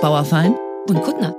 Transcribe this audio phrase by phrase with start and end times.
[0.00, 0.56] Bauerfein
[0.88, 1.36] und Kuttner.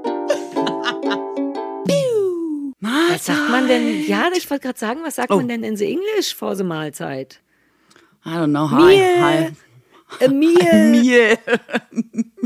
[3.09, 4.05] was sagt man denn?
[4.05, 5.37] Ja, ich wollte gerade sagen, was sagt oh.
[5.37, 7.41] man denn in the English vor the Mahlzeit?
[8.23, 8.69] I don't know.
[8.69, 8.95] Hi.
[8.95, 9.21] Meal.
[9.21, 9.51] Hi.
[10.23, 10.91] A meal.
[10.91, 11.37] Meal.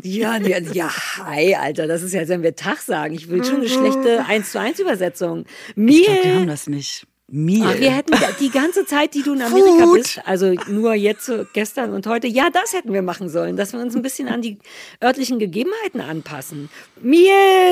[0.04, 1.88] ja, ja, ja, hi, Alter.
[1.88, 3.14] Das ist ja, als wenn wir Tag sagen.
[3.14, 5.46] Ich will schon eine schlechte 1 zu 1 Übersetzung.
[5.76, 6.00] Meal.
[6.00, 7.08] Ich glaube, wir haben das nicht.
[7.28, 7.68] Meal.
[7.68, 9.98] Ach, wir hätten die ganze Zeit, die du in Amerika Food.
[9.98, 13.80] bist, also nur jetzt, gestern und heute, ja, das hätten wir machen sollen, dass wir
[13.80, 14.60] uns ein bisschen an die
[15.04, 16.70] örtlichen Gegebenheiten anpassen.
[17.02, 17.72] Meal.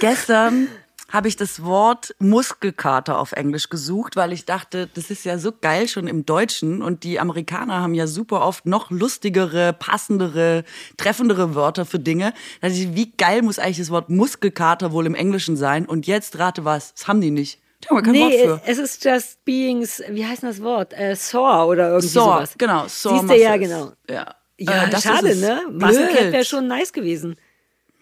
[0.00, 0.68] Gestern
[1.08, 5.52] habe ich das Wort Muskelkater auf Englisch gesucht, weil ich dachte, das ist ja so
[5.52, 10.64] geil schon im Deutschen und die Amerikaner haben ja super oft noch lustigere, passendere,
[10.96, 12.34] treffendere Wörter für Dinge.
[12.60, 15.86] Da dachte ich, wie geil muss eigentlich das Wort Muskelkater wohl im Englischen sein?
[15.86, 17.60] Und jetzt rate was, das haben die nicht.
[17.88, 18.70] Da haben wir kein nee, Wort für.
[18.70, 20.92] es ist just being, wie heißt das Wort?
[20.92, 22.54] Äh, sore oder irgendwie sore, sowas.
[22.58, 22.88] genau.
[22.88, 23.92] Sore Siehst du, ja, genau.
[24.08, 25.62] Ja, ja äh, schade, ne?
[25.70, 27.36] Muskelcat wäre schon nice gewesen.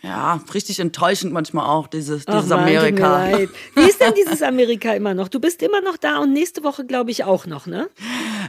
[0.05, 3.31] Ja, richtig enttäuschend manchmal auch, dieses, dieses Ach, Amerika.
[3.31, 3.49] Leid.
[3.75, 5.29] Wie ist denn dieses Amerika immer noch?
[5.29, 7.89] Du bist immer noch da und nächste Woche, glaube ich, auch noch, ne?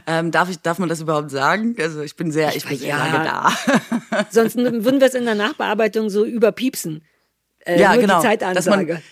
[0.06, 1.74] Ähm, darf, ich, darf man das überhaupt sagen?
[1.80, 2.98] Also ich bin sehr, ich, ich bin sehr ja.
[2.98, 4.26] lange da.
[4.30, 7.02] Sonst würden wir es in der Nachbearbeitung so überpiepsen.
[7.60, 8.20] Äh, ja, genau.
[8.20, 8.54] Die Zeitansage.
[8.54, 9.02] Dass man,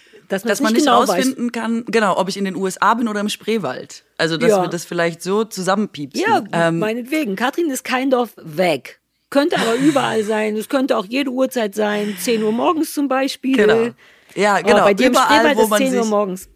[0.42, 1.52] dass, dass man nicht, genau rausfinden weiß.
[1.52, 4.04] kann, genau, ob ich in den USA bin oder im Spreewald.
[4.18, 4.62] Also, dass ja.
[4.62, 6.24] wir das vielleicht so zusammenpiepsen.
[6.26, 7.36] Ja, ähm, meinetwegen.
[7.36, 9.00] Katrin ist kein Dorf weg.
[9.30, 10.56] Könnte aber überall sein.
[10.56, 12.16] Es könnte auch jede Uhrzeit sein.
[12.18, 13.56] 10 Uhr morgens zum Beispiel.
[13.56, 13.90] Genau.
[14.34, 14.82] Ja, genau.
[14.82, 16.48] Oh, bei dir überall, im wo man 10 Uhr morgens.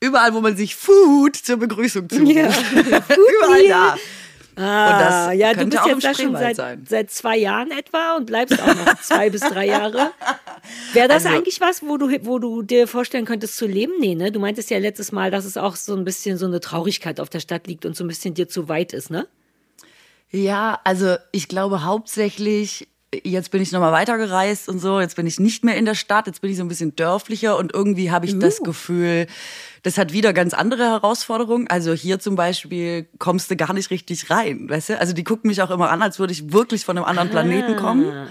[0.00, 2.30] Überall, wo man sich Food zur Begrüßung zuruft.
[2.30, 2.48] Ja.
[2.74, 3.96] überall da.
[4.56, 6.56] Ah, ja, du bist jetzt da schon seit,
[6.88, 10.12] seit zwei Jahren etwa und bleibst auch noch zwei bis drei Jahre.
[10.94, 13.92] Wäre das also, eigentlich was, wo du, wo du dir vorstellen könntest zu leben?
[14.00, 14.32] Nee, ne?
[14.32, 17.28] Du meintest ja letztes Mal, dass es auch so ein bisschen so eine Traurigkeit auf
[17.28, 19.26] der Stadt liegt und so ein bisschen dir zu weit ist, ne?
[20.30, 22.88] Ja, also ich glaube hauptsächlich,
[23.24, 26.26] jetzt bin ich nochmal weitergereist und so, jetzt bin ich nicht mehr in der Stadt,
[26.26, 28.38] jetzt bin ich so ein bisschen dörflicher und irgendwie habe ich uh.
[28.38, 29.26] das Gefühl,
[29.82, 31.68] das hat wieder ganz andere Herausforderungen.
[31.68, 35.00] Also hier zum Beispiel kommst du gar nicht richtig rein, weißt du?
[35.00, 37.76] Also die gucken mich auch immer an, als würde ich wirklich von einem anderen Planeten
[37.76, 38.28] kommen.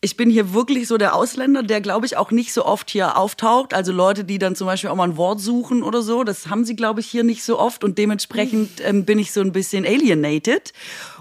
[0.00, 3.16] Ich bin hier wirklich so der Ausländer, der, glaube ich, auch nicht so oft hier
[3.16, 3.74] auftaucht.
[3.74, 6.64] Also Leute, die dann zum Beispiel auch mal ein Wort suchen oder so, das haben
[6.64, 7.82] sie, glaube ich, hier nicht so oft.
[7.82, 10.72] Und dementsprechend ähm, bin ich so ein bisschen alienated.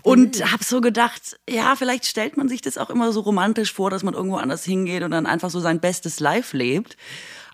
[0.04, 0.52] Und mhm.
[0.52, 4.04] habe so gedacht, ja, vielleicht stellt man sich das auch immer so romantisch vor, dass
[4.04, 6.98] man irgendwo anders hingeht und dann einfach so sein bestes Life lebt.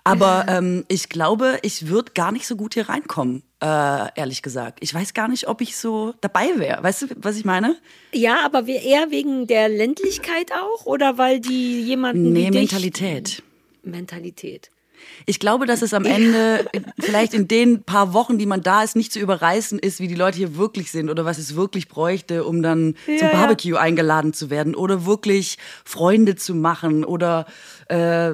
[0.04, 4.80] Aber ähm, ich glaube, ich würde gar nicht so gut hier reinkommen, äh, ehrlich gesagt.
[4.82, 6.84] Ich weiß gar nicht, ob ich so dabei wäre.
[6.84, 7.78] Weißt du, was ich meine?
[8.12, 12.34] Ja, aber eher wegen der Ländlichkeit auch oder weil die jemanden.
[12.34, 13.44] Nee, Mentalität.
[13.84, 14.72] Mentalität.
[15.26, 16.66] Ich glaube, dass es am Ende
[17.00, 20.16] vielleicht in den paar Wochen, die man da ist, nicht zu überreißen ist, wie die
[20.16, 23.80] Leute hier wirklich sind oder was es wirklich bräuchte, um dann ja, zum Barbecue ja.
[23.80, 27.46] eingeladen zu werden oder wirklich Freunde zu machen oder
[27.90, 28.32] äh,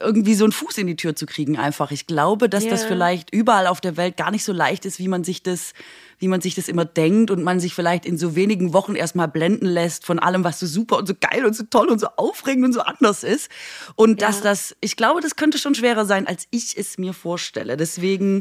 [0.00, 1.90] irgendwie so einen Fuß in die Tür zu kriegen einfach.
[1.90, 2.70] Ich glaube, dass ja.
[2.70, 5.72] das vielleicht überall auf der Welt gar nicht so leicht ist, wie man sich das
[6.22, 9.26] wie man sich das immer denkt und man sich vielleicht in so wenigen Wochen erstmal
[9.26, 12.06] blenden lässt von allem, was so super und so geil und so toll und so
[12.16, 13.50] aufregend und so anders ist.
[13.96, 14.28] Und ja.
[14.28, 17.76] dass das, ich glaube, das könnte schon schwerer sein, als ich es mir vorstelle.
[17.76, 18.38] Deswegen,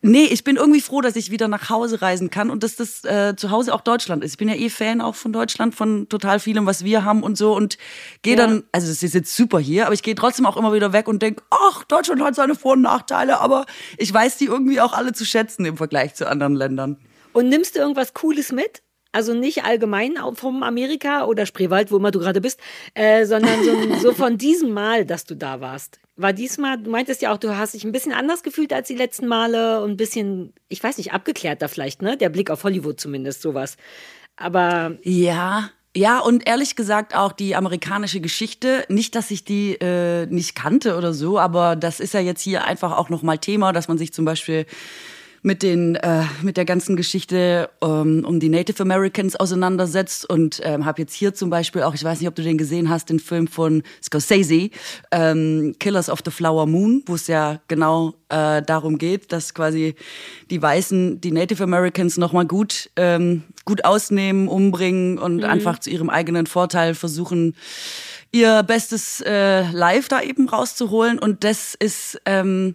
[0.00, 3.04] nee, ich bin irgendwie froh, dass ich wieder nach Hause reisen kann und dass das
[3.04, 4.32] äh, zu Hause auch Deutschland ist.
[4.32, 7.36] Ich bin ja eh Fan auch von Deutschland, von total vielem, was wir haben und
[7.36, 7.76] so und
[8.22, 8.46] gehe ja.
[8.46, 11.06] dann, also es ist jetzt super hier, aber ich gehe trotzdem auch immer wieder weg
[11.06, 13.66] und denke, ach, Deutschland hat seine Vor- und Nachteile, aber
[13.98, 16.96] ich weiß die irgendwie auch alle zu schätzen im Vergleich zu anderen Ländern.
[17.32, 18.82] Und nimmst du irgendwas Cooles mit?
[19.12, 22.60] Also nicht allgemein vom Amerika oder Spreewald, wo immer du gerade bist,
[22.94, 25.98] äh, sondern so, so, von diesem Mal, dass du da warst.
[26.16, 28.94] War diesmal, du meintest ja auch, du hast dich ein bisschen anders gefühlt als die
[28.94, 32.16] letzten Male und ein bisschen, ich weiß nicht, abgeklärter vielleicht, ne?
[32.16, 33.76] Der Blick auf Hollywood zumindest, sowas.
[34.36, 34.96] Aber.
[35.02, 38.84] Ja, ja, und ehrlich gesagt auch die amerikanische Geschichte.
[38.88, 42.64] Nicht, dass ich die äh, nicht kannte oder so, aber das ist ja jetzt hier
[42.64, 44.66] einfach auch nochmal Thema, dass man sich zum Beispiel
[45.42, 50.84] mit den äh, mit der ganzen Geschichte ähm, um die Native Americans auseinandersetzt und ähm,
[50.84, 53.20] habe jetzt hier zum Beispiel auch, ich weiß nicht, ob du den gesehen hast, den
[53.20, 54.70] Film von Scorsese,
[55.10, 59.94] ähm, Killers of the Flower Moon, wo es ja genau äh, darum geht, dass quasi
[60.50, 65.44] die Weißen die Native Americans nochmal gut ähm, gut ausnehmen, umbringen und mhm.
[65.44, 67.54] einfach zu ihrem eigenen Vorteil versuchen
[68.32, 72.74] ihr bestes äh, Live da eben rauszuholen und das ist ähm,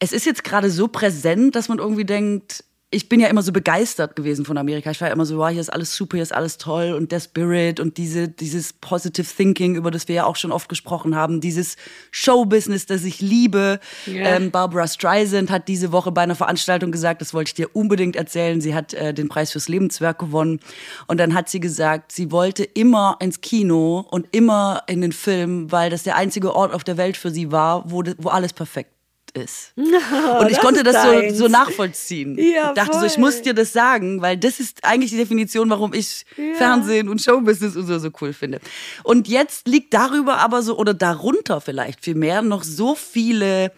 [0.00, 3.52] es ist jetzt gerade so präsent, dass man irgendwie denkt, ich bin ja immer so
[3.52, 4.90] begeistert gewesen von Amerika.
[4.90, 7.12] Ich war ja immer so, wow, hier ist alles super, hier ist alles toll und
[7.12, 11.14] der Spirit und diese, dieses Positive Thinking, über das wir ja auch schon oft gesprochen
[11.14, 11.76] haben, dieses
[12.10, 13.78] Showbusiness, das ich liebe.
[14.08, 14.36] Yeah.
[14.36, 18.16] Ähm, Barbara Streisand hat diese Woche bei einer Veranstaltung gesagt, das wollte ich dir unbedingt
[18.16, 18.60] erzählen.
[18.60, 20.58] Sie hat äh, den Preis fürs Lebenswerk gewonnen
[21.06, 25.70] und dann hat sie gesagt, sie wollte immer ins Kino und immer in den Film,
[25.70, 28.90] weil das der einzige Ort auf der Welt für sie war, wo, wo alles perfekt
[29.30, 29.72] ist.
[29.76, 29.84] No,
[30.40, 32.36] und ich konnte das so, so, nachvollziehen.
[32.38, 33.00] Ja, ich dachte voll.
[33.00, 36.54] so, ich muss dir das sagen, weil das ist eigentlich die Definition, warum ich ja.
[36.54, 38.60] Fernsehen und Showbusiness und so, so cool finde.
[39.02, 43.72] Und jetzt liegt darüber aber so, oder darunter vielleicht vielmehr, noch so viele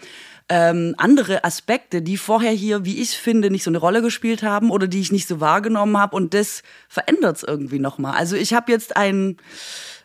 [0.49, 4.71] ähm, andere Aspekte, die vorher hier, wie ich finde, nicht so eine Rolle gespielt haben
[4.71, 6.15] oder die ich nicht so wahrgenommen habe.
[6.17, 8.15] Und das verändert es irgendwie nochmal.
[8.17, 9.39] Also ich habe jetzt ein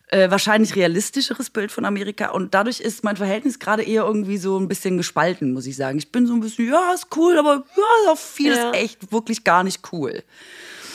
[0.07, 2.30] äh, wahrscheinlich realistischeres Bild von Amerika.
[2.30, 5.98] Und dadurch ist mein Verhältnis gerade eher irgendwie so ein bisschen gespalten, muss ich sagen.
[5.98, 8.71] Ich bin so ein bisschen, ja, ist cool, aber ja, auch vieles ja.
[8.71, 10.24] echt wirklich gar nicht cool.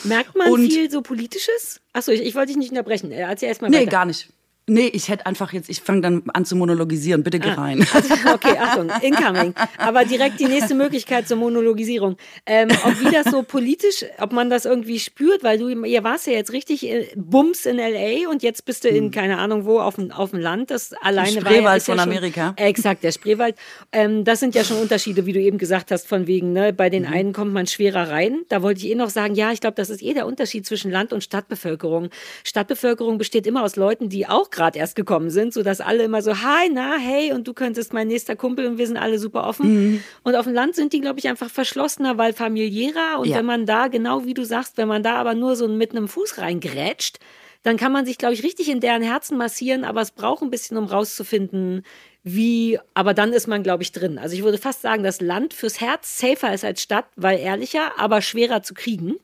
[0.04, 1.80] Merkt man und, viel so Politisches?
[1.92, 3.12] Achso, ich, ich wollte dich nicht unterbrechen.
[3.12, 3.90] Erzähl erst mal Nee, weiter.
[3.90, 4.28] gar nicht.
[4.72, 7.22] Nee, ich hätte einfach jetzt, ich fange dann an zu monologisieren.
[7.22, 7.86] Bitte geh ah, rein.
[7.92, 9.54] Also, okay, Achtung, incoming.
[9.76, 12.16] Aber direkt die nächste Möglichkeit zur Monologisierung.
[12.46, 16.26] Ähm, ob wie das so politisch, ob man das irgendwie spürt, weil du, ihr warst
[16.26, 18.30] ja jetzt richtig Bums in L.A.
[18.30, 19.10] und jetzt bist du in, hm.
[19.10, 20.70] keine Ahnung wo, auf dem, auf dem Land.
[20.70, 22.54] Das alleine der Spreewald war ja, von ja schon, Amerika.
[22.56, 23.56] Äh, exakt, der Spreewald.
[23.92, 26.88] Ähm, das sind ja schon Unterschiede, wie du eben gesagt hast, von wegen, ne, bei
[26.88, 27.12] den mhm.
[27.12, 28.40] einen kommt man schwerer rein.
[28.48, 30.90] Da wollte ich eh noch sagen, ja, ich glaube, das ist eh der Unterschied zwischen
[30.90, 32.08] Land- und Stadtbevölkerung.
[32.42, 36.42] Stadtbevölkerung besteht immer aus Leuten, die auch gerade erst gekommen sind, sodass alle immer so,
[36.42, 39.92] hi, na, hey, und du könntest mein nächster Kumpel und wir sind alle super offen.
[39.92, 40.02] Mhm.
[40.22, 43.20] Und auf dem Land sind die, glaube ich, einfach verschlossener, weil familiärer.
[43.20, 43.36] Und ja.
[43.36, 46.08] wenn man da, genau wie du sagst, wenn man da aber nur so mit einem
[46.08, 47.18] Fuß reingrätscht,
[47.62, 50.50] dann kann man sich, glaube ich, richtig in deren Herzen massieren, aber es braucht ein
[50.50, 51.84] bisschen, um rauszufinden,
[52.24, 54.18] wie, aber dann ist man, glaube ich, drin.
[54.18, 57.98] Also ich würde fast sagen, dass Land fürs Herz safer ist als Stadt, weil ehrlicher,
[57.98, 59.16] aber schwerer zu kriegen.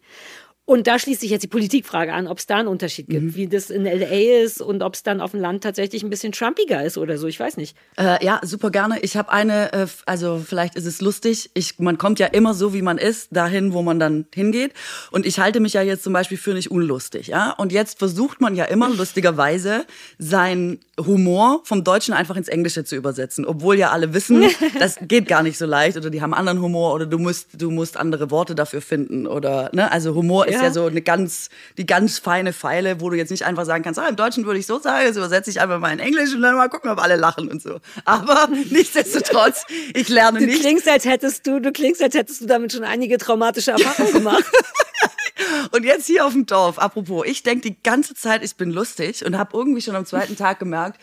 [0.69, 3.35] Und da schließt sich jetzt die Politikfrage an, ob es da einen Unterschied gibt, mhm.
[3.35, 6.31] wie das in LA ist und ob es dann auf dem Land tatsächlich ein bisschen
[6.31, 7.27] trumpiger ist oder so.
[7.27, 7.75] Ich weiß nicht.
[7.97, 9.01] Äh, ja, super gerne.
[9.01, 11.51] Ich habe eine, äh, also vielleicht ist es lustig.
[11.55, 14.75] Ich, man kommt ja immer so, wie man ist, dahin, wo man dann hingeht.
[15.11, 17.29] Und ich halte mich ja jetzt zum Beispiel für nicht unlustig.
[17.29, 17.53] Ja?
[17.53, 19.87] Und jetzt versucht man ja immer lustigerweise
[20.19, 24.45] sein Humor vom Deutschen einfach ins Englische zu übersetzen, obwohl ja alle wissen,
[24.79, 27.71] das geht gar nicht so leicht oder die haben anderen Humor oder du musst du
[27.71, 30.58] musst andere Worte dafür finden oder ne, also Humor ja.
[30.59, 33.85] Ist ja so eine ganz die ganz feine Pfeile, wo du jetzt nicht einfach sagen
[33.85, 36.35] kannst, ah, im Deutschen würde ich so sagen, jetzt übersetze ich einfach mal in Englisch
[36.35, 37.81] und dann mal gucken, ob alle lachen und so.
[38.05, 39.65] Aber nichtsdestotrotz,
[39.95, 40.59] ich lerne du nicht.
[40.59, 44.13] Du klingst als hättest du, du klingst als hättest du damit schon einige traumatische Erfahrungen
[44.13, 44.45] gemacht.
[45.73, 49.25] Und jetzt hier auf dem Dorf, apropos, ich denke die ganze Zeit, ich bin lustig
[49.25, 51.01] und habe irgendwie schon am zweiten Tag gemerkt,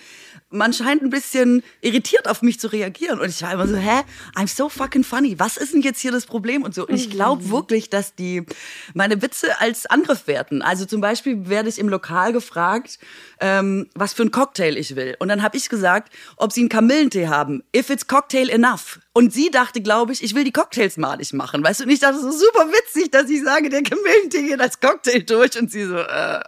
[0.56, 3.20] man scheint ein bisschen irritiert auf mich zu reagieren.
[3.20, 4.02] Und ich war immer so, hä?
[4.36, 5.38] I'm so fucking funny.
[5.40, 6.64] Was ist denn jetzt hier das Problem?
[6.64, 6.88] Und so.
[6.88, 7.52] Und ich glaube mhm.
[7.52, 8.46] wirklich, dass die
[8.94, 10.62] meine Witze als Angriff werten.
[10.62, 13.00] Also zum Beispiel werde ich im Lokal gefragt,
[13.40, 15.16] ähm, was für ein Cocktail ich will.
[15.20, 17.64] Und dann habe ich gesagt, ob sie einen Kamillentee haben.
[17.76, 19.00] If it's cocktail enough.
[19.14, 21.64] Und sie dachte, glaube ich, ich will die Cocktails malig machen.
[21.64, 24.80] Weißt du, und ich dachte, so super witzig, dass ich sage, der Kamillentee geht als
[24.80, 25.58] Cocktail durch.
[25.60, 26.40] Und sie so, äh,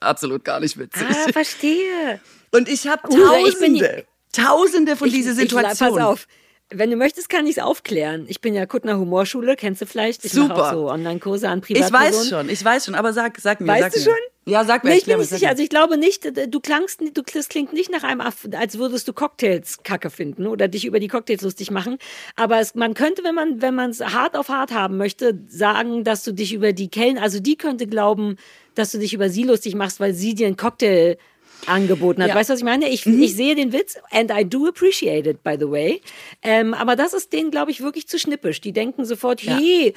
[0.00, 1.06] absolut gar nicht witzig.
[1.08, 2.20] Ah, verstehe.
[2.52, 5.94] Und ich habe Tausende, Tausende von dieser Situation.
[5.94, 6.26] pass auf.
[6.74, 8.24] Wenn du möchtest, kann ich es aufklären.
[8.28, 10.24] Ich bin ja Kuttner Humorschule, kennst du vielleicht?
[10.24, 10.68] Ich Super.
[10.68, 12.08] auch so Online-Kurse an Privatpersonen.
[12.08, 13.68] Ich weiß schon, ich weiß schon, aber sag, sag mir.
[13.68, 14.04] Weißt sag du mir.
[14.04, 14.52] schon?
[14.52, 14.90] Ja, sag mir.
[14.90, 15.50] Nee, ich bin nicht sicher.
[15.50, 19.12] Also ich glaube nicht, du klangst, du, das klingt nicht nach einem, als würdest du
[19.12, 21.98] Cocktails kacke finden oder dich über die Cocktails lustig machen.
[22.36, 26.04] Aber es, man könnte, wenn man, wenn man es hart auf hart haben möchte, sagen,
[26.04, 28.36] dass du dich über die Kellen, also die könnte glauben,
[28.74, 31.18] dass du dich über sie lustig machst, weil sie dir einen Cocktail
[31.66, 32.30] angeboten hat.
[32.30, 32.34] Ja.
[32.34, 32.88] Weißt du, was ich meine?
[32.88, 33.22] Ich, mhm.
[33.22, 36.00] ich sehe den Witz and I do appreciate it, by the way.
[36.42, 38.60] Ähm, aber das ist denen, glaube ich, wirklich zu schnippisch.
[38.60, 39.56] Die denken sofort, ja.
[39.58, 39.94] hey,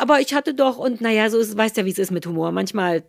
[0.00, 2.52] aber ich hatte doch, und naja, so ist, weißt ja, wie es ist mit Humor.
[2.52, 3.02] Manchmal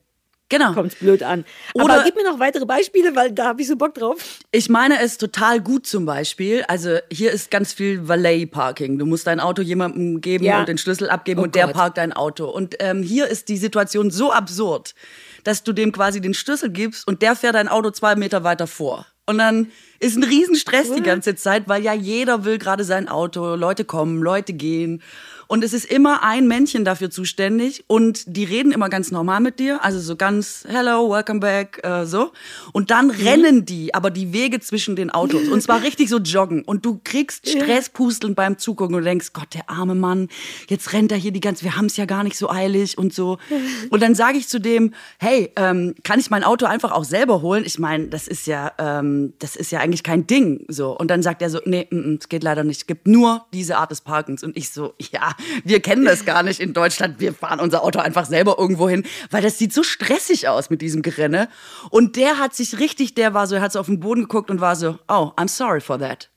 [0.50, 0.74] Genau.
[0.74, 1.46] Kommt blöd an.
[1.76, 4.18] Oder Aber gib mir noch weitere Beispiele, weil da habe ich so Bock drauf.
[4.52, 6.64] Ich meine es total gut zum Beispiel.
[6.68, 8.98] Also hier ist ganz viel Valet-Parking.
[8.98, 10.60] Du musst dein Auto jemandem geben ja.
[10.60, 11.56] und den Schlüssel abgeben oh und Gott.
[11.56, 12.50] der parkt dein Auto.
[12.50, 14.96] Und ähm, hier ist die Situation so absurd
[15.44, 18.68] dass du dem quasi den Schlüssel gibst und der fährt dein Auto zwei Meter weiter
[18.68, 19.06] vor.
[19.26, 23.54] Und dann ist ein Riesenstress die ganze Zeit, weil ja jeder will gerade sein Auto,
[23.54, 25.04] Leute kommen, Leute gehen.
[25.52, 29.58] Und es ist immer ein Männchen dafür zuständig und die reden immer ganz normal mit
[29.58, 32.34] dir, also so ganz Hello, welcome back, äh, so.
[32.72, 33.14] Und dann mhm.
[33.14, 37.02] rennen die aber die Wege zwischen den Autos und zwar richtig so joggen und du
[37.04, 40.30] kriegst Stresspusteln beim Zugucken und denkst, Gott, der arme Mann,
[40.68, 43.12] jetzt rennt er hier die ganze, wir haben es ja gar nicht so eilig und
[43.12, 43.40] so.
[43.90, 47.42] Und dann sage ich zu dem, hey, ähm, kann ich mein Auto einfach auch selber
[47.42, 47.64] holen?
[47.66, 50.64] Ich meine, das ist ja, ähm, das ist ja eigentlich kein Ding.
[50.68, 50.96] So.
[50.96, 51.88] Und dann sagt er so, nee,
[52.20, 52.82] es geht leider nicht.
[52.82, 54.44] Es gibt nur diese Art des Parkens.
[54.44, 57.20] Und ich so, ja, wir kennen das gar nicht in Deutschland.
[57.20, 60.82] Wir fahren unser Auto einfach selber irgendwo hin, weil das sieht so stressig aus mit
[60.82, 61.50] diesem Gerenne.
[61.90, 64.50] Und der hat sich richtig, der war so, er hat so auf den Boden geguckt
[64.50, 66.30] und war so, oh, I'm sorry for that.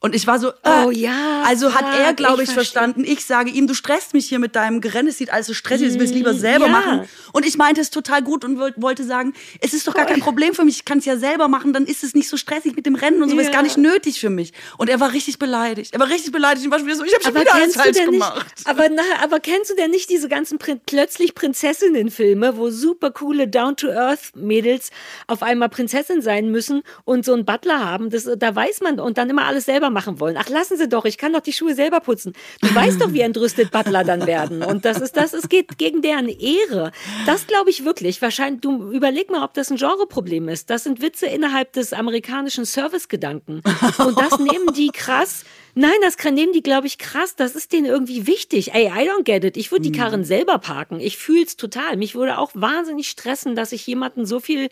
[0.00, 1.42] Und ich war so, äh, oh ja.
[1.44, 3.04] Also hat er, glaube ich, ich verstanden.
[3.04, 5.88] Ich sage ihm, du stresst mich hier mit deinem Gerenne, es sieht alles so stressig
[5.88, 6.72] aus, ich will es lieber mm, selber ja.
[6.72, 7.08] machen.
[7.32, 10.54] Und ich meinte es total gut und wollte sagen, es ist doch gar kein Problem
[10.54, 12.86] für mich, ich kann es ja selber machen, dann ist es nicht so stressig mit
[12.86, 13.42] dem Rennen und so, ja.
[13.42, 14.52] ist gar nicht nötig für mich.
[14.76, 15.94] Und er war richtig beleidigt.
[15.94, 17.98] Er war richtig beleidigt und war schon wieder so, ich habe schon wieder alles falsch
[17.98, 18.46] gemacht.
[18.56, 23.10] Nicht, aber, na, aber kennst du denn nicht diese ganzen Prin plötzlich Prinzessinnen-Filme, wo super
[23.10, 24.90] coole Down-to-Earth-Mädels
[25.26, 28.10] auf einmal Prinzessin sein müssen und so einen Butler haben?
[28.10, 30.36] Das, da weiß man und dann immer alles selber selber machen wollen.
[30.38, 32.32] Ach, lassen Sie doch, ich kann doch die Schuhe selber putzen.
[32.60, 34.62] Du weißt doch, wie entrüstet Butler dann werden.
[34.62, 36.92] Und das ist das, es geht gegen deren Ehre.
[37.26, 38.20] Das glaube ich wirklich.
[38.22, 40.70] Wahrscheinlich, du überleg mal, ob das ein Genreproblem ist.
[40.70, 43.62] Das sind Witze innerhalb des amerikanischen Servicegedanken.
[43.98, 45.44] Und das nehmen die krass.
[45.80, 47.36] Nein, das nehmen die, glaube ich, krass.
[47.36, 48.74] Das ist denen irgendwie wichtig.
[48.74, 49.56] Ey, I don't get it.
[49.56, 49.96] Ich würde die hm.
[49.96, 50.98] Karren selber parken.
[50.98, 51.96] Ich fühle es total.
[51.96, 54.70] Mich würde auch wahnsinnig stressen, dass ich jemanden so viel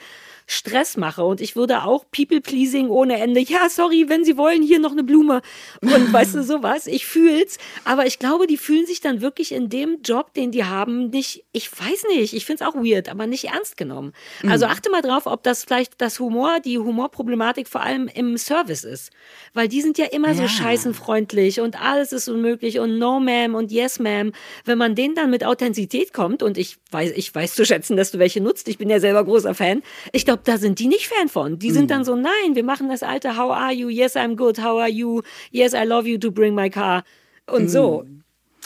[0.49, 1.25] Stress mache.
[1.25, 3.39] Und ich würde auch People-Pleasing ohne Ende.
[3.39, 5.43] Ja, sorry, wenn Sie wollen, hier noch eine Blume.
[5.81, 6.89] Und weißt du, sowas.
[6.89, 7.59] Ich fühl's.
[7.85, 11.45] Aber ich glaube, die fühlen sich dann wirklich in dem Job, den die haben, nicht,
[11.53, 14.13] ich weiß nicht, ich finde es auch weird, aber nicht ernst genommen.
[14.43, 14.51] Mhm.
[14.51, 18.83] Also achte mal drauf, ob das vielleicht das Humor, die Humorproblematik vor allem im Service
[18.83, 19.13] ist.
[19.55, 20.35] Weil die sind ja immer ja.
[20.35, 20.49] so
[20.97, 24.33] scheißenfreundlich und alles ist unmöglich und no ma'am und yes ma'am.
[24.65, 28.11] Wenn man denen dann mit Authentizität kommt und ich weiß, ich weiß zu schätzen, dass
[28.11, 29.83] du welche nutzt, ich bin ja selber großer Fan.
[30.13, 31.59] Ich glaube, da sind die nicht Fan von.
[31.59, 31.89] Die sind mhm.
[31.89, 33.89] dann so, nein, wir machen das alte How are you?
[33.89, 34.59] Yes, I'm good.
[34.59, 35.23] How are you?
[35.51, 37.05] Yes, I love you to bring my car.
[37.47, 37.69] Und mhm.
[37.69, 38.07] so.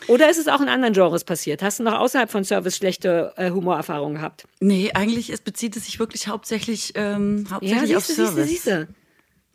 [0.07, 1.63] Oder ist es auch in anderen Genres passiert?
[1.63, 4.45] Hast du noch außerhalb von Service schlechte äh, Humorerfahrungen gehabt?
[4.59, 8.49] Nee, eigentlich es bezieht es sich wirklich hauptsächlich, ähm, hauptsächlich ja, auf Service.
[8.49, 9.00] Siehste, siehste.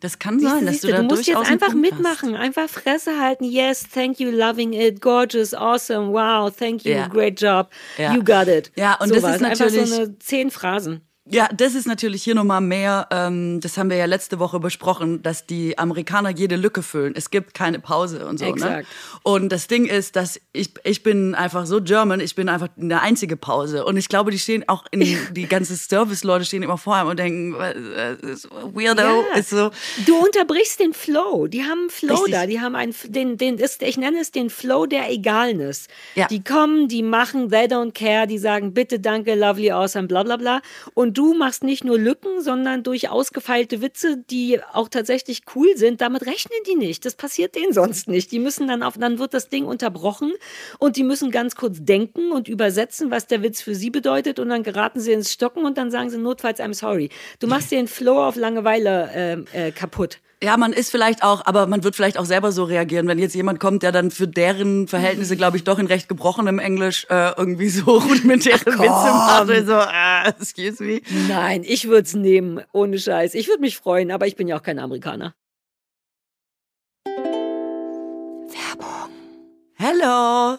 [0.00, 2.40] Das kann sein, siehste, dass du da Du musst jetzt einfach mitmachen, hast.
[2.40, 3.44] einfach Fresse halten.
[3.44, 7.08] Yes, thank you, loving it, gorgeous, awesome, wow, thank you, ja.
[7.08, 8.14] great job, ja.
[8.14, 8.70] you got it.
[8.76, 11.05] Ja, und so das ist natürlich einfach so eine zehn Phrasen.
[11.28, 15.22] Ja, das ist natürlich hier nochmal mehr, ähm, das haben wir ja letzte Woche besprochen,
[15.22, 17.14] dass die Amerikaner jede Lücke füllen.
[17.16, 18.44] Es gibt keine Pause und so.
[18.44, 18.50] Ne?
[18.52, 18.76] Exakt.
[18.76, 18.84] Ne?
[19.24, 23.02] Und das Ding ist, dass ich, ich bin einfach so German, ich bin einfach eine
[23.02, 23.84] einzige Pause.
[23.84, 25.00] Und ich glaube, die stehen auch in,
[25.32, 29.38] die ganzen Service-Leute stehen immer vor einem und denken, weirdo, ja.
[29.38, 29.70] ist so.
[30.06, 31.48] Du unterbrichst den Flow.
[31.48, 32.34] Die haben einen Flow Richtig.
[32.34, 35.88] da, die haben einen, den, den ist, ich nenne es den Flow der Egalness.
[36.14, 36.28] Ja.
[36.28, 40.36] Die kommen, die machen, they don't care, die sagen bitte, danke, lovely, awesome, bla bla
[40.36, 40.60] bla.
[40.94, 46.00] Und du machst nicht nur Lücken, sondern durch ausgefeilte Witze, die auch tatsächlich cool sind.
[46.00, 47.04] Damit rechnen die nicht.
[47.04, 48.30] Das passiert denen sonst nicht.
[48.32, 50.32] Die müssen dann auf, dann wird das Ding unterbrochen
[50.78, 54.50] und die müssen ganz kurz denken und übersetzen, was der Witz für sie bedeutet und
[54.50, 57.08] dann geraten sie ins Stocken und dann sagen sie notfalls I'm sorry.
[57.40, 60.18] Du machst den Flow auf Langeweile äh, äh, kaputt.
[60.46, 63.34] Ja, man ist vielleicht auch, aber man wird vielleicht auch selber so reagieren, wenn jetzt
[63.34, 67.32] jemand kommt, der dann für deren Verhältnisse, glaube ich, doch in recht gebrochenem Englisch äh,
[67.36, 69.48] irgendwie so rudimentäre Witze macht.
[69.66, 71.00] So, äh, excuse me.
[71.26, 73.34] Nein, ich würde es nehmen, ohne Scheiß.
[73.34, 75.34] Ich würde mich freuen, aber ich bin ja auch kein Amerikaner.
[78.46, 79.10] Werbung.
[79.74, 80.58] Hello.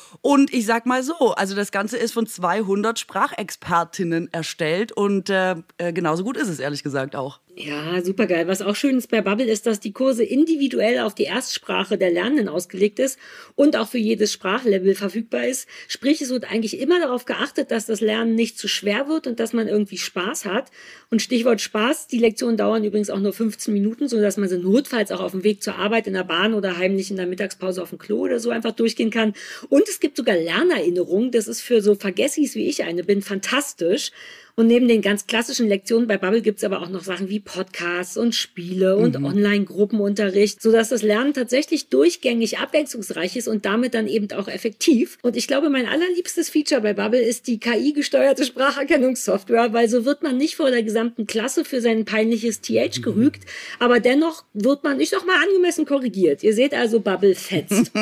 [0.19, 5.55] Und ich sag mal so, also das Ganze ist von 200 Sprachexpertinnen erstellt und äh,
[5.77, 7.39] äh, genauso gut ist es ehrlich gesagt auch.
[7.57, 8.47] Ja, super geil.
[8.47, 12.09] Was auch schön ist bei Bubble ist, dass die Kurse individuell auf die Erstsprache der
[12.09, 13.19] Lernenden ausgelegt ist
[13.55, 15.67] und auch für jedes Sprachlevel verfügbar ist.
[15.89, 19.41] Sprich, es wird eigentlich immer darauf geachtet, dass das Lernen nicht zu schwer wird und
[19.41, 20.71] dass man irgendwie Spaß hat.
[21.09, 24.57] Und Stichwort Spaß, die Lektionen dauern übrigens auch nur 15 Minuten, so dass man sie
[24.57, 27.83] notfalls auch auf dem Weg zur Arbeit in der Bahn oder heimlich in der Mittagspause
[27.83, 29.33] auf dem Klo oder so einfach durchgehen kann.
[29.67, 31.31] Und es gibt sogar Lernerinnerungen.
[31.31, 34.11] Das ist für so Vergessis wie ich eine bin fantastisch.
[34.55, 37.39] Und neben den ganz klassischen Lektionen bei Bubble gibt es aber auch noch Sachen wie
[37.39, 39.25] Podcasts und Spiele und mhm.
[39.25, 45.17] Online-Gruppenunterricht, sodass das Lernen tatsächlich durchgängig abwechslungsreich ist und damit dann eben auch effektiv.
[45.21, 50.23] Und ich glaube, mein allerliebstes Feature bei Bubble ist die KI-gesteuerte Spracherkennungssoftware, weil so wird
[50.23, 53.01] man nicht vor der gesamten Klasse für sein peinliches TH mhm.
[53.01, 53.43] gerügt,
[53.79, 56.43] aber dennoch wird man, ich sag mal, angemessen korrigiert.
[56.43, 57.91] Ihr seht also, Bubble fetzt.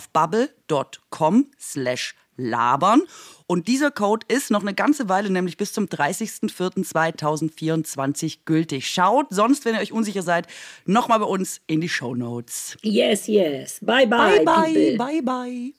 [0.01, 3.03] auf bubble.com slash labern.
[3.45, 8.87] Und dieser Code ist noch eine ganze Weile, nämlich bis zum 30.04.2024 gültig.
[8.87, 10.47] Schaut sonst, wenn ihr euch unsicher seid,
[10.85, 12.77] nochmal bei uns in die Show Notes.
[12.81, 13.79] Yes, yes.
[13.81, 14.43] Bye, bye.
[14.43, 14.73] Bye, bye.
[14.73, 14.97] People.
[14.97, 15.73] Bye, bye.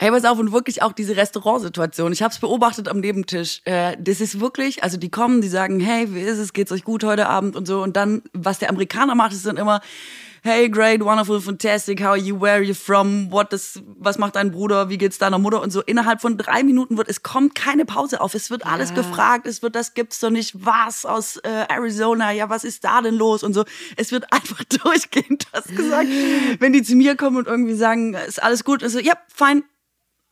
[0.00, 2.12] Hey, pass auf, und wirklich auch diese Restaurantsituation.
[2.12, 3.62] Ich habe es beobachtet am Nebentisch.
[3.64, 6.84] Äh, das ist wirklich, also die kommen, die sagen, hey, wie ist es, geht's euch
[6.84, 7.82] gut heute Abend und so.
[7.82, 9.80] Und dann, was der Amerikaner macht, ist dann immer,
[10.44, 14.36] hey, great, wonderful, fantastic, how are you, where are you from, what is, was macht
[14.36, 15.82] dein Bruder, wie geht's deiner Mutter und so.
[15.82, 18.34] Innerhalb von drei Minuten wird, es kommt keine Pause auf.
[18.34, 18.94] Es wird alles ja.
[18.94, 23.02] gefragt, es wird, das gibt's doch nicht, was aus äh, Arizona, ja, was ist da
[23.02, 23.64] denn los und so.
[23.96, 26.08] Es wird einfach durchgehend das gesagt.
[26.60, 29.64] Wenn die zu mir kommen und irgendwie sagen, ist alles gut, und so, ja, fein,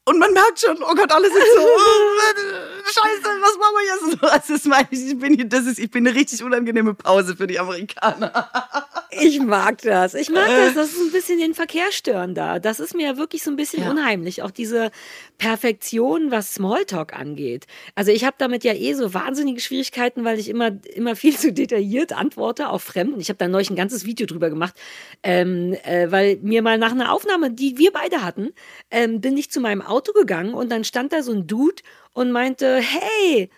[0.06, 4.22] und man merkt schon, oh Gott, alles ist so, oh, scheiße, was machen wir jetzt?
[4.36, 7.46] Das ist, meine, ich, bin hier, das ist, ich bin eine richtig unangenehme Pause für
[7.46, 8.50] die Amerikaner.
[9.18, 10.12] Ich mag das.
[10.12, 10.74] Ich mag das.
[10.74, 12.58] Das ist ein bisschen den Verkehr stören da.
[12.58, 13.90] Das ist mir ja wirklich so ein bisschen ja.
[13.90, 14.42] unheimlich.
[14.42, 14.90] Auch diese
[15.38, 17.66] Perfektion, was Smalltalk angeht.
[17.94, 21.52] Also ich habe damit ja eh so wahnsinnige Schwierigkeiten, weil ich immer, immer viel zu
[21.52, 23.20] detailliert antworte auf Fremden.
[23.20, 24.74] Ich habe da neulich ein ganzes Video drüber gemacht,
[25.22, 28.50] ähm, äh, weil mir mal nach einer Aufnahme, die wir beide hatten,
[28.90, 31.82] ähm, bin ich zu meinem Auto gegangen und dann stand da so ein Dude
[32.16, 33.50] und meinte, hey,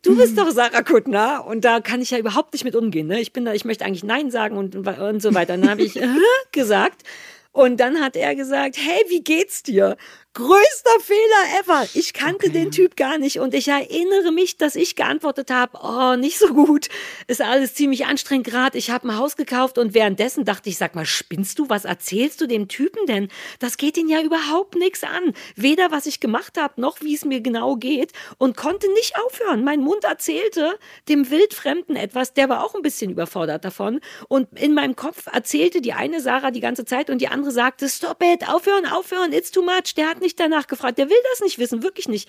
[0.00, 3.06] du bist doch Sarah Kuttner und da kann ich ja überhaupt nicht mit umgehen.
[3.06, 3.20] Ne?
[3.20, 5.52] Ich bin da, ich möchte eigentlich Nein sagen und, und so weiter.
[5.52, 6.00] Und dann habe ich
[6.52, 7.02] gesagt
[7.52, 9.98] und dann hat er gesagt, hey, wie geht's dir?
[10.32, 11.88] Größter Fehler ever.
[11.94, 12.50] Ich kannte okay.
[12.50, 16.54] den Typ gar nicht und ich erinnere mich, dass ich geantwortet habe, oh, nicht so
[16.54, 16.88] gut.
[17.26, 18.78] Ist alles ziemlich anstrengend gerade.
[18.78, 21.68] Ich habe ein Haus gekauft und währenddessen dachte ich, sag mal, spinnst du?
[21.68, 23.26] Was erzählst du dem Typen denn?
[23.58, 25.34] Das geht ihn ja überhaupt nichts an.
[25.56, 29.64] Weder was ich gemacht habe, noch wie es mir genau geht und konnte nicht aufhören.
[29.64, 34.74] Mein Mund erzählte dem Wildfremden etwas, der war auch ein bisschen überfordert davon und in
[34.74, 38.48] meinem Kopf erzählte die eine Sarah die ganze Zeit und die andere sagte, stop it,
[38.48, 39.96] aufhören, aufhören, it's too much.
[39.96, 40.98] Der hat nicht danach gefragt.
[40.98, 42.28] Der will das nicht wissen, wirklich nicht.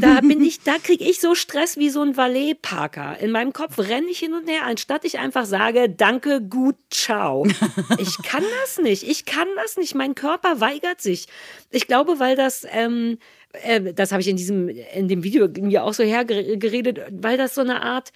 [0.00, 3.18] Da bin ich, da kriege ich so Stress wie so ein Valet-Parker.
[3.20, 7.46] In meinem Kopf renne ich hin und her, anstatt ich einfach sage, danke, gut, ciao.
[7.98, 9.02] Ich kann das nicht.
[9.02, 9.94] Ich kann das nicht.
[9.94, 11.26] Mein Körper weigert sich.
[11.70, 13.18] Ich glaube, weil das, ähm,
[13.52, 17.54] äh, das habe ich in diesem, in dem Video mir auch so hergeredet, weil das
[17.54, 18.12] so eine Art,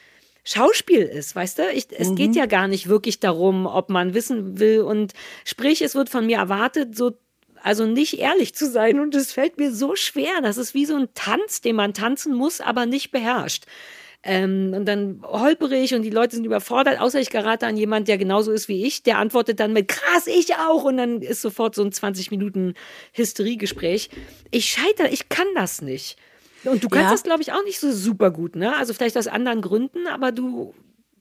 [0.49, 1.71] Schauspiel ist, weißt du?
[1.73, 2.15] Ich, es mhm.
[2.15, 5.13] geht ja gar nicht wirklich darum, ob man wissen will und
[5.45, 7.13] sprich, es wird von mir erwartet, so
[7.63, 9.01] also nicht ehrlich zu sein.
[9.01, 10.41] Und es fällt mir so schwer.
[10.43, 13.65] Das ist wie so ein Tanz, den man tanzen muss, aber nicht beherrscht.
[14.25, 18.09] Ähm, und dann holpere ich und die Leute sind überfordert, außer ich gerate an jemand,
[18.09, 19.03] der genauso ist wie ich.
[19.05, 20.85] Der antwortet dann mit krass, ich auch.
[20.85, 22.75] Und dann ist sofort so ein 20 Minuten
[23.13, 24.11] Hysteriegespräch.
[24.51, 26.17] Ich scheitere, ich kann das nicht.
[26.65, 27.11] Und du kannst ja.
[27.13, 28.77] das, glaube ich, auch nicht so super gut, ne?
[28.77, 30.75] Also vielleicht aus anderen Gründen, aber du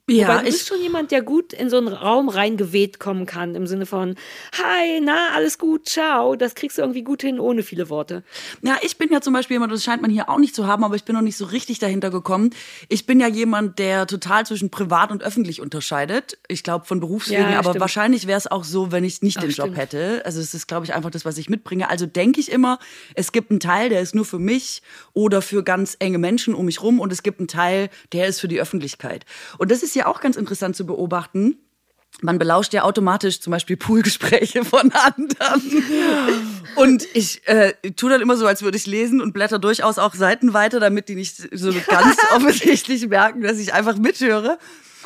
[0.10, 3.56] ja, Wobei, du bist schon jemand, der gut in so einen Raum reingeweht kommen kann,
[3.56, 4.16] im Sinne von,
[4.54, 6.38] hi, na, alles gut, ciao.
[6.38, 8.24] Das kriegst du irgendwie gut hin, ohne viele Worte.
[8.62, 10.86] Ja, ich bin ja zum Beispiel jemand, das scheint man hier auch nicht zu haben,
[10.86, 12.52] aber ich bin noch nicht so richtig dahinter gekommen.
[12.88, 16.38] Ich bin ja jemand, der total zwischen privat und öffentlich unterscheidet.
[16.48, 17.82] Ich glaube, von Berufswegen, ja, aber stimmt.
[17.82, 19.78] wahrscheinlich wäre es auch so, wenn ich nicht Ach, den Job stimmt.
[19.78, 20.22] hätte.
[20.24, 21.90] Also es ist, glaube ich, einfach das, was ich mitbringe.
[21.90, 22.80] Also denke ich immer,
[23.14, 26.66] es gibt einen Teil, der ist nur für mich oder für ganz enge Menschen um
[26.66, 29.26] mich rum und es gibt einen Teil, der ist für die Öffentlichkeit.
[29.58, 31.58] Und das ist ja auch ganz interessant zu beobachten.
[32.22, 35.84] man belauscht ja automatisch zum Beispiel Poolgespräche von anderen.
[36.76, 40.14] Und ich äh, tue dann immer so, als würde ich lesen und blätter durchaus auch
[40.14, 44.60] Seiten weiter, damit die nicht so ganz offensichtlich merken, dass ich einfach mithöre.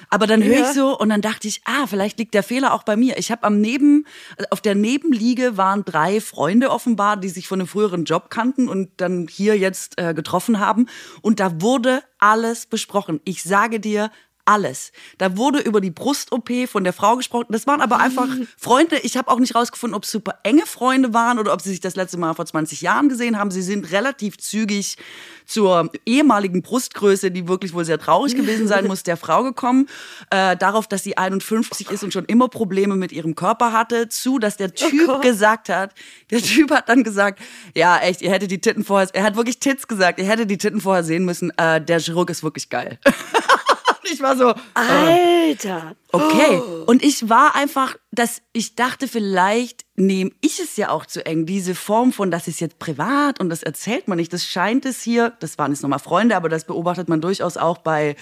[0.09, 2.83] Aber dann höre ich so und dann dachte ich, ah, vielleicht liegt der Fehler auch
[2.83, 3.17] bei mir.
[3.17, 4.05] Ich habe am Neben,
[4.49, 8.89] auf der Nebenliege waren drei Freunde offenbar, die sich von einem früheren Job kannten und
[8.97, 10.87] dann hier jetzt äh, getroffen haben.
[11.21, 13.21] Und da wurde alles besprochen.
[13.23, 14.11] Ich sage dir,
[14.45, 14.91] alles.
[15.17, 17.47] Da wurde über die Brust-OP von der Frau gesprochen.
[17.49, 18.27] Das waren aber einfach
[18.57, 18.97] Freunde.
[18.99, 21.79] Ich habe auch nicht rausgefunden, ob es super enge Freunde waren oder ob sie sich
[21.79, 23.51] das letzte Mal vor 20 Jahren gesehen haben.
[23.51, 24.97] Sie sind relativ zügig
[25.45, 29.87] zur ehemaligen Brustgröße, die wirklich wohl sehr traurig gewesen sein muss, der Frau gekommen.
[30.29, 34.07] Äh, darauf, dass sie 51 ist und schon immer Probleme mit ihrem Körper hatte.
[34.09, 35.93] Zu, dass der oh Typ oh gesagt hat,
[36.29, 37.39] der Typ hat dann gesagt,
[37.75, 40.57] ja echt, ihr hättet die Titten vorher, er hat wirklich Tits gesagt, ihr hättet die
[40.57, 41.51] Titten vorher sehen müssen.
[41.57, 42.99] Äh, der Chirurg ist wirklich geil.
[44.03, 44.51] ich war so.
[44.51, 45.95] Äh, Alter.
[46.11, 46.59] Okay.
[46.59, 46.83] Oh.
[46.87, 51.45] Und ich war einfach, dass ich dachte, vielleicht nehme ich es ja auch zu eng.
[51.45, 54.33] Diese Form von, das ist jetzt privat und das erzählt man nicht.
[54.33, 57.77] Das scheint es hier, das waren jetzt nochmal Freunde, aber das beobachtet man durchaus auch
[57.77, 58.15] bei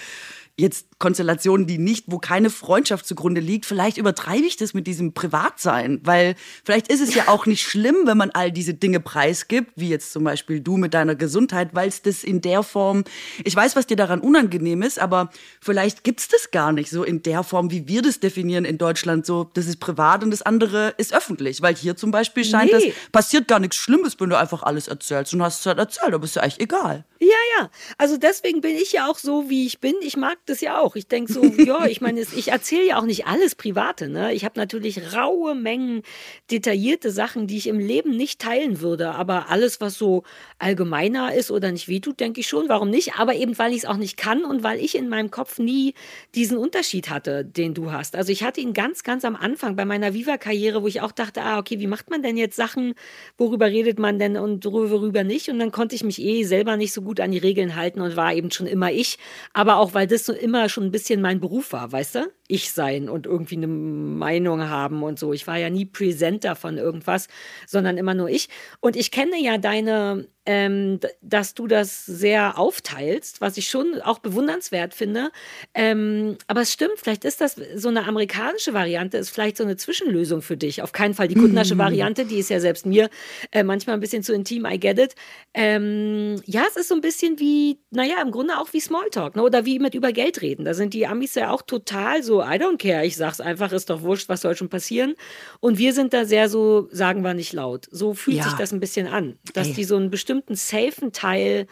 [0.60, 5.14] jetzt Konstellationen, die nicht, wo keine Freundschaft zugrunde liegt, vielleicht übertreibe ich das mit diesem
[5.14, 9.72] Privatsein, weil vielleicht ist es ja auch nicht schlimm, wenn man all diese Dinge preisgibt,
[9.76, 13.04] wie jetzt zum Beispiel du mit deiner Gesundheit, weil es das in der Form,
[13.44, 17.02] ich weiß, was dir daran unangenehm ist, aber vielleicht gibt es das gar nicht so
[17.02, 20.42] in der Form, wie wir das definieren in Deutschland, so das ist privat und das
[20.42, 22.88] andere ist öffentlich, weil hier zum Beispiel scheint nee.
[22.88, 26.12] das, passiert gar nichts Schlimmes, wenn du einfach alles erzählst und hast es halt erzählt,
[26.12, 27.04] aber ist ja eigentlich egal.
[27.22, 29.94] Ja, ja, also deswegen bin ich ja auch so, wie ich bin.
[30.00, 30.96] Ich mag das ja auch.
[30.96, 34.08] Ich denke so, ja, ich meine, ich erzähle ja auch nicht alles Private.
[34.08, 34.34] Ne?
[34.34, 36.02] Ich habe natürlich raue Mengen
[36.50, 39.12] detaillierte Sachen, die ich im Leben nicht teilen würde.
[39.12, 40.24] Aber alles, was so
[40.58, 42.68] allgemeiner ist oder nicht wehtut, denke ich schon.
[42.68, 43.14] Warum nicht?
[43.18, 45.94] Aber eben, weil ich es auch nicht kann und weil ich in meinem Kopf nie
[46.34, 48.16] diesen Unterschied hatte, den du hast.
[48.16, 51.42] Also ich hatte ihn ganz, ganz am Anfang bei meiner Viva-Karriere, wo ich auch dachte,
[51.42, 52.94] ah, okay, wie macht man denn jetzt Sachen,
[53.38, 55.48] worüber redet man denn und worüber nicht?
[55.48, 58.16] Und dann konnte ich mich eh selber nicht so gut an die Regeln halten und
[58.16, 59.18] war eben schon immer ich.
[59.52, 62.32] Aber auch, weil das so immer schon ein bisschen mein Beruf war, weißt du?
[62.48, 65.32] Ich sein und irgendwie eine Meinung haben und so.
[65.32, 67.28] Ich war ja nie Präsenter von irgendwas,
[67.66, 68.48] sondern immer nur ich.
[68.80, 74.20] Und ich kenne ja deine ähm, dass du das sehr aufteilst, was ich schon auch
[74.20, 75.30] bewundernswert finde.
[75.74, 79.76] Ähm, aber es stimmt, vielleicht ist das so eine amerikanische Variante, ist vielleicht so eine
[79.76, 80.82] Zwischenlösung für dich.
[80.82, 83.10] Auf keinen Fall die kuttnersche Variante, die ist ja selbst mir
[83.52, 85.14] äh, manchmal ein bisschen zu intim, I get it.
[85.52, 89.42] Ähm, ja, es ist so ein bisschen wie, naja, im Grunde auch wie Smalltalk ne?
[89.42, 90.64] oder wie mit über Geld reden.
[90.64, 93.90] Da sind die Amis ja auch total so, I don't care, ich sag's einfach, ist
[93.90, 95.14] doch wurscht, was soll schon passieren.
[95.60, 97.86] Und wir sind da sehr so, sagen wir nicht laut.
[97.90, 98.44] So fühlt ja.
[98.44, 99.74] sich das ein bisschen an, dass Ey.
[99.74, 101.66] die so einen bestimmten bestimmten safen Teil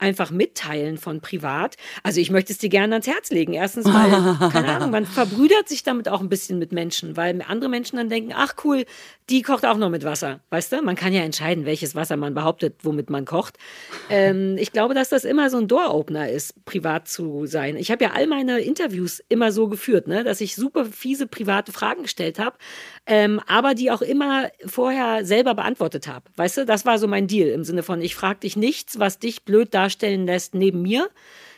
[0.00, 1.76] einfach mitteilen von privat.
[2.02, 3.52] Also ich möchte es dir gerne ans Herz legen.
[3.52, 7.68] Erstens, weil, keine Ahnung, man verbrüdert sich damit auch ein bisschen mit Menschen, weil andere
[7.68, 8.84] Menschen dann denken, ach cool,
[9.28, 10.40] die kocht auch noch mit Wasser.
[10.50, 10.82] Weißt du?
[10.82, 13.58] Man kann ja entscheiden, welches Wasser man behauptet, womit man kocht.
[14.08, 17.76] Ähm, ich glaube, dass das immer so ein Door-Opener ist, privat zu sein.
[17.76, 21.72] Ich habe ja all meine Interviews immer so geführt, ne, dass ich super fiese private
[21.72, 22.56] Fragen gestellt habe,
[23.10, 26.24] ähm, aber die auch immer vorher selber beantwortet habe.
[26.36, 29.18] Weißt du, das war so mein Deal im Sinne von, ich frage dich nichts, was
[29.18, 31.10] dich blöd darstellen lässt neben mir,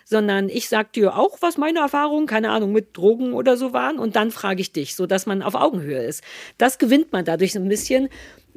[0.04, 3.98] sondern ich sag dir auch, was meine Erfahrungen, keine Ahnung, mit Drogen oder so waren
[3.98, 6.22] und dann frage ich dich, so dass man auf Augenhöhe ist.
[6.58, 8.08] Das gewinnt man dadurch ein bisschen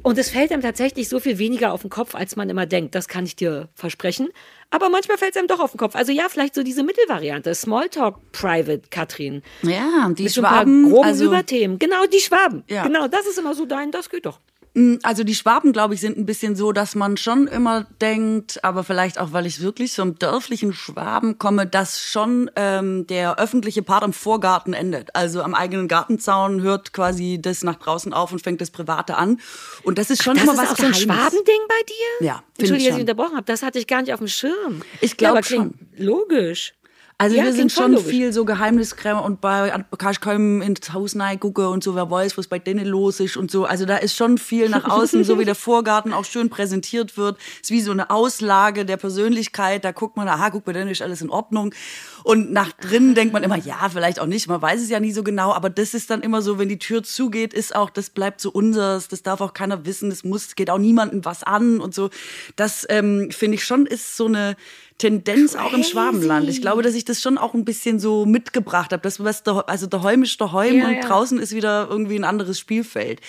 [0.02, 2.94] und es fällt einem tatsächlich so viel weniger auf den Kopf, als man immer denkt.
[2.94, 4.28] Das kann ich dir versprechen.
[4.70, 5.96] Aber manchmal fällt es einem doch auf den Kopf.
[5.96, 7.54] Also ja, vielleicht so diese Mittelvariante.
[7.54, 9.42] Smalltalk Private, Katrin.
[9.62, 10.84] Ja, die Mit Schwaben.
[10.84, 11.78] So groben also, Überthemen.
[11.78, 12.62] Genau, die Schwaben.
[12.68, 12.84] Ja.
[12.84, 14.40] Genau, das ist immer so dein, das geht doch.
[14.76, 18.62] Mm, also die Schwaben, glaube ich, sind ein bisschen so, dass man schon immer denkt,
[18.62, 23.38] aber vielleicht auch, weil ich wirklich so im dörflichen Schwaben komme, dass schon ähm, der
[23.38, 25.16] öffentliche Part am Vorgarten endet.
[25.16, 29.40] Also am eigenen Gartenzaun hört quasi das nach draußen auf und fängt das Private an.
[29.82, 32.26] Und das ist schon Ach, das immer ist was auch so ein Schwabending bei dir?
[32.26, 33.46] Ja, Entschuldige, dass ich unterbrochen habe.
[33.46, 34.82] Das hatte ich gar nicht auf dem Schirm.
[35.00, 35.72] Ich glaube ja, schon.
[35.96, 36.74] Logisch.
[37.18, 38.10] Also ja, wir sind schon logisch.
[38.10, 42.46] viel so Geheimniskrämer und bei kannst kaum ins Haus gucken und so, wer weiß, was
[42.46, 43.64] bei denen los ist und so.
[43.64, 47.38] Also da ist schon viel nach außen, so wie der Vorgarten auch schön präsentiert wird.
[47.62, 49.82] Ist wie so eine Auslage der Persönlichkeit.
[49.82, 51.74] Da guckt man, aha, guck, bei denen ist alles in Ordnung.
[52.22, 54.46] Und nach drinnen denkt man immer, ja, vielleicht auch nicht.
[54.48, 55.52] Man weiß es ja nie so genau.
[55.54, 58.50] Aber das ist dann immer so, wenn die Tür zugeht, ist auch, das bleibt so
[58.50, 59.08] unseres.
[59.08, 60.10] Das darf auch keiner wissen.
[60.10, 62.10] Das muss, geht auch niemandem was an und so.
[62.56, 64.54] Das ähm, finde ich schon ist so eine
[64.98, 65.64] Tendenz Crazy.
[65.64, 66.48] auch im Schwabenland.
[66.48, 69.02] Ich glaube, dass ich das schon auch ein bisschen so mitgebracht habe.
[69.02, 71.00] Das, was da, also daheim ist daheim ja, und ja.
[71.00, 73.20] draußen ist wieder irgendwie ein anderes Spielfeld.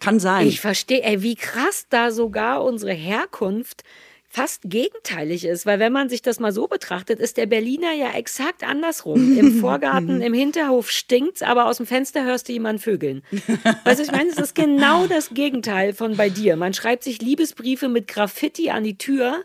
[0.00, 0.46] Kann sein.
[0.46, 3.84] Ich verstehe, ey, wie krass da sogar unsere Herkunft
[4.32, 8.12] fast gegenteilig ist, weil wenn man sich das mal so betrachtet, ist der Berliner ja
[8.12, 9.36] exakt andersrum.
[9.36, 13.24] Im Vorgarten, im Hinterhof stinkt's, aber aus dem Fenster hörst du jemanden vögeln.
[13.84, 16.54] Weißt du, ich meine, es ist genau das Gegenteil von bei dir.
[16.54, 19.44] Man schreibt sich Liebesbriefe mit Graffiti an die Tür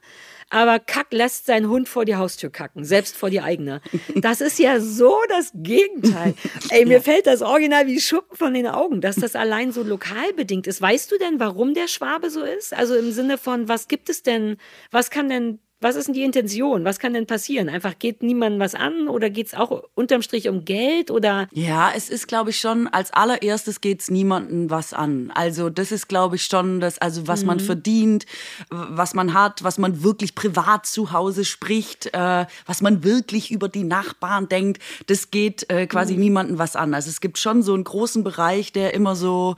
[0.49, 3.81] aber Kack lässt seinen Hund vor die Haustür kacken, selbst vor die eigene.
[4.15, 6.36] Das ist ja so das Gegenteil.
[6.69, 10.34] Ey, mir fällt das Original wie Schuppen von den Augen, dass das allein so lokal
[10.34, 10.81] bedingt ist.
[10.81, 12.73] Weißt du denn, warum der Schwabe so ist?
[12.73, 14.58] Also im Sinne von, was gibt es denn,
[14.91, 16.85] was kann denn was ist denn die Intention?
[16.85, 17.67] Was kann denn passieren?
[17.67, 21.47] Einfach geht niemandem was an oder geht es auch unterm Strich um Geld oder?
[21.51, 25.31] Ja, es ist, glaube ich, schon, als allererstes geht es niemandem was an.
[25.35, 27.47] Also das ist, glaube ich, schon das, also was mhm.
[27.47, 28.25] man verdient,
[28.69, 33.67] was man hat, was man wirklich privat zu Hause spricht, äh, was man wirklich über
[33.67, 36.19] die Nachbarn denkt, das geht äh, quasi mhm.
[36.21, 36.93] niemandem was an.
[36.93, 39.57] Also es gibt schon so einen großen Bereich, der immer so,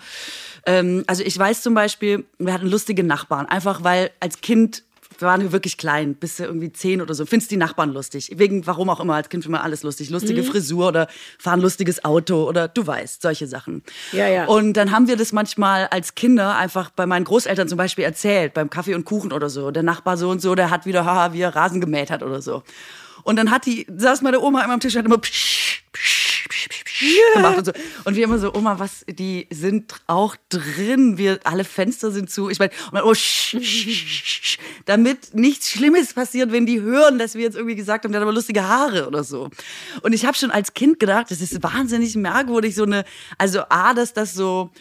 [0.66, 4.84] ähm, also ich weiß zum Beispiel, wir hatten lustige Nachbarn, einfach weil als Kind
[5.20, 7.26] wir waren wirklich klein, bis irgendwie zehn oder so.
[7.26, 8.32] Findest die Nachbarn lustig.
[8.36, 10.10] Wegen, warum auch immer, als Kind man alles lustig.
[10.10, 10.46] Lustige mhm.
[10.46, 11.08] Frisur oder
[11.40, 13.84] fahren lustiges Auto oder du weißt, solche Sachen.
[14.12, 14.46] Ja, ja.
[14.46, 18.54] Und dann haben wir das manchmal als Kinder einfach bei meinen Großeltern zum Beispiel erzählt,
[18.54, 19.72] beim Kaffee und Kuchen oder so.
[19.72, 22.42] Der Nachbar so und so, der hat wieder, haha, wie er Rasen gemäht hat oder
[22.42, 22.64] so.
[23.24, 26.48] Und dann hat die, saß meine Oma immer am Tisch und hat immer psch, psch,
[26.50, 26.87] psch, psch, psch yeah.
[27.34, 27.72] Gemacht und so.
[28.06, 31.18] Und wir immer so, Oma, was, die sind auch drin.
[31.18, 32.50] Wir, alle Fenster sind zu.
[32.50, 32.72] Ich meine,
[33.04, 37.76] oh, sch, sch, sch, damit nichts Schlimmes passiert, wenn die hören, dass wir jetzt irgendwie
[37.76, 39.50] gesagt haben, der hat aber lustige Haare oder so.
[40.02, 43.04] Und ich habe schon als Kind gedacht, das ist wahnsinnig merkwürdig, so eine,
[43.38, 44.72] also A, dass das so,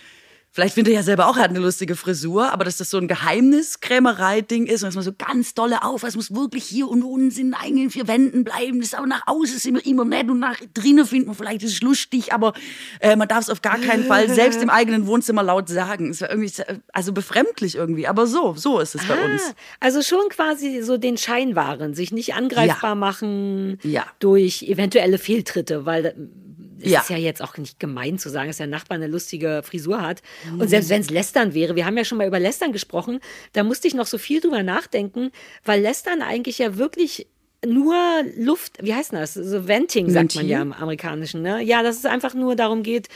[0.57, 2.97] Vielleicht findet er ja selber auch, er hat eine lustige Frisur, aber dass das so
[2.97, 7.03] ein Geheimniskrämerei-Ding ist und dass man so ganz dolle auf, es muss wirklich hier und
[7.03, 10.31] unten in eigenen vier Wänden bleiben, das ist aber nach außen ist immer, immer nett
[10.31, 12.55] und nach drinnen findet man vielleicht ist es lustig, aber
[13.01, 16.09] äh, man darf es auf gar keinen Fall selbst im eigenen Wohnzimmer laut sagen.
[16.09, 16.51] Es war irgendwie,
[16.90, 19.55] also befremdlich irgendwie, aber so, so ist es ah, bei uns.
[19.81, 22.95] Also schon quasi so den Schein wahren, sich nicht angreifbar ja.
[22.95, 24.07] machen ja.
[24.21, 26.14] durch eventuelle Fehltritte, weil
[26.81, 27.01] es ja.
[27.01, 30.23] ist ja jetzt auch nicht gemein zu sagen, dass der Nachbar eine lustige Frisur hat.
[30.51, 30.61] Mhm.
[30.61, 33.21] Und selbst wenn es Lästern wäre, wir haben ja schon mal über Lästern gesprochen,
[33.53, 35.31] da musste ich noch so viel drüber nachdenken,
[35.65, 37.27] weil Lästern eigentlich ja wirklich
[37.64, 37.97] nur
[38.37, 39.35] Luft, wie heißt das?
[39.35, 41.42] So Venting sagt man ja im Amerikanischen.
[41.42, 41.62] Ne?
[41.62, 43.09] Ja, dass es einfach nur darum geht,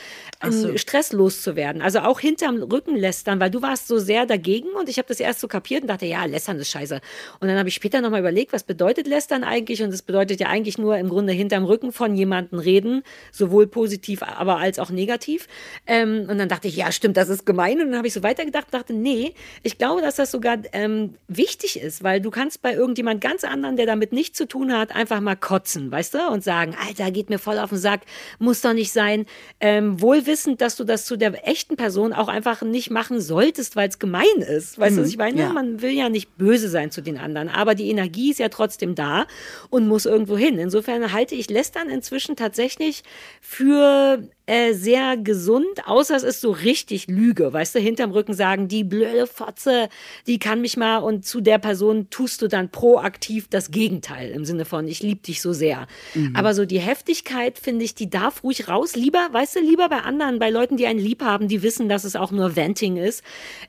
[0.49, 0.77] so.
[0.77, 1.81] Stress loszuwerden.
[1.81, 5.19] Also auch hinterm Rücken lästern, weil du warst so sehr dagegen und ich habe das
[5.19, 7.01] erst so kapiert und dachte, ja, lästern ist scheiße.
[7.39, 9.83] Und dann habe ich später nochmal überlegt, was bedeutet lästern eigentlich?
[9.83, 14.23] Und es bedeutet ja eigentlich nur im Grunde hinterm Rücken von jemandem reden, sowohl positiv,
[14.23, 15.47] aber als auch negativ.
[15.85, 17.79] Ähm, und dann dachte ich, ja, stimmt, das ist gemein.
[17.79, 21.15] Und dann habe ich so weitergedacht und dachte, nee, ich glaube, dass das sogar ähm,
[21.27, 24.95] wichtig ist, weil du kannst bei irgendjemand ganz anderen, der damit nichts zu tun hat,
[24.95, 26.27] einfach mal kotzen, weißt du?
[26.29, 28.01] Und sagen, Alter, geht mir voll auf den Sack,
[28.39, 29.25] muss doch nicht sein.
[29.59, 33.75] Ähm, wohl wissend, dass du das zu der echten Person auch einfach nicht machen solltest,
[33.75, 34.79] weil es gemein ist.
[34.79, 35.41] Weißt mhm, du, ich meine?
[35.41, 35.53] Ja.
[35.53, 38.95] Man will ja nicht böse sein zu den anderen, aber die Energie ist ja trotzdem
[38.95, 39.25] da
[39.69, 40.57] und muss irgendwo hin.
[40.57, 43.03] Insofern halte ich Lästern inzwischen tatsächlich
[43.41, 48.67] für äh, sehr gesund, außer es ist so richtig Lüge, weißt du, hinterm Rücken sagen,
[48.67, 49.87] die blöde Fotze,
[50.27, 54.43] die kann mich mal und zu der Person tust du dann proaktiv das Gegenteil im
[54.43, 55.87] Sinne von, ich liebe dich so sehr.
[56.15, 56.35] Mhm.
[56.35, 59.99] Aber so die Heftigkeit, finde ich, die darf ruhig raus, lieber, weißt du, lieber bei
[59.99, 63.23] anderen, bei Leuten, die einen lieb haben, die wissen, dass es auch nur Venting ist,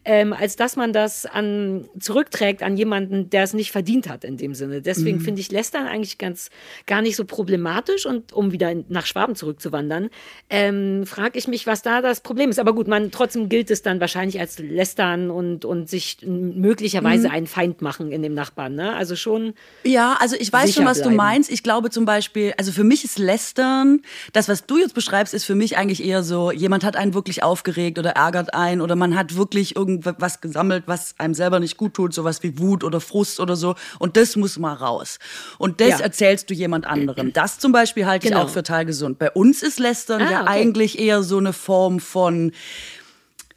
[0.05, 4.37] ähm, als dass man das an, zurückträgt an jemanden, der es nicht verdient hat in
[4.37, 4.83] dem Sinne.
[4.83, 5.23] Deswegen mhm.
[5.23, 6.51] finde ich Lästern eigentlich ganz,
[6.87, 10.11] gar nicht so problematisch und um wieder nach Schwaben zurückzuwandern,
[10.51, 12.58] ähm, ähm, frage ich mich, was da das Problem ist.
[12.58, 17.35] Aber gut, man trotzdem gilt es dann wahrscheinlich als Lästern und, und sich möglicherweise mhm.
[17.35, 18.74] einen Feind machen in dem Nachbarn.
[18.74, 18.94] Ne?
[18.94, 19.54] Also schon.
[19.85, 21.12] Ja, also ich weiß schon, was bleiben.
[21.12, 21.50] du meinst.
[21.50, 25.44] Ich glaube zum Beispiel, also für mich ist Lästern, das, was du jetzt beschreibst, ist
[25.44, 29.16] für mich eigentlich eher so, jemand hat einen wirklich aufgeregt oder ärgert einen oder man
[29.16, 33.40] hat wirklich irgendwas gesammelt, was einem selber nicht gut tut, sowas wie Wut oder Frust
[33.40, 33.74] oder so.
[33.98, 35.18] Und das muss mal raus.
[35.58, 35.98] Und das ja.
[36.00, 37.32] erzählst du jemand anderem.
[37.42, 38.40] Das zum Beispiel halte genau.
[38.40, 39.18] ich auch für total gesund.
[39.18, 42.53] Bei uns ist Lästern ah, ja okay eigentlich eher so eine Form von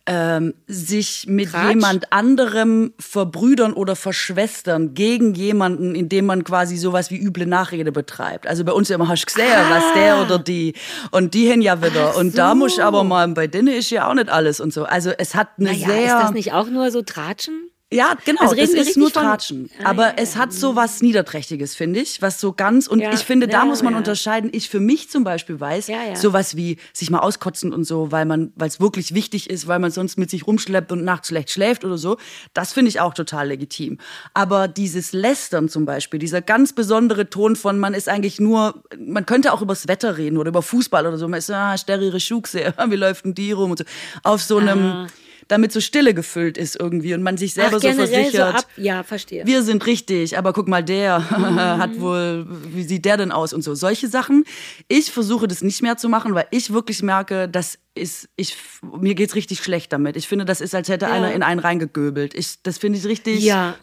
[0.08, 1.70] ähm, sich mit Tratsch.
[1.70, 8.46] jemand anderem verbrüdern oder verschwestern gegen jemanden, indem man quasi sowas wie üble Nachrede betreibt.
[8.46, 9.70] Also bei uns immer hast du gesehen, ah.
[9.70, 10.74] was der oder die
[11.12, 12.38] und die hin ja wieder Ach und so.
[12.38, 14.84] da muss ich aber mal bei denen ist ja auch nicht alles und so.
[14.84, 17.72] Also es hat eine naja, sehr ist das nicht auch nur so Tratschen?
[17.94, 19.70] Ja, genau, also das ist nur Tratschen.
[19.70, 23.14] Von, aber ah, es hat so was Niederträchtiges, finde ich, was so ganz, und ja,
[23.14, 24.00] ich finde, da ja, muss man ja.
[24.00, 24.50] unterscheiden.
[24.54, 28.52] Ich für mich zum Beispiel weiß, sowas wie sich mal auskotzen und so, weil man,
[28.56, 31.86] weil es wirklich wichtig ist, weil man sonst mit sich rumschleppt und nachts schlecht schläft
[31.86, 32.18] oder so,
[32.56, 34.00] das finde ich auch total legitim.
[34.34, 39.28] Aber dieses Lästern zum Beispiel, dieser ganz besondere Ton von, man ist eigentlich nur, man
[39.28, 42.74] könnte auch übers Wetter reden oder über Fußball oder so, man ist, ah, sterire Schuchse,
[42.90, 43.86] wie läuft denn die rum und so,
[44.24, 45.08] auf so einem, ah
[45.48, 48.34] damit so Stille gefüllt ist irgendwie und man sich selber Ach, so versichert.
[48.34, 49.46] So ab, ja, verstehe.
[49.46, 51.30] Wir sind richtig, aber guck mal, der
[51.80, 53.76] hat wohl, wie sieht der denn aus und so.
[53.76, 54.46] Solche Sachen.
[54.88, 58.58] Ich versuche das nicht mehr zu machen, weil ich wirklich merke, dass ist, ich,
[59.00, 60.18] mir geht's richtig schlecht damit.
[60.18, 61.14] Ich finde, das ist, als hätte Ja.
[61.14, 62.34] einer in einen reingegöbelt.
[62.34, 63.42] Ich, das finde ich richtig.
[63.42, 63.76] Ja.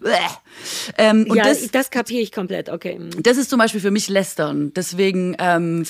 [0.98, 2.98] Ähm, und ja, das, das kapiere ich komplett, okay.
[2.98, 3.22] mm.
[3.22, 4.72] das ist zum Beispiel für mich Lästern.
[4.74, 5.86] Deswegen ähm,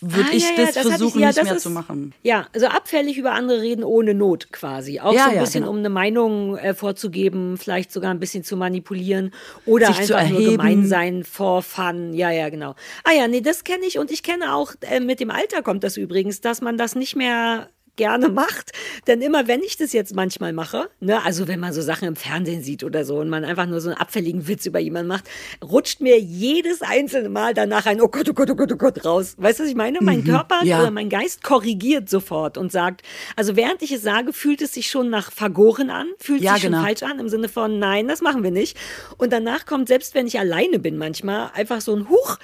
[0.00, 1.70] würde Ah, ich ja, das, das hatte ich- versuchen, ja, nicht das mehr ist- zu
[1.70, 2.14] machen.
[2.22, 5.00] Ja, also abfällig über andere reden ohne Not quasi.
[5.00, 5.72] Auch Ja, so ein bisschen, genau.
[5.72, 9.32] um eine Meinung äh, vorzugeben, vielleicht sogar ein bisschen zu manipulieren
[9.66, 12.12] oder Sich zu einfach nur gemein sein, for fun.
[12.14, 12.74] Ja, ja, genau.
[13.04, 15.84] Ah ja, nee, das kenne ich und ich kenne auch, äh, mit dem Alter kommt
[15.84, 17.68] das übrigens, dass man das nicht mehr
[18.00, 18.72] gerne macht,
[19.06, 22.16] denn immer wenn ich das jetzt manchmal mache, ne, also wenn man so Sachen im
[22.16, 25.24] Fernsehen sieht oder so und man einfach nur so einen abfälligen Witz über jemanden macht,
[25.62, 29.04] rutscht mir jedes einzelne Mal danach ein, oh Gott, oh Gott, oh Gott, oh Gott
[29.04, 29.34] raus.
[29.36, 29.98] Weißt du, was ich meine?
[30.00, 30.66] Mein Körper Mhm.
[30.68, 30.80] ja.
[30.80, 33.02] oder mein Geist korrigiert sofort und sagt,
[33.36, 36.62] also während ich es sage, fühlt es sich schon nach vergoren an, fühlt Ja, sich
[36.62, 36.84] schon genau.
[36.84, 38.78] falsch an, im Sinne von, nein, das machen wir nicht.
[39.18, 42.38] Und danach kommt, selbst wenn ich alleine bin manchmal, einfach so ein Huch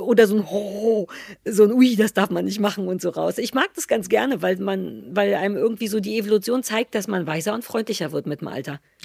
[0.00, 1.08] oder so ein Ho,
[1.44, 3.38] so ein Ui, das darf man nicht machen und so raus.
[3.38, 7.08] Ich mag das ganz gerne, weil man, weil einem irgendwie so die Evolution zeigt, dass
[7.08, 8.80] man weiser und freundlicher wird mit dem Alter.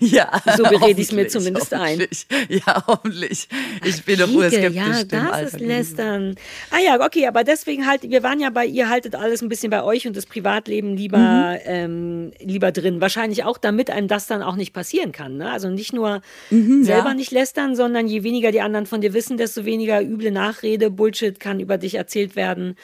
[0.00, 0.30] ja.
[0.56, 2.06] So berede ich's mir hoffentlich, zumindest ein.
[2.48, 3.48] Ja, hoffentlich.
[3.84, 6.34] Ich bin doch Rieke, urskeptisch ja, das Alter ist lästern.
[6.70, 9.70] Ah ja, okay, aber deswegen halt, wir waren ja bei ihr, haltet alles ein bisschen
[9.70, 11.58] bei euch und das Privatleben lieber, Mhm.
[11.64, 13.00] ähm, lieber drin.
[13.00, 15.36] Wahrscheinlich auch, damit einem das dann auch nicht passieren kann.
[15.36, 15.50] Ne?
[15.50, 17.14] Also nicht nur selber Mhm, ja.
[17.14, 21.38] nicht lästern, sondern je weniger die anderen von dir wissen, desto weniger üble Nachrede, Bullshit
[21.40, 22.76] kann über dich erzählt werden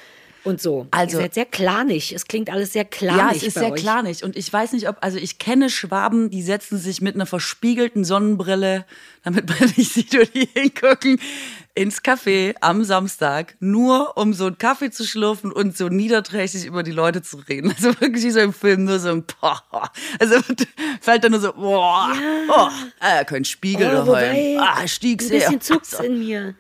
[0.45, 0.87] und so.
[0.91, 2.13] Also- Ihr seid sehr klanig.
[2.15, 3.19] Es klingt alles sehr klanig.
[3.21, 3.81] Ja, es ist sehr euch.
[3.81, 4.25] klarnig.
[4.25, 8.05] Und ich weiß nicht, ob, also ich kenne Schwaben, die setzen sich mit einer verspiegelten
[8.05, 8.85] Sonnenbrille,
[9.25, 11.21] damit man nicht sieht, wo die hingucken,
[11.79, 16.83] ins Café am Samstag, nur um so einen Kaffee zu schlürfen und so niederträchtig über
[16.83, 17.73] die Leute zu reden.
[17.79, 19.63] Also wirklich wie so im Film, nur so ein Boah.
[20.19, 20.37] Also
[21.01, 22.13] fällt dann nur so, boah,
[22.49, 22.69] oh,
[23.01, 24.07] äh, kein Spiegel Oh, daheim.
[24.07, 26.55] wobei, Ah, ein bisschen zuckt's in mir.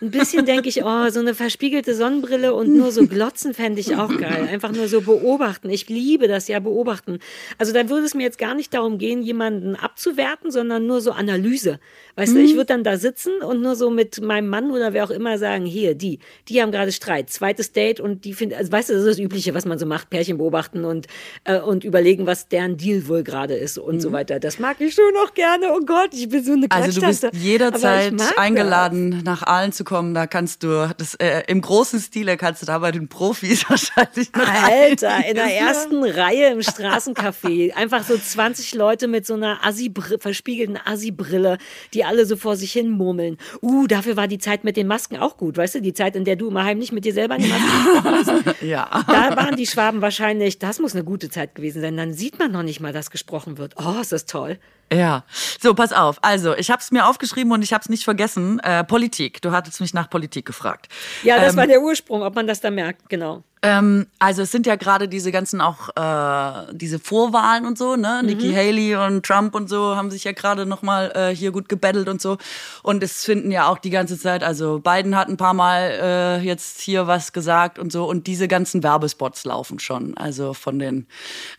[0.00, 3.96] Ein bisschen denke ich, oh, so eine verspiegelte Sonnenbrille und nur so glotzen fände ich
[3.96, 4.48] auch geil.
[4.50, 5.70] Einfach nur so beobachten.
[5.70, 7.18] Ich liebe das ja, beobachten.
[7.58, 11.10] Also da würde es mir jetzt gar nicht darum gehen, jemanden abzuwerten, sondern nur so
[11.10, 11.80] Analyse.
[12.14, 15.04] Weißt du, ich würde dann da sitzen und nur so mit meinem Mann oder wer
[15.04, 18.72] auch immer sagen, hier, die, die haben gerade Streit, zweites Date und die finden, also
[18.72, 21.06] weißt du, das ist das Übliche, was man so macht, Pärchen beobachten und,
[21.44, 24.40] äh, und überlegen, was deren Deal wohl gerade ist und so weiter.
[24.40, 25.66] Das mag ich schon noch gerne.
[25.72, 28.38] Oh Gott, ich bin so eine Also du bist jederzeit mag das.
[28.38, 30.12] eingeladen, nach Aalen zu kommen.
[30.12, 34.28] Da kannst du, das, äh, im großen Stile kannst du da bei den Profis wahrscheinlich
[34.34, 37.72] Alter, in der ersten Reihe im Straßencafé.
[37.74, 41.56] Einfach so 20 Leute mit so einer Assi verspiegelten Assi-Brille,
[41.94, 43.38] die alle so vor sich hin murmeln.
[43.62, 45.80] Uh, dafür war die Zeit mit den Masken auch gut, weißt du?
[45.80, 48.58] Die Zeit, in der du immer heimlich mit dir selber in die Maske hast.
[48.60, 49.04] Ja.
[49.06, 51.96] Da waren die Schwaben wahrscheinlich, das muss eine gute Zeit gewesen sein.
[51.96, 53.74] Dann sieht man noch nicht mal, dass gesprochen wird.
[53.78, 54.58] Oh, ist das toll.
[54.92, 55.24] Ja.
[55.60, 56.18] So, pass auf.
[56.22, 58.58] Also, ich habe es mir aufgeschrieben und ich habe es nicht vergessen.
[58.60, 59.42] Äh, Politik.
[59.42, 60.88] Du hattest mich nach Politik gefragt.
[61.22, 63.42] Ja, das Ähm, war der Ursprung, ob man das da merkt, genau.
[63.60, 68.22] Ähm, also es sind ja gerade diese ganzen auch äh, diese Vorwahlen und so, ne?
[68.24, 71.68] Nikki Haley und Trump und so haben sich ja gerade noch mal äh, hier gut
[71.68, 72.38] gebettelt und so.
[72.84, 76.38] Und es finden ja auch die ganze Zeit, also Biden hat ein paar Mal äh,
[76.38, 78.08] jetzt hier was gesagt und so.
[78.08, 81.08] Und diese ganzen Werbespots laufen schon, also von den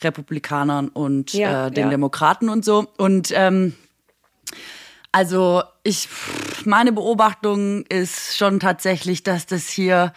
[0.01, 1.89] Republikanern und Ja, äh, den ja.
[1.89, 2.87] Demokraten und so.
[2.97, 3.75] Und ähm,
[5.11, 6.07] also ich,
[6.65, 10.13] meine Beobachtung ist schon tatsächlich, dass das hier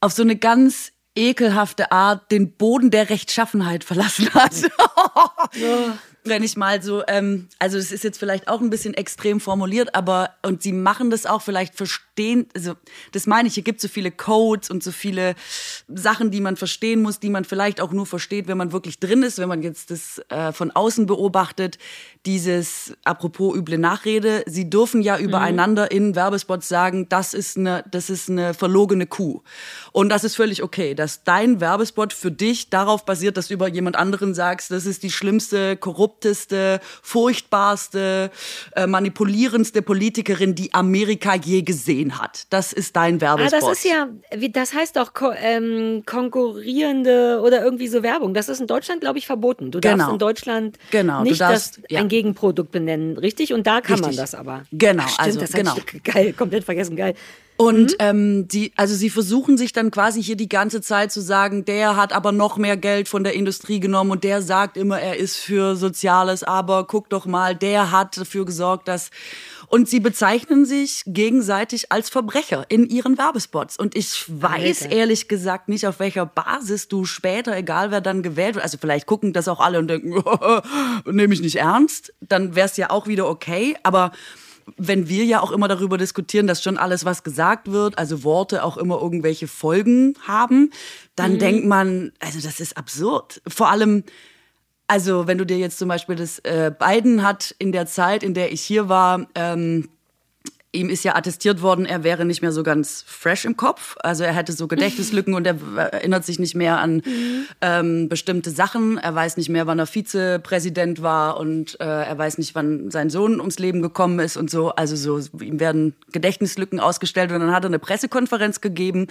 [0.00, 4.52] auf so eine ganz ekelhafte Art den Boden der Rechtschaffenheit verlassen hat.
[6.26, 9.94] Wenn ich mal so, ähm, also es ist jetzt vielleicht auch ein bisschen extrem formuliert,
[9.94, 12.74] aber und sie machen das auch vielleicht verstehen, also
[13.12, 15.34] das meine ich, hier gibt so viele Codes und so viele
[15.88, 19.22] Sachen, die man verstehen muss, die man vielleicht auch nur versteht, wenn man wirklich drin
[19.22, 21.78] ist, wenn man jetzt das äh, von außen beobachtet,
[22.26, 28.10] dieses apropos üble Nachrede, sie dürfen ja übereinander in Werbespots sagen, das ist eine, das
[28.10, 29.42] ist eine verlogene Kuh.
[29.92, 33.68] Und das ist völlig okay, dass dein Werbespot für dich darauf basiert, dass du über
[33.68, 35.76] jemand anderen sagst, das ist die schlimmste,
[36.20, 38.30] korrupteste, furchtbarste,
[38.74, 42.44] äh, manipulierendste Politikerin, die Amerika je gesehen hat.
[42.50, 43.62] Das ist dein Ah, Werbespot.
[43.70, 48.34] das ist ja, wie, das heißt doch ko ähm, konkurrierende oder irgendwie so Werbung.
[48.34, 49.70] Das ist in Deutschland, glaube ich, verboten.
[49.70, 50.12] Du darfst Genau.
[50.12, 52.00] in Deutschland Genau, nicht darfst- das, ja.
[52.00, 53.52] ein Gegenprodukt benennen, richtig?
[53.52, 54.16] Und da kann man Richtig.
[54.18, 54.62] das aber.
[54.72, 55.74] Genau, Ach, stimmt, also, das genau.
[55.76, 57.14] ich geil, komplett vergessen, geil.
[57.56, 57.96] Und Mhm.
[58.00, 61.96] ähm, die, also sie versuchen sich dann quasi hier die ganze Zeit zu sagen, der
[61.96, 65.36] hat aber noch mehr Geld von der Industrie genommen und der sagt immer, er ist
[65.36, 69.10] für Soziales, aber guck doch mal, der hat dafür gesorgt, dass
[69.68, 73.76] Und sie bezeichnen sich gegenseitig als Verbrecher in ihren Werbespots.
[73.76, 74.94] Und ich weiß Alter.
[74.96, 79.06] ehrlich gesagt nicht, auf welcher Basis du später, egal wer dann gewählt wird, also vielleicht
[79.06, 80.22] gucken das auch alle und denken,
[81.10, 83.76] nehme ich nicht ernst, dann wäre es ja auch wieder okay.
[83.82, 84.12] Aber
[84.76, 88.64] wenn wir ja auch immer darüber diskutieren, dass schon alles, was gesagt wird, also Worte
[88.64, 90.70] auch immer irgendwelche Folgen haben,
[91.14, 91.38] dann mhm.
[91.38, 93.40] denkt man, also das ist absurd.
[93.46, 94.04] Vor allem,
[94.88, 98.34] also wenn du dir jetzt zum Beispiel das äh, Biden hat in der Zeit, in
[98.34, 99.88] der ich hier war, ähm,
[100.72, 103.96] ihm ist ja attestiert worden, er wäre nicht mehr so ganz fresh im Kopf.
[104.00, 105.56] Also er hätte so Gedächtnislücken und er
[105.92, 107.02] erinnert sich nicht mehr an
[107.60, 108.98] ähm, bestimmte Sachen.
[108.98, 113.10] Er weiß nicht mehr, wann er Vizepräsident war und äh, er weiß nicht, wann sein
[113.10, 114.70] Sohn ums Leben gekommen ist und so.
[114.70, 119.06] Also so ihm werden Gedächtnislücken ausgestellt und dann hat er eine Pressekonferenz gegeben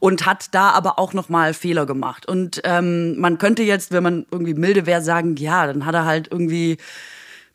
[0.00, 2.26] und hat da aber auch noch mal Fehler gemacht.
[2.26, 6.04] Und ähm, man könnte jetzt, wenn man irgendwie milde wäre, sagen, ja, dann hat er
[6.04, 6.78] halt irgendwie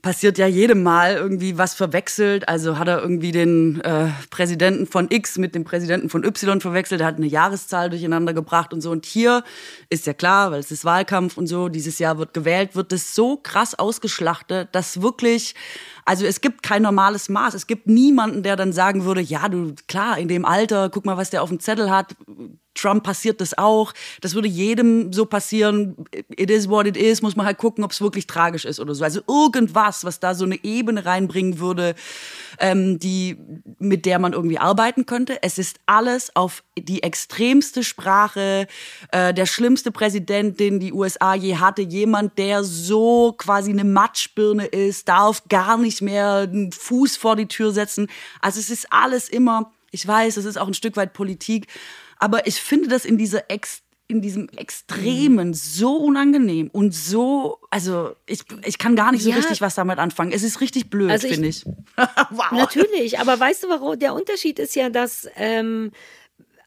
[0.01, 2.49] passiert ja jedem Mal irgendwie was verwechselt.
[2.49, 7.01] Also hat er irgendwie den äh, Präsidenten von X mit dem Präsidenten von Y verwechselt.
[7.01, 8.91] Er hat eine Jahreszahl durcheinander gebracht und so.
[8.91, 9.43] Und hier
[9.89, 13.13] ist ja klar, weil es ist Wahlkampf und so, dieses Jahr wird gewählt, wird es
[13.13, 15.53] so krass ausgeschlachtet, dass wirklich
[16.05, 17.53] also es gibt kein normales Maß.
[17.53, 21.17] Es gibt niemanden, der dann sagen würde, ja, du, klar, in dem Alter, guck mal,
[21.17, 22.15] was der auf dem Zettel hat.
[22.73, 23.93] Trump passiert das auch.
[24.21, 25.95] Das würde jedem so passieren.
[26.29, 27.21] It is what it is.
[27.21, 29.03] Muss man halt gucken, ob es wirklich tragisch ist oder so.
[29.03, 31.95] Also irgendwas, was da so eine Ebene reinbringen würde,
[32.59, 33.37] ähm, die,
[33.79, 35.43] mit der man irgendwie arbeiten könnte.
[35.43, 38.67] Es ist alles auf die extremste Sprache,
[39.11, 41.81] äh, der schlimmste Präsident, den die USA je hatte.
[41.81, 47.47] Jemand, der so quasi eine Matschbirne ist, darf gar nicht mehr einen Fuß vor die
[47.47, 48.07] Tür setzen.
[48.39, 51.67] Also es ist alles immer, ich weiß, es ist auch ein Stück weit Politik,
[52.19, 53.81] aber ich finde das in dieser Ex
[54.11, 59.37] in diesem Extremen so unangenehm und so, also ich, ich kann gar nicht so ja.
[59.37, 60.33] richtig was damit anfangen.
[60.33, 61.65] Es ist richtig blöd, also finde ich.
[62.29, 62.51] wow.
[62.51, 63.97] Natürlich, aber weißt du, warum?
[63.97, 65.91] Der Unterschied ist ja, dass ähm,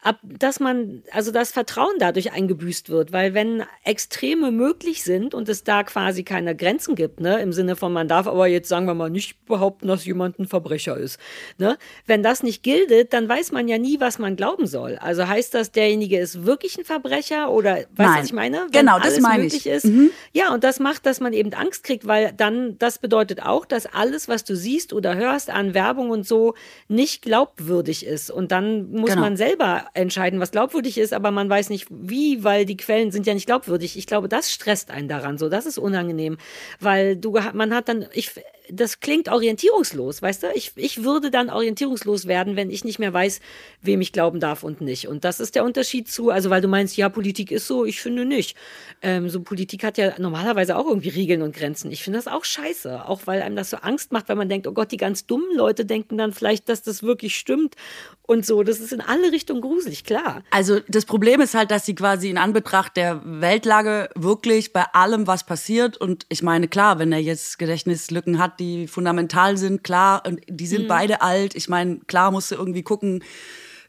[0.05, 5.49] ab, dass man, also das Vertrauen dadurch eingebüßt wird, weil wenn Extreme möglich sind und
[5.49, 8.85] es da quasi keine Grenzen gibt, ne, im Sinne von man darf aber jetzt sagen
[8.85, 11.19] wir mal nicht behaupten, dass jemand ein Verbrecher ist,
[11.57, 14.97] ne, wenn das nicht gilt, dann weiß man ja nie, was man glauben soll.
[14.97, 18.67] Also heißt das, derjenige ist wirklich ein Verbrecher oder weißt du, was ich meine?
[18.71, 19.65] Wenn genau, das meine ich.
[19.65, 20.11] Ist, mhm.
[20.33, 23.87] Ja, und das macht, dass man eben Angst kriegt, weil dann, das bedeutet auch, dass
[23.87, 26.53] alles, was du siehst oder hörst an Werbung und so,
[26.87, 28.29] nicht glaubwürdig ist.
[28.29, 29.21] Und dann muss genau.
[29.21, 33.25] man selber entscheiden, was glaubwürdig ist, aber man weiß nicht wie, weil die Quellen sind
[33.25, 33.97] ja nicht glaubwürdig.
[33.97, 35.49] Ich glaube, das stresst einen daran so.
[35.49, 36.37] Das ist unangenehm,
[36.79, 38.31] weil du, man hat dann, ich,
[38.71, 40.47] das klingt orientierungslos, weißt du?
[40.55, 43.39] Ich, ich würde dann orientierungslos werden, wenn ich nicht mehr weiß,
[43.81, 45.07] wem ich glauben darf und nicht.
[45.07, 48.01] Und das ist der Unterschied zu, also weil du meinst, ja, Politik ist so, ich
[48.01, 48.57] finde nicht.
[49.01, 51.91] Ähm, so Politik hat ja normalerweise auch irgendwie Regeln und Grenzen.
[51.91, 54.67] Ich finde das auch scheiße, auch weil einem das so Angst macht, weil man denkt,
[54.67, 57.75] oh Gott, die ganz dummen Leute denken dann vielleicht, dass das wirklich stimmt
[58.23, 58.63] und so.
[58.63, 60.43] Das ist in alle Richtungen gruselig, klar.
[60.51, 65.27] Also das Problem ist halt, dass sie quasi in Anbetracht der Weltlage wirklich bei allem,
[65.27, 70.23] was passiert und ich meine, klar, wenn er jetzt Gedächtnislücken hat, die fundamental sind, klar,
[70.25, 70.87] und die sind mhm.
[70.87, 71.55] beide alt.
[71.55, 73.23] Ich meine, klar musst du irgendwie gucken,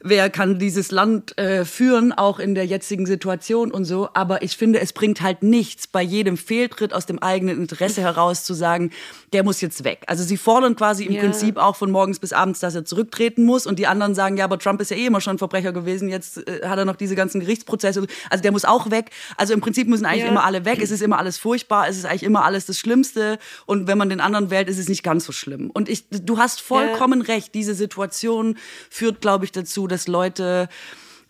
[0.08, 4.08] wer kann dieses Land äh, führen, auch in der jetzigen Situation und so.
[4.14, 8.44] Aber ich finde, es bringt halt nichts, bei jedem Fehltritt aus dem eigenen Interesse heraus
[8.44, 8.90] zu sagen,
[9.32, 10.04] der muss jetzt weg.
[10.06, 11.20] Also sie fordern quasi im ja.
[11.20, 13.66] Prinzip auch von morgens bis abends, dass er zurücktreten muss.
[13.66, 16.46] Und die anderen sagen, ja, aber Trump ist ja eh immer schon Verbrecher gewesen, jetzt
[16.46, 18.06] äh, hat er noch diese ganzen Gerichtsprozesse.
[18.30, 19.10] Also der muss auch weg.
[19.36, 20.30] Also im Prinzip müssen eigentlich ja.
[20.30, 20.78] immer alle weg.
[20.80, 23.38] Es ist immer alles furchtbar, es ist eigentlich immer alles das Schlimmste.
[23.66, 25.70] Und wenn man den anderen wählt, ist es nicht ganz so schlimm.
[25.70, 27.34] Und ich, du hast vollkommen ja.
[27.34, 28.56] recht, diese Situation
[28.90, 30.68] führt, glaube ich, dazu, dass Leute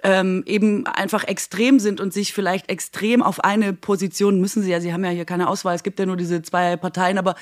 [0.07, 4.80] ähm, eben einfach extrem sind und sich vielleicht extrem auf eine Position müssen sie ja,
[4.80, 7.34] sie haben ja hier keine Auswahl, es gibt ja nur diese zwei Parteien, aber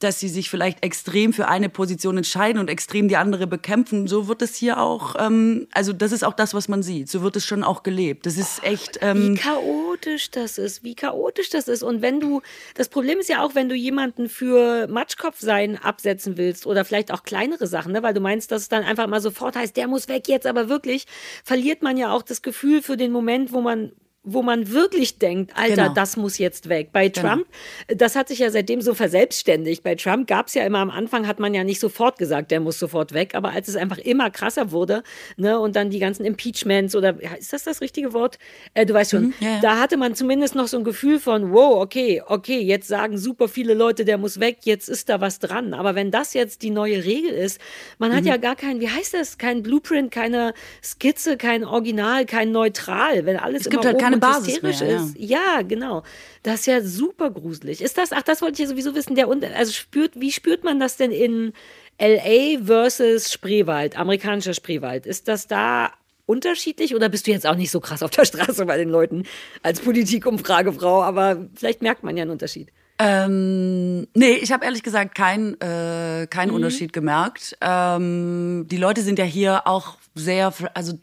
[0.00, 4.08] dass sie sich vielleicht extrem für eine Position entscheiden und extrem die andere bekämpfen.
[4.08, 7.10] So wird es hier auch, ähm, also das ist auch das, was man sieht.
[7.10, 8.24] So wird es schon auch gelebt.
[8.24, 8.98] Das ist echt.
[9.02, 11.82] Ähm, wie chaotisch das ist, wie chaotisch das ist.
[11.82, 12.40] Und wenn du,
[12.74, 17.12] das Problem ist ja auch, wenn du jemanden für Matschkopf sein absetzen willst oder vielleicht
[17.12, 18.02] auch kleinere Sachen, ne?
[18.02, 20.70] weil du meinst, dass es dann einfach mal sofort heißt, der muss weg jetzt, aber
[20.70, 21.06] wirklich
[21.44, 23.92] verliert man ja auch das Gefühl für den Moment, wo man
[24.22, 25.94] wo man wirklich denkt, Alter, genau.
[25.94, 26.90] das muss jetzt weg.
[26.92, 27.28] Bei genau.
[27.28, 27.46] Trump,
[27.86, 27.98] genau.
[27.98, 29.82] das hat sich ja seitdem so verselbstständigt.
[29.82, 32.60] Bei Trump gab es ja immer am Anfang, hat man ja nicht sofort gesagt, der
[32.60, 35.02] muss sofort weg, aber als es einfach immer krasser wurde,
[35.38, 38.38] ne, und dann die ganzen Impeachments oder ist das das richtige Wort?
[38.74, 39.60] Äh, du weißt schon, mhm, ja, ja.
[39.62, 43.48] da hatte man zumindest noch so ein Gefühl von, wow, okay, okay, jetzt sagen super
[43.48, 45.72] viele Leute, der muss weg, jetzt ist da was dran.
[45.72, 47.58] Aber wenn das jetzt die neue Regel ist,
[47.98, 48.16] man mhm.
[48.16, 50.52] hat ja gar kein, wie heißt das, kein Blueprint, keine
[50.84, 54.82] Skizze, kein Original, kein Neutral, wenn alles es gibt halt keine Basis mehr, ist.
[54.82, 55.38] Ja.
[55.56, 55.62] ja.
[55.62, 56.02] genau.
[56.42, 57.80] Das ist ja super gruselig.
[57.80, 60.80] Ist das, ach, das wollte ich ja sowieso wissen, der, also spürt, wie spürt man
[60.80, 61.52] das denn in,
[62.00, 65.06] LA versus Spreewald, amerikanischer Spreewald.
[65.06, 65.92] Ist das da
[66.24, 69.24] unterschiedlich oder bist du jetzt auch nicht so krass auf der Straße bei den Leuten
[69.62, 71.02] als Politikumfragefrau?
[71.02, 72.72] Aber vielleicht merkt man ja einen Unterschied.
[72.98, 76.54] Ähm, nee, ich habe ehrlich gesagt keinen äh, kein mhm.
[76.54, 77.56] Unterschied gemerkt.
[77.60, 80.98] Ähm, die Leute sind ja hier auch sehr, also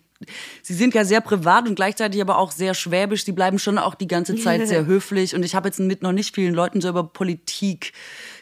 [0.61, 3.25] sie sind ja sehr privat und gleichzeitig aber auch sehr schwäbisch.
[3.25, 5.35] Die bleiben schon auch die ganze Zeit sehr höflich.
[5.35, 7.93] Und ich habe jetzt mit noch nicht vielen Leuten so über Politik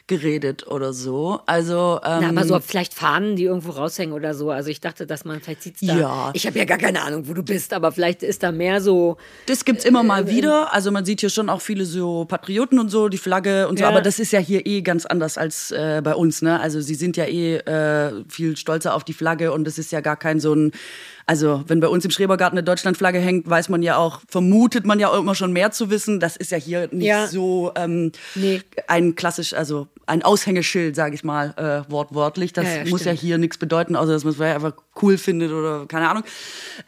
[0.07, 1.39] geredet oder so.
[1.47, 4.51] Also ähm, Na, aber so vielleicht Fahnen, die irgendwo raushängen oder so.
[4.51, 5.97] Also ich dachte, dass man vielleicht sieht da.
[5.97, 6.32] Ja.
[6.34, 9.17] Ich habe ja gar keine Ahnung, wo du bist, aber vielleicht ist da mehr so.
[9.47, 10.73] Das gibt's immer mal äh, wieder.
[10.73, 13.84] Also man sieht hier schon auch viele so Patrioten und so, die Flagge und so.
[13.84, 13.89] Ja.
[13.89, 16.43] Aber das ist ja hier eh ganz anders als äh, bei uns.
[16.43, 16.59] Ne?
[16.59, 20.01] Also sie sind ja eh äh, viel stolzer auf die Flagge und es ist ja
[20.01, 20.71] gar kein so ein
[21.28, 24.99] also, wenn bei uns im Schrebergarten eine Deutschlandflagge hängt, weiß man ja auch, vermutet man
[24.99, 26.19] ja auch immer schon mehr zu wissen.
[26.19, 27.26] Das ist ja hier nicht ja.
[27.26, 28.61] so ähm, nee.
[28.88, 32.53] ein klassisch, also ein Aushängeschild, sage ich mal, äh, wortwörtlich.
[32.53, 33.16] Das ja, ja, muss stimmt.
[33.16, 36.24] ja hier nichts bedeuten, außer dass man es einfach cool findet oder keine Ahnung.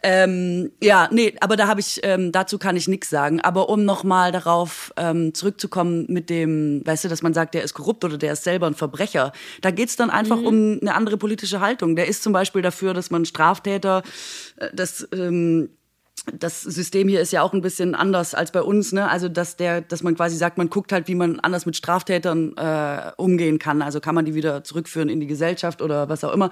[0.03, 3.41] Ähm, ja, nee, aber da habe ich, ähm, dazu kann ich nichts sagen.
[3.41, 7.73] Aber um nochmal darauf ähm, zurückzukommen mit dem, weißt du, dass man sagt, der ist
[7.73, 9.31] korrupt oder der ist selber ein Verbrecher.
[9.61, 10.45] Da geht's dann einfach mhm.
[10.45, 11.95] um eine andere politische Haltung.
[11.95, 14.03] Der ist zum Beispiel dafür, dass man Straftäter,
[14.57, 15.69] äh, das ähm,
[16.33, 19.09] das System hier ist ja auch ein bisschen anders als bei uns, ne?
[19.09, 22.55] Also dass der, dass man quasi sagt, man guckt halt, wie man anders mit Straftätern
[22.57, 23.81] äh, umgehen kann.
[23.81, 26.51] Also kann man die wieder zurückführen in die Gesellschaft oder was auch immer.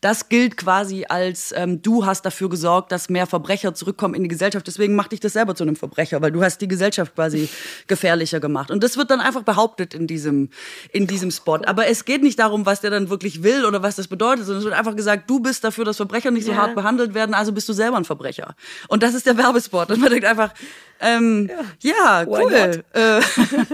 [0.00, 4.28] Das gilt quasi als, ähm, du hast dafür gesorgt, dass mehr Verbrecher zurückkommen in die
[4.28, 4.66] Gesellschaft.
[4.66, 7.48] Deswegen macht dich das selber zu einem Verbrecher, weil du hast die Gesellschaft quasi
[7.86, 8.70] gefährlicher gemacht.
[8.70, 10.50] Und das wird dann einfach behauptet in diesem,
[10.92, 11.60] in diesem Spot.
[11.66, 14.58] Aber es geht nicht darum, was der dann wirklich will oder was das bedeutet, sondern
[14.58, 16.58] es wird einfach gesagt, du bist dafür, dass Verbrecher nicht so ja.
[16.58, 18.54] hart behandelt werden, also bist du selber ein Verbrecher.
[18.88, 19.90] Und das ist der Werbespot.
[19.90, 20.52] Und man denkt einfach,
[21.00, 22.84] ähm, ja, ja cool.
[22.92, 23.20] Äh,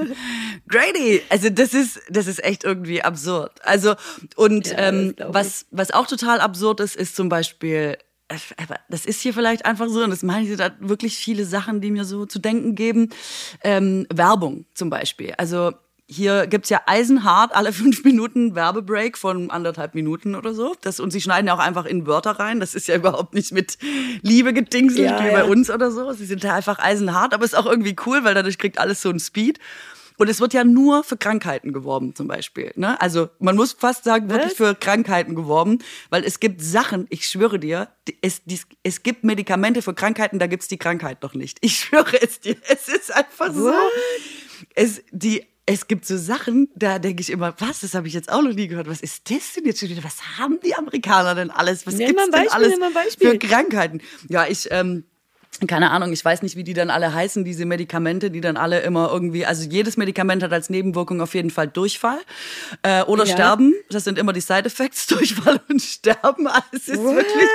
[0.68, 1.23] Grady.
[1.29, 3.53] Also das ist, das ist echt irgendwie absurd.
[3.62, 3.95] Also
[4.37, 7.97] und ja, ähm, was, was auch total absurd ist, ist zum Beispiel
[8.29, 8.37] äh,
[8.89, 11.91] das ist hier vielleicht einfach so, und das meine ich, da wirklich viele Sachen, die
[11.91, 13.11] mir so zu denken geben.
[13.63, 15.35] Ähm, Werbung zum Beispiel.
[15.37, 15.73] Also
[16.07, 20.75] hier gibt's ja eisenhart alle fünf Minuten Werbebreak von anderthalb Minuten oder so.
[20.83, 22.61] Das, und sie schneiden ja auch einfach in Wörter rein.
[22.61, 23.79] Das ist ja überhaupt nicht mit
[24.23, 25.33] Liebe gedingselt ja, wie ja.
[25.33, 26.13] bei uns oder so.
[26.13, 29.11] Sie sind da einfach eisenhart, aber ist auch irgendwie cool, weil dadurch kriegt alles so
[29.11, 29.59] einen Speed.
[30.19, 32.73] Und es wird ja nur für Krankheiten geworben, zum Beispiel.
[32.77, 33.01] Ne?
[33.01, 35.79] Also man muss fast sagen, wirklich für Krankheiten geworben,
[36.11, 37.89] weil es gibt Sachen, ich schwöre dir,
[38.21, 41.59] es, die, es gibt Medikamente für Krankheiten, da gibt's die Krankheit noch nicht.
[41.61, 42.57] Ich schwöre es dir.
[42.69, 43.55] Es ist einfach What?
[43.55, 43.73] so.
[44.75, 48.31] Es, die es gibt so Sachen, da denke ich immer, was, das habe ich jetzt
[48.31, 48.89] auch noch nie gehört.
[48.89, 50.03] Was ist das denn jetzt schon wieder?
[50.03, 51.87] Was haben die Amerikaner denn alles?
[51.87, 52.75] Was gibt es denn alles
[53.17, 54.01] für Krankheiten?
[54.29, 55.05] Ja, ich, ähm,
[55.66, 58.80] keine Ahnung, ich weiß nicht, wie die dann alle heißen, diese Medikamente, die dann alle
[58.80, 62.18] immer irgendwie, also jedes Medikament hat als Nebenwirkung auf jeden Fall Durchfall
[62.82, 63.32] äh, oder ja.
[63.32, 63.74] Sterben.
[63.90, 66.48] Das sind immer die Side Effects, Durchfall und Sterben.
[66.72, 67.16] Es ist What?
[67.16, 67.48] wirklich,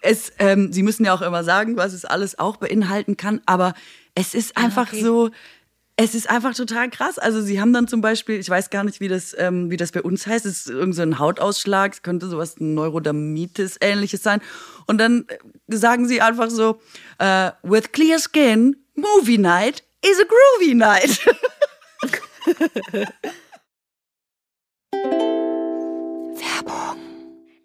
[0.00, 3.74] es, ähm, sie müssen ja auch immer sagen, was es alles auch beinhalten kann, aber
[4.14, 5.02] es ist einfach okay.
[5.02, 5.30] so,
[5.96, 7.18] es ist einfach total krass.
[7.18, 9.92] Also sie haben dann zum Beispiel, ich weiß gar nicht, wie das, ähm, wie das
[9.92, 14.40] bei uns heißt, es ist irgendein so Hautausschlag, es könnte sowas Neurodermitis ähnliches sein.
[14.86, 15.38] Und dann äh,
[15.76, 16.80] sagen sie einfach so,
[17.20, 21.18] uh, with clear skin, movie night is a groovy night.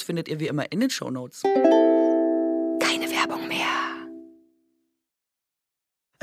[0.00, 1.42] findet ihr wie immer in den Show Notes.
[1.42, 3.66] Keine Werbung mehr.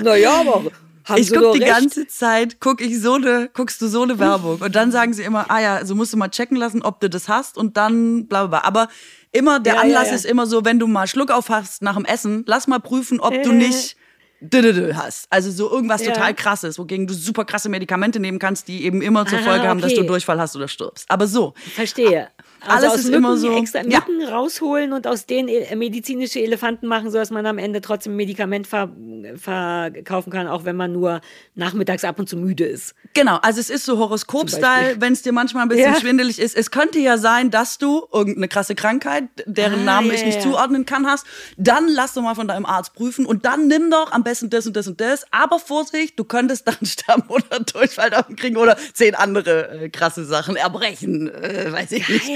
[0.01, 0.71] Naja, aber
[1.09, 1.73] haben ich gucke die recht?
[1.73, 4.61] ganze Zeit, guck ich so eine, guckst du so eine Werbung.
[4.61, 7.09] Und dann sagen sie immer, ah ja, so musst du mal checken lassen, ob du
[7.09, 8.67] das hast und dann bla bla bla.
[8.67, 8.87] Aber
[9.31, 10.15] immer, der ja, Anlass ja, ja.
[10.15, 13.19] ist immer so, wenn du mal Schluck auf hast nach dem Essen, lass mal prüfen,
[13.19, 13.97] ob du nicht
[14.41, 15.27] hast.
[15.29, 16.11] Also so irgendwas ja.
[16.11, 19.69] total krasses, wogegen du super krasse Medikamente nehmen kannst, die eben immer zur Folge Aha,
[19.69, 21.05] haben, dass du Durchfall hast oder stirbst.
[21.09, 21.53] Aber so.
[21.75, 22.29] Verstehe.
[22.61, 23.51] Also Alles ist Mücken immer so.
[23.51, 24.29] Extra Mücken ja.
[24.29, 28.67] rausholen und aus denen e- medizinische Elefanten machen, sodass man am Ende trotzdem ein Medikament
[28.67, 28.89] ver
[29.35, 31.21] verkaufen kann, auch wenn man nur
[31.55, 32.95] nachmittags ab und zu müde ist.
[33.13, 35.99] Genau, also es ist so Horoskop-Style, wenn es dir manchmal ein bisschen ja.
[35.99, 36.55] schwindelig ist.
[36.55, 40.85] Es könnte ja sein, dass du irgendeine krasse Krankheit, deren ah, Namen ich nicht zuordnen
[40.85, 41.25] kann, hast.
[41.57, 44.67] Dann lass du mal von deinem Arzt prüfen und dann nimm doch am besten das
[44.67, 45.25] und das und das.
[45.31, 50.55] Aber Vorsicht, du könntest dann sterben oder Durchfall kriegen oder zehn andere äh, krasse Sachen
[50.55, 52.29] erbrechen, äh, weiß ich nicht.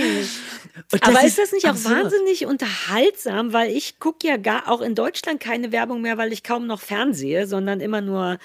[1.02, 5.40] Aber ist das nicht auch wahnsinnig unterhaltsam, weil ich gucke ja gar auch in Deutschland
[5.40, 8.40] keine Werbung mehr, weil ich kaum noch fernsehe, sondern immer nur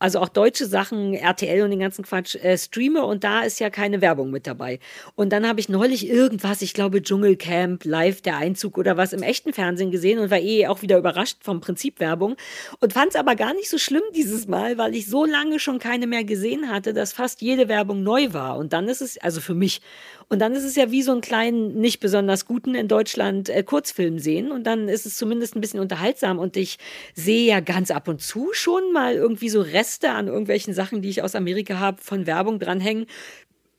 [0.00, 3.70] also auch deutsche Sachen, RTL und den ganzen Quatsch, äh, streame und da ist ja
[3.70, 4.80] keine Werbung mit dabei.
[5.14, 9.22] Und dann habe ich neulich irgendwas, ich glaube Dschungelcamp, live der Einzug oder was im
[9.22, 12.36] echten Fernsehen gesehen und war eh auch wieder überrascht vom Prinzip Werbung
[12.80, 15.78] und fand es aber gar nicht so schlimm dieses Mal, weil ich so lange schon
[15.78, 18.56] keine mehr gesehen hatte, dass fast jede Werbung neu war.
[18.56, 19.82] Und dann ist es, also für mich,
[20.30, 23.64] und dann ist es ja wie so einen kleinen, nicht besonders guten in Deutschland äh,
[23.64, 24.52] Kurzfilm sehen.
[24.52, 26.38] Und dann ist es zumindest ein bisschen unterhaltsam.
[26.38, 26.78] Und ich
[27.14, 31.08] sehe ja ganz ab und zu schon mal irgendwie so Reste an irgendwelchen Sachen, die
[31.08, 33.06] ich aus Amerika habe, von Werbung dranhängen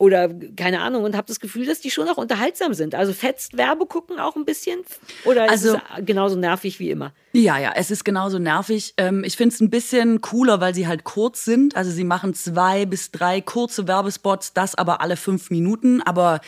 [0.02, 2.96] oder keine Ahnung und habe das Gefühl, dass die schon auch unterhaltsam sind.
[2.96, 4.80] Also fetzt Werbe gucken auch ein bisschen
[5.26, 7.14] oder also, ist es genauso nervig wie immer?
[7.34, 8.96] Ja, ja, es ist genauso nervig.
[8.98, 11.76] Ähm, ich finde es ein bisschen cooler, weil sie halt kurz sind.
[11.76, 16.02] Also sie machen zwei bis drei kurze Werbespots, das aber alle fünf Minuten.
[16.02, 16.42] Aber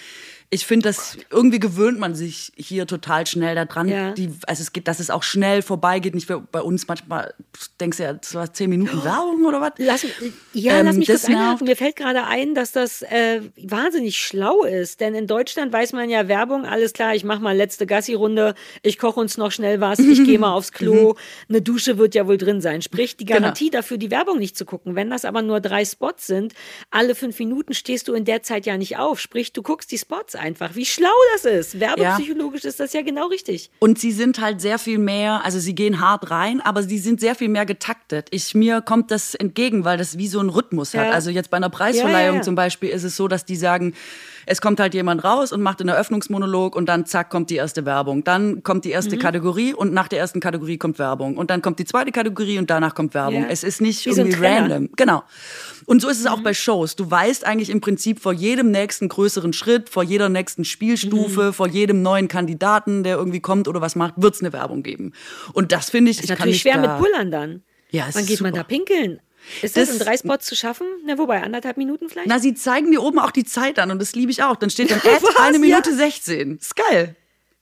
[0.53, 3.87] ich finde, das irgendwie gewöhnt man sich hier total schnell daran.
[3.87, 4.11] Ja.
[4.11, 6.13] Die, also es geht, dass es auch schnell vorbeigeht.
[6.13, 7.33] Nicht bei uns manchmal
[7.79, 9.03] denkst du ja, das war zehn Minuten oh.
[9.03, 9.71] Werbung oder was?
[9.77, 10.05] Lass,
[10.53, 11.65] ja, ähm, lass mich das einhaken.
[11.65, 15.01] Mir fällt gerade ein, dass das äh, wahnsinnig schlau ist.
[15.01, 18.99] Denn in Deutschland weiß man ja Werbung, alles klar, ich mache mal letzte Gassi-Runde, ich
[18.99, 21.15] koche uns noch schnell was, ich gehe mal aufs Klo,
[21.49, 22.83] eine Dusche wird ja wohl drin sein.
[22.83, 23.79] Sprich, die Garantie genau.
[23.79, 24.95] dafür, die Werbung nicht zu gucken.
[24.95, 26.53] Wenn das aber nur drei Spots sind,
[26.91, 29.19] alle fünf Minuten stehst du in der Zeit ja nicht auf.
[29.19, 30.75] Sprich, du guckst die Spots einfach.
[30.75, 31.79] Wie schlau das ist.
[31.79, 32.69] Werbepsychologisch ja.
[32.69, 33.71] ist das ja genau richtig.
[33.79, 37.19] Und sie sind halt sehr viel mehr, also sie gehen hart rein, aber sie sind
[37.19, 38.27] sehr viel mehr getaktet.
[38.31, 41.11] Ich, mir kommt das entgegen, weil das wie so einen Rhythmus hat.
[41.11, 43.93] Also jetzt bei einer Preisverleihung ja, ja, zum Beispiel ist es so, dass die sagen,
[44.45, 47.85] es kommt halt jemand raus und macht einen Eröffnungsmonolog und dann zack kommt die erste
[47.85, 48.23] Werbung.
[48.23, 49.19] Dann kommt die erste mhm.
[49.19, 51.37] Kategorie und nach der ersten Kategorie kommt Werbung.
[51.37, 53.41] Und dann kommt die zweite Kategorie und danach kommt Werbung.
[53.41, 53.51] Yeah.
[53.51, 54.89] Es ist nicht Wie irgendwie so random.
[54.95, 55.23] Genau.
[55.85, 56.31] Und so ist es mhm.
[56.31, 56.95] auch bei Shows.
[56.95, 61.53] Du weißt eigentlich im Prinzip vor jedem nächsten größeren Schritt, vor jeder nächsten Spielstufe, mhm.
[61.53, 65.13] vor jedem neuen Kandidaten, der irgendwie kommt oder was macht, wird es eine Werbung geben.
[65.53, 67.63] Und das finde ich, das ist ich natürlich schwer mit Pullern dann.
[67.91, 68.49] Ja, Wann geht super.
[68.49, 69.19] man da pinkeln?
[69.61, 70.87] Ist das, das, in drei Spots zu schaffen?
[71.05, 72.27] Na, wobei, anderthalb Minuten vielleicht?
[72.27, 74.55] Na, sie zeigen dir oben auch die Zeit an und das liebe ich auch.
[74.55, 75.95] Dann steht dann Ad eine Minute ja.
[75.95, 76.57] 16.
[76.57, 77.15] Ist geil.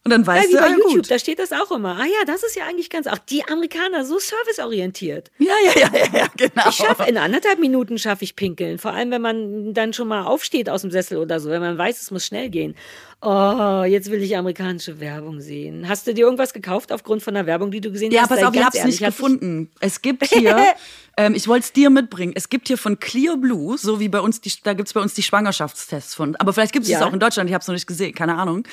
[0.04, 1.12] Und dann weißt ja, wie du, bei ja, YouTube, gut.
[1.12, 1.96] da steht das auch immer.
[2.00, 5.30] Ah ja, das ist ja eigentlich ganz, auch die Amerikaner so serviceorientiert.
[5.38, 6.70] Ja, ja, ja, ja, ja genau.
[6.70, 8.80] Ich schaffe, in anderthalb Minuten schaffe ich pinkeln.
[8.80, 11.78] Vor allem, wenn man dann schon mal aufsteht aus dem Sessel oder so, wenn man
[11.78, 12.76] weiß, es muss schnell gehen.
[13.24, 15.88] Oh, jetzt will ich amerikanische Werbung sehen.
[15.88, 18.30] Hast du dir irgendwas gekauft aufgrund von der Werbung, die du gesehen ja, hast?
[18.30, 19.70] pass Sei auf, ich hab's ehrlich, nicht gefunden.
[19.80, 20.58] Es gibt hier,
[21.18, 24.20] ähm, ich wollte es dir mitbringen, es gibt hier von Clear Blue, so wie bei
[24.20, 27.06] uns, die, da gibt's bei uns die Schwangerschaftstests von, aber vielleicht gibt es Ja.
[27.06, 28.64] auch in Deutschland, ich habe es noch nicht gesehen, keine Ahnung,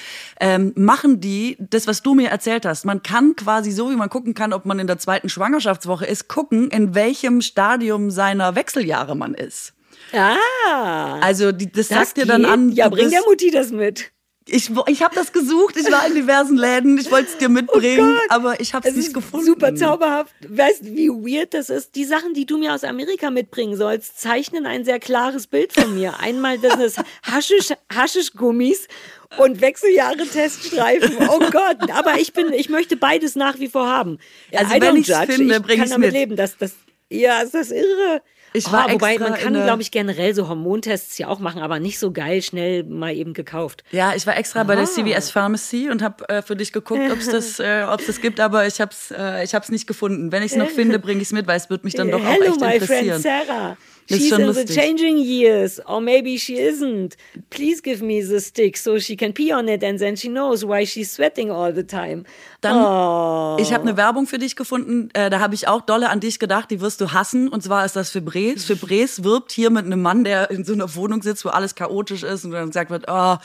[0.40, 2.86] ähm, machen die das, was du mir erzählt hast.
[2.86, 6.28] Man kann quasi so, wie man gucken kann, ob man in der zweiten Schwangerschaftswoche ist,
[6.28, 9.74] gucken, in welchem Stadium seiner Wechseljahre man ist.
[10.14, 14.10] Ah, Also die, das, das sagt dir dann an, Ja, bring der Mutti das mit.
[14.48, 18.18] Ich, ich habe das gesucht, ich war in diversen Läden, ich wollte es dir mitbringen,
[18.28, 19.46] aber ich habe es Es nicht ist gefunden.
[19.46, 20.34] super zauberhaft.
[20.48, 21.94] Weißt du, wie weird das ist?
[21.94, 25.94] Die Sachen, die du mir aus Amerika mitbringen sollst, zeichnen ein sehr klares Bild von
[25.94, 26.18] mir.
[26.20, 28.88] Einmal das Haschisch, Haschischgummis
[29.36, 31.16] und Wechseljahre-Teststreifen.
[31.28, 34.18] Oh Gott, aber ich bin, ich möchte beides nach wie vor haben.
[34.54, 35.32] Also I wenn ich's judge.
[35.32, 36.14] finde, ich bring kann damit mit.
[36.14, 36.72] leben, dass das,
[37.10, 38.22] ja, ist das irre.
[38.52, 41.60] Ich war oh, wobei extra man kann, glaube ich, generell so Hormontests ja auch machen,
[41.60, 43.84] aber nicht so geil schnell mal eben gekauft.
[43.90, 44.86] Ja, ich war extra bei der Ah.
[44.86, 48.40] CVS Pharmacy und habe äh, für dich geguckt, ob es das, äh, ob's das gibt,
[48.40, 50.32] aber ich habe es äh, ich hab's nicht gefunden.
[50.32, 52.20] Wenn ich es noch finde, bringe ich es mit, weil es wird mich dann doch
[52.24, 53.22] auch Hello, echt my friend interessieren.
[53.22, 53.76] Sarah.
[54.08, 54.74] Das She's in the lustig.
[54.74, 57.16] changing years, or maybe she isn't.
[57.50, 60.64] Please give me the stick so she can pee on it and then she knows
[60.64, 62.24] why she's sweating all the time.
[62.62, 63.58] Dann, oh.
[63.60, 66.38] ich habe eine Werbung für dich gefunden, äh, da habe ich auch dolle an dich
[66.38, 67.48] gedacht, die wirst du hassen.
[67.48, 68.64] Und zwar ist das Febrés.
[68.64, 72.22] Febrés wirbt hier mit einem Mann, der in so einer Wohnung sitzt, wo alles chaotisch
[72.22, 73.36] ist und dann gesagt wird, oh,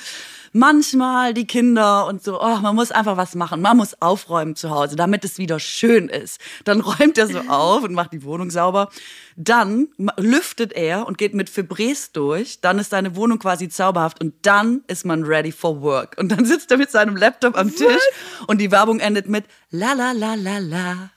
[0.54, 4.70] manchmal die Kinder und so, oh, man muss einfach was machen, man muss aufräumen zu
[4.70, 6.40] Hause, damit es wieder schön ist.
[6.64, 8.90] Dann räumt er so auf und macht die Wohnung sauber.
[9.36, 12.62] Dann lüftet er und geht mit Febrés durch.
[12.62, 16.16] Dann ist seine Wohnung quasi zauberhaft und dann ist man ready for work.
[16.18, 18.04] Und dann sitzt er mit seinem Laptop am Tisch
[18.48, 21.10] und die Werbung endet mit la la la la la.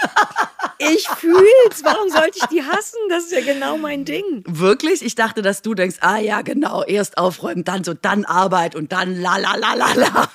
[0.78, 1.82] Ich fühl's.
[1.82, 2.98] Warum sollte ich die hassen?
[3.08, 4.44] Das ist ja genau mein Ding.
[4.46, 5.02] Wirklich?
[5.02, 8.92] Ich dachte, dass du denkst, ah ja, genau, erst aufräumen, dann so, dann Arbeit und
[8.92, 10.30] dann la la la la la.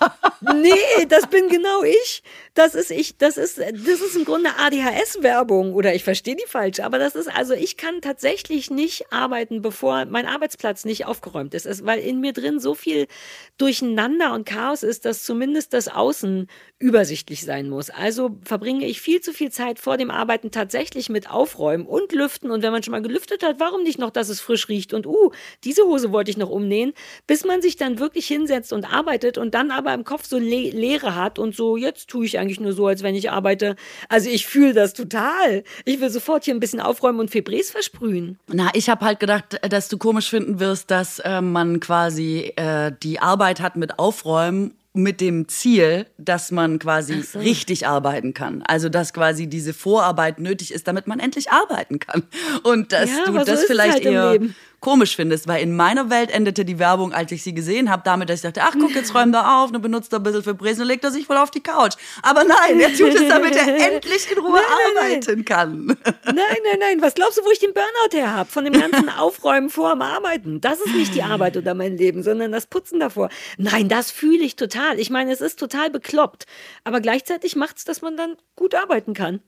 [0.53, 2.23] Nee, das bin genau ich.
[2.53, 6.81] Das ist ich, das ist, das ist im Grunde ADHS-Werbung oder ich verstehe die falsch,
[6.81, 11.65] aber das ist, also ich kann tatsächlich nicht arbeiten, bevor mein Arbeitsplatz nicht aufgeräumt ist,
[11.65, 13.07] es, weil in mir drin so viel
[13.57, 17.89] Durcheinander und Chaos ist, dass zumindest das Außen übersichtlich sein muss.
[17.89, 22.49] Also verbringe ich viel zu viel Zeit vor dem Arbeiten tatsächlich mit Aufräumen und Lüften
[22.49, 25.05] und wenn man schon mal gelüftet hat, warum nicht noch, dass es frisch riecht und
[25.05, 25.29] uh,
[25.63, 26.93] diese Hose wollte ich noch umnähen,
[27.27, 30.71] bis man sich dann wirklich hinsetzt und arbeitet und dann aber im Kopf so Le
[30.71, 33.75] Leere hat und so, jetzt tue ich eigentlich nur so, als wenn ich arbeite.
[34.09, 35.63] Also ich fühle das total.
[35.85, 38.39] Ich will sofort hier ein bisschen aufräumen und Febrés versprühen.
[38.47, 42.91] Na, ich habe halt gedacht, dass du komisch finden wirst, dass äh, man quasi äh,
[43.03, 47.39] die Arbeit hat mit Aufräumen mit dem Ziel, dass man quasi so.
[47.39, 48.61] richtig arbeiten kann.
[48.63, 52.23] Also dass quasi diese Vorarbeit nötig ist, damit man endlich arbeiten kann.
[52.63, 54.55] Und dass Ja, du so das es vielleicht halt eher Leben.
[54.83, 58.29] Komisch findest, weil in meiner Welt endete die Werbung, als ich sie gesehen habe, damit,
[58.29, 60.79] dass ich dachte, ach guck, jetzt räumt er auf, dann benutzt er ein bisschen Febrés
[60.79, 61.95] und legt er sich voll auf die Couch.
[62.21, 65.13] Aber nein, er tut es, damit er endlich in Ruhe Nein, nein, nein.
[65.13, 65.85] arbeiten kann.
[66.25, 67.01] Nein, nein, nein.
[67.01, 68.49] Was glaubst du, wo ich den Burnout her habe?
[68.51, 70.59] Von dem ganzen Aufräumen vor dem Arbeiten.
[70.59, 73.29] Das ist nicht die Arbeit oder mein Leben, sondern das Putzen davor.
[73.57, 74.99] Nein, das fühle ich total.
[74.99, 76.45] Ich meine, es ist total bekloppt.
[76.83, 79.39] Aber gleichzeitig macht es, dass man dann gut arbeiten kann.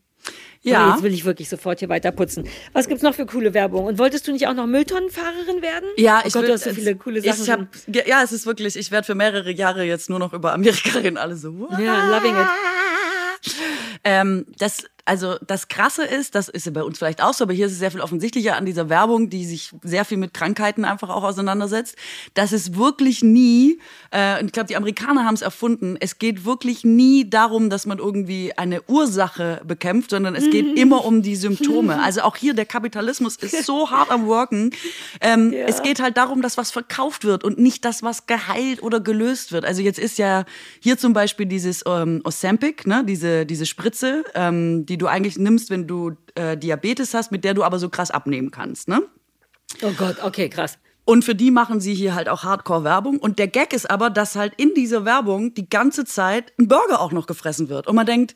[0.62, 0.80] Ja.
[0.80, 2.48] Aber jetzt will ich wirklich sofort hier weiter putzen.
[2.74, 3.86] Was gibt's noch für coole Werbung?
[3.86, 5.88] Und wolltest du nicht auch noch Mülltonnenfahrerin werden?
[5.98, 7.44] Ja, oh ich Gott, will- du hast so viele coole Sachen.
[7.44, 7.50] Ich
[7.96, 10.98] hab, ja, es ist wirklich, ich werde für mehrere Jahre jetzt nur noch über Amerika
[11.00, 11.68] reden, alle so.
[11.80, 13.56] Ja, loving it.
[14.06, 17.54] Ähm, das, also das Krasse ist, das ist ja bei uns vielleicht auch so, aber
[17.54, 20.84] hier ist es sehr viel offensichtlicher an dieser Werbung, die sich sehr viel mit Krankheiten
[20.84, 21.96] einfach auch auseinandersetzt,
[22.34, 23.80] dass es wirklich nie,
[24.10, 27.86] äh, und ich glaube, die Amerikaner haben es erfunden, es geht wirklich nie darum, dass
[27.86, 32.00] man irgendwie eine Ursache bekämpft, sondern es geht immer um die Symptome.
[32.06, 34.72] Also auch hier, der Kapitalismus ist so hart am Worken.
[35.22, 35.66] Ähm, Ja.
[35.66, 39.52] Es geht halt darum, dass was verkauft wird und nicht das, was geheilt oder gelöst
[39.52, 39.66] wird.
[39.66, 40.46] Also jetzt ist ja
[40.80, 45.70] hier zum Beispiel dieses ähm, Ozempic, ne, diese, diese Spritze, ähm, die du eigentlich nimmst,
[45.70, 49.02] wenn du äh, Diabetes hast, mit der du aber so krass abnehmen kannst, ne?
[49.82, 50.78] Oh Gott, okay, krass.
[51.06, 53.20] Und für die machen sie hier halt auch Hardcore-Werbung.
[53.20, 57.00] Und der Gag ist aber, dass halt in dieser Werbung die ganze Zeit ein Burger
[57.00, 57.86] auch noch gefressen wird.
[57.88, 58.36] Und man denkt,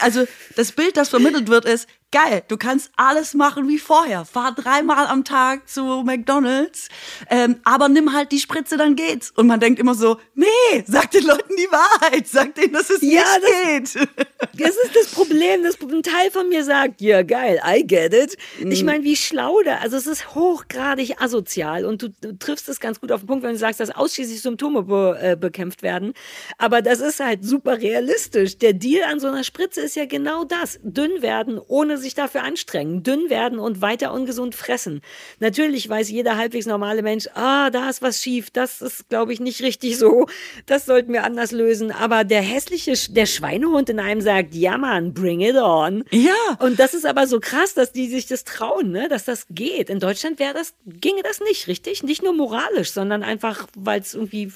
[0.00, 0.24] also
[0.56, 4.24] das Bild, das vermittelt wird, ist, geil, du kannst alles machen wie vorher.
[4.24, 6.88] Fahr dreimal am Tag zu McDonalds,
[7.28, 9.30] ähm, aber nimm halt die Spritze, dann geht's.
[9.36, 10.46] Und man denkt immer so, nee,
[10.86, 14.08] sag den Leuten die Wahrheit, sag denen, dass es Ja, nicht geht.
[14.58, 15.62] das ist das Problem.
[15.62, 18.36] Das, ein Teil von mir sagt, ja geil, I get it.
[18.58, 19.76] Ich meine, wie schlau da.
[19.76, 23.44] Also es ist hochgradig asozial und du, du, triffst es ganz gut auf den Punkt,
[23.44, 26.14] wenn du sagst, dass ausschließlich Symptome be, äh, bekämpft werden.
[26.58, 28.58] Aber das ist halt super realistisch.
[28.58, 30.78] Der Deal an so einer Spritze ist ja genau das.
[30.82, 33.02] Dünn werden, ohne sich dafür anstrengen.
[33.02, 35.00] Dünn werden und weiter ungesund fressen.
[35.38, 38.50] Natürlich weiß jeder halbwegs normale Mensch, ah, da ist was schief.
[38.50, 40.26] Das ist, glaube ich, nicht richtig so.
[40.66, 41.92] Das sollten wir anders lösen.
[41.92, 46.04] Aber der hässliche, der Schweinehund in einem sagt, ja Mann, bring it on.
[46.10, 46.34] Ja.
[46.58, 49.08] Und das ist aber so krass, dass die sich das trauen, ne?
[49.08, 49.90] dass das geht.
[49.90, 52.02] In Deutschland wäre das, ginge das nicht, richtig?
[52.02, 54.52] Nicht nur moralisch, sondern einfach, weil es irgendwie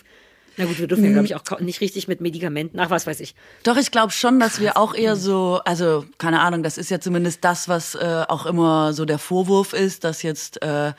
[0.56, 3.20] na gut, wir dürfen ja, glaube ich, auch nicht richtig mit Medikamenten, ach, was weiß
[3.20, 3.34] ich.
[3.62, 7.00] Doch, ich glaube schon, dass wir auch eher so, also, keine Ahnung, das ist ja
[7.00, 10.92] zumindest das, was äh, auch immer so der Vorwurf ist, dass jetzt äh,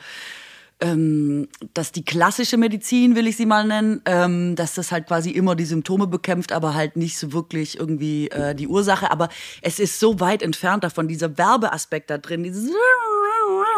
[0.80, 5.30] ähm, dass die klassische Medizin, will ich sie mal nennen, ähm, dass das halt quasi
[5.30, 9.10] immer die Symptome bekämpft, aber halt nicht so wirklich irgendwie äh, die Ursache.
[9.10, 9.28] Aber
[9.62, 12.70] es ist so weit entfernt davon, dieser Werbeaspekt da drin, dieses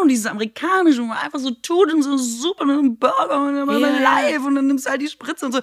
[0.00, 3.68] und dieses amerikanische, wo man einfach so tut und so super einen Burger und dann
[3.68, 4.00] yeah.
[4.00, 5.60] live und dann nimmst du halt die Spritze und so.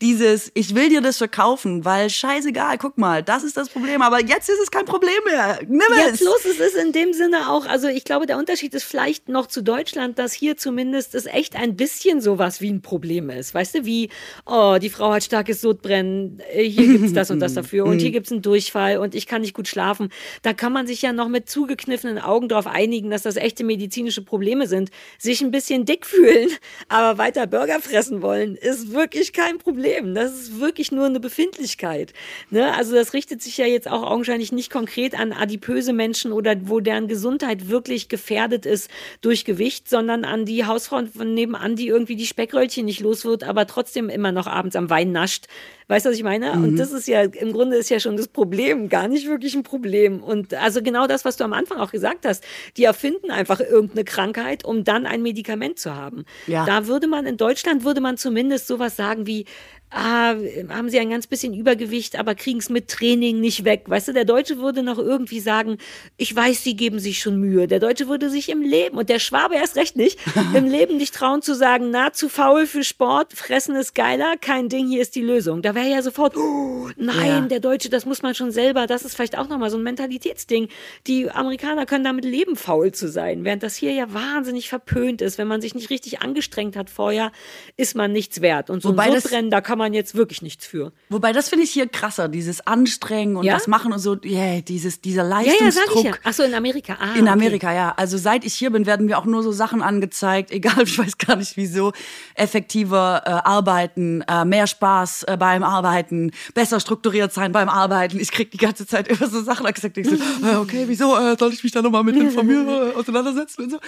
[0.00, 4.20] Dieses, ich will dir das verkaufen, weil scheißegal, guck mal, das ist das Problem, aber
[4.20, 5.60] jetzt ist es kein Problem mehr.
[5.66, 5.98] Nimm es.
[5.98, 9.28] Jetzt los, es ist in dem Sinne auch, also ich glaube, der Unterschied ist vielleicht
[9.28, 13.54] noch zu Deutschland, dass hier zumindest es echt ein bisschen sowas wie ein Problem ist.
[13.54, 14.10] Weißt du, wie,
[14.46, 17.98] oh, die Frau hat starkes Sodbrennen, äh, hier gibt es das und das dafür und
[18.00, 20.10] hier gibt es einen Durchfall und ich kann nicht gut schlafen.
[20.42, 24.22] Da kann man sich ja noch mit zugekniffenen Augen darauf einigen, dass das echte medizinische
[24.22, 26.50] Probleme sind, sich ein bisschen dick fühlen,
[26.88, 30.14] aber weiter Burger fressen wollen, ist wirklich kein Problem.
[30.14, 32.12] Das ist wirklich nur eine Befindlichkeit.
[32.50, 32.74] Ne?
[32.74, 36.80] Also das richtet sich ja jetzt auch augenscheinlich nicht konkret an adipöse Menschen oder wo
[36.80, 42.16] deren Gesundheit wirklich gefährdet ist durch Gewicht, sondern an die Hausfrau von nebenan, die irgendwie
[42.16, 45.46] die Speckröllchen nicht los wird, aber trotzdem immer noch abends am Wein nascht.
[45.88, 46.54] Weißt du, was ich meine?
[46.54, 46.64] Mhm.
[46.64, 49.62] Und das ist ja, im Grunde ist ja schon das Problem, gar nicht wirklich ein
[49.62, 50.22] Problem.
[50.22, 52.44] Und also genau das, was du am Anfang auch gesagt hast,
[52.76, 56.24] die erfinden einfach irgendeine Krankheit, um dann ein Medikament zu haben.
[56.46, 56.66] Ja.
[56.66, 59.46] Da würde man in Deutschland, würde man zumindest sowas sagen wie,
[59.90, 60.34] ah,
[60.68, 63.84] haben sie ein ganz bisschen Übergewicht, aber kriegen es mit Training nicht weg.
[63.86, 65.78] Weißt du, der Deutsche würde noch irgendwie sagen,
[66.16, 67.66] ich weiß, sie geben sich schon Mühe.
[67.66, 70.18] Der Deutsche würde sich im Leben, und der Schwabe erst recht nicht,
[70.54, 74.68] im Leben nicht trauen zu sagen, na, zu faul für Sport, fressen ist geiler, kein
[74.68, 75.62] Ding, hier ist die Lösung.
[75.62, 77.40] Da wäre ja sofort, oh, nein, ja.
[77.42, 80.68] der Deutsche, das muss man schon selber, das ist vielleicht auch nochmal so ein Mentalitätsding.
[81.06, 85.38] Die Amerikaner können damit leben, faul zu sein, während das hier ja wahnsinnig verpönt ist.
[85.38, 87.32] Wenn man sich nicht richtig angestrengt hat vorher,
[87.76, 88.70] ist man nichts wert.
[88.70, 90.92] Und so Wobei ein Sodbrennen, da kann kann man jetzt wirklich nichts für.
[91.08, 93.54] Wobei, das finde ich hier krasser, dieses Anstrengen und ja?
[93.54, 95.94] das Machen und so, yeah, dieses, dieser Leistungsdruck.
[95.94, 96.16] Ja, ja, ja.
[96.24, 96.96] Achso, in Amerika.
[96.98, 97.76] Ah, in Amerika, okay.
[97.76, 97.94] ja.
[97.96, 101.16] Also seit ich hier bin, werden mir auch nur so Sachen angezeigt, egal, ich weiß
[101.18, 101.92] gar nicht wieso,
[102.34, 108.18] effektiver äh, arbeiten, äh, mehr Spaß äh, beim Arbeiten, besser strukturiert sein beim Arbeiten.
[108.18, 111.36] Ich kriege die ganze Zeit immer so Sachen angezeigt, ich so, äh, okay, wieso äh,
[111.38, 113.78] soll ich mich da nochmal mit informieren, äh, auseinandersetzen und so.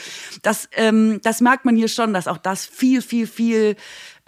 [0.42, 3.76] Das, ähm, das merkt man hier schon, dass auch das viel, viel, viel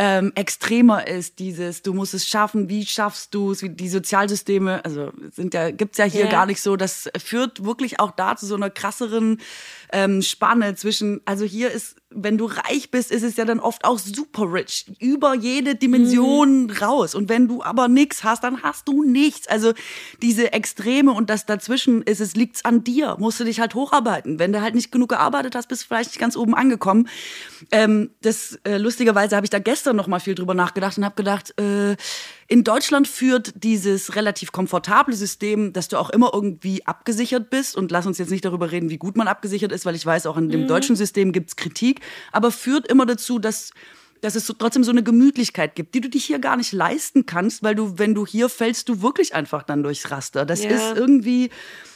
[0.05, 5.13] ähm, extremer ist, dieses, du musst es schaffen, wie schaffst du es, die Sozialsysteme, also
[5.31, 6.31] sind ja, gibt's ja hier yeah.
[6.31, 9.41] gar nicht so, das führt wirklich auch da zu so einer krasseren
[9.93, 13.85] ähm, Spanne zwischen, also hier ist, wenn du reich bist, ist es ja dann oft
[13.85, 16.71] auch super rich, über jede Dimension mhm.
[16.71, 17.15] raus.
[17.15, 19.47] Und wenn du aber nichts hast, dann hast du nichts.
[19.49, 19.73] Also
[20.21, 24.39] diese Extreme und das dazwischen ist, es liegt's an dir, musst du dich halt hocharbeiten.
[24.39, 27.09] Wenn du halt nicht genug gearbeitet hast, bist du vielleicht nicht ganz oben angekommen.
[27.71, 31.17] Ähm, das äh, lustigerweise habe ich da gestern noch mal viel drüber nachgedacht und habe
[31.17, 31.97] gedacht, äh,
[32.53, 37.75] in Deutschland führt dieses relativ komfortable System, dass du auch immer irgendwie abgesichert bist.
[37.75, 40.27] Und lass uns jetzt nicht darüber reden, wie gut man abgesichert ist, weil ich weiß,
[40.27, 40.69] auch in dem mhm.
[40.69, 42.03] deutschen System gibt es Kritik.
[42.31, 43.71] Aber führt immer dazu, dass
[44.23, 47.27] dass es so, trotzdem so eine Gemütlichkeit gibt, die du dich hier gar nicht leisten
[47.27, 50.47] kannst, weil du, wenn du hier fällst, du wirklich einfach dann durchs Raster.
[50.47, 50.71] Das ja.
[50.71, 51.51] ist irgendwie,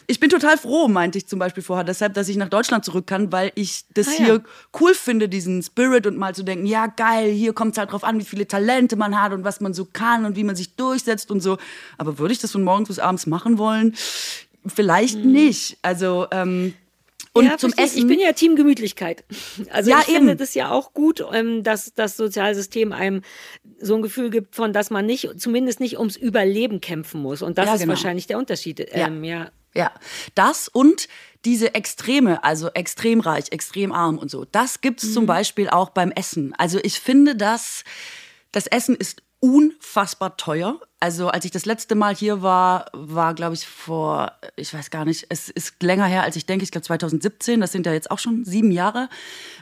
[0.09, 3.07] ich bin total froh, meinte ich zum Beispiel vorher, deshalb, dass ich nach Deutschland zurück
[3.07, 4.41] kann, weil ich das ah, hier ja.
[4.81, 8.03] cool finde, diesen Spirit und mal zu denken, ja geil, hier kommt es halt drauf
[8.03, 10.75] an, wie viele Talente man hat und was man so kann und wie man sich
[10.75, 11.59] durchsetzt und so.
[11.97, 13.95] Aber würde ich das von morgens bis abends machen wollen?
[14.67, 15.31] Vielleicht mhm.
[15.31, 15.79] nicht.
[15.83, 16.75] Also ähm,
[17.37, 17.99] und ja, zum Essen.
[17.99, 19.25] Ich bin ja Team Gemütlichkeit.
[19.71, 20.19] Also ja, ich eben.
[20.19, 23.23] finde das ja auch gut, ähm, dass das Sozialsystem einem
[23.81, 27.43] so ein Gefühl gibt von, dass man nicht, zumindest nicht ums Überleben kämpfen muss.
[27.43, 27.93] Und das ja, ist genau.
[27.93, 28.87] wahrscheinlich der Unterschied.
[28.93, 29.39] Ähm, ja.
[29.39, 29.51] ja.
[29.75, 29.93] Ja,
[30.35, 31.07] das und
[31.45, 35.13] diese Extreme, also extrem reich, extrem arm und so, das gibt es mhm.
[35.13, 36.55] zum Beispiel auch beim Essen.
[36.57, 37.85] Also ich finde, dass
[38.53, 40.81] das Essen ist unfassbar teuer.
[41.01, 45.05] Also als ich das letzte Mal hier war, war glaube ich vor, ich weiß gar
[45.05, 48.11] nicht, es ist länger her, als ich denke, ich glaube 2017, das sind ja jetzt
[48.11, 49.09] auch schon sieben Jahre.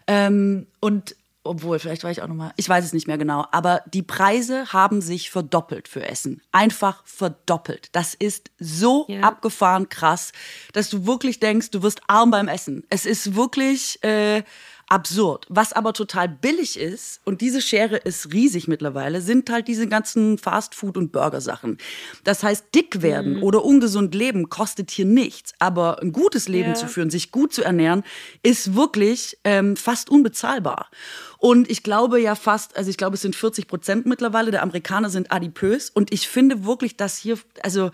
[0.06, 3.82] Ähm, und obwohl, vielleicht war ich auch nochmal, ich weiß es nicht mehr genau, aber
[3.92, 6.40] die Preise haben sich verdoppelt für Essen.
[6.52, 7.90] Einfach verdoppelt.
[7.92, 9.20] Das ist so ja.
[9.20, 10.32] abgefahren krass,
[10.72, 12.84] dass du wirklich denkst, du wirst arm beim Essen.
[12.88, 14.42] Es ist wirklich, äh,
[14.88, 15.46] absurd.
[15.48, 20.38] Was aber total billig ist, und diese Schere ist riesig mittlerweile, sind halt diese ganzen
[20.38, 21.78] Fastfood- und Burgersachen.
[22.24, 23.42] Das heißt, dick werden mhm.
[23.42, 25.52] oder ungesund leben kostet hier nichts.
[25.58, 26.74] Aber ein gutes Leben ja.
[26.74, 28.04] zu führen, sich gut zu ernähren,
[28.42, 30.90] ist wirklich ähm, fast unbezahlbar.
[31.38, 35.10] Und ich glaube ja fast, also ich glaube, es sind 40 Prozent mittlerweile der Amerikaner
[35.10, 35.90] sind adipös.
[35.90, 37.90] Und ich finde wirklich, dass hier, also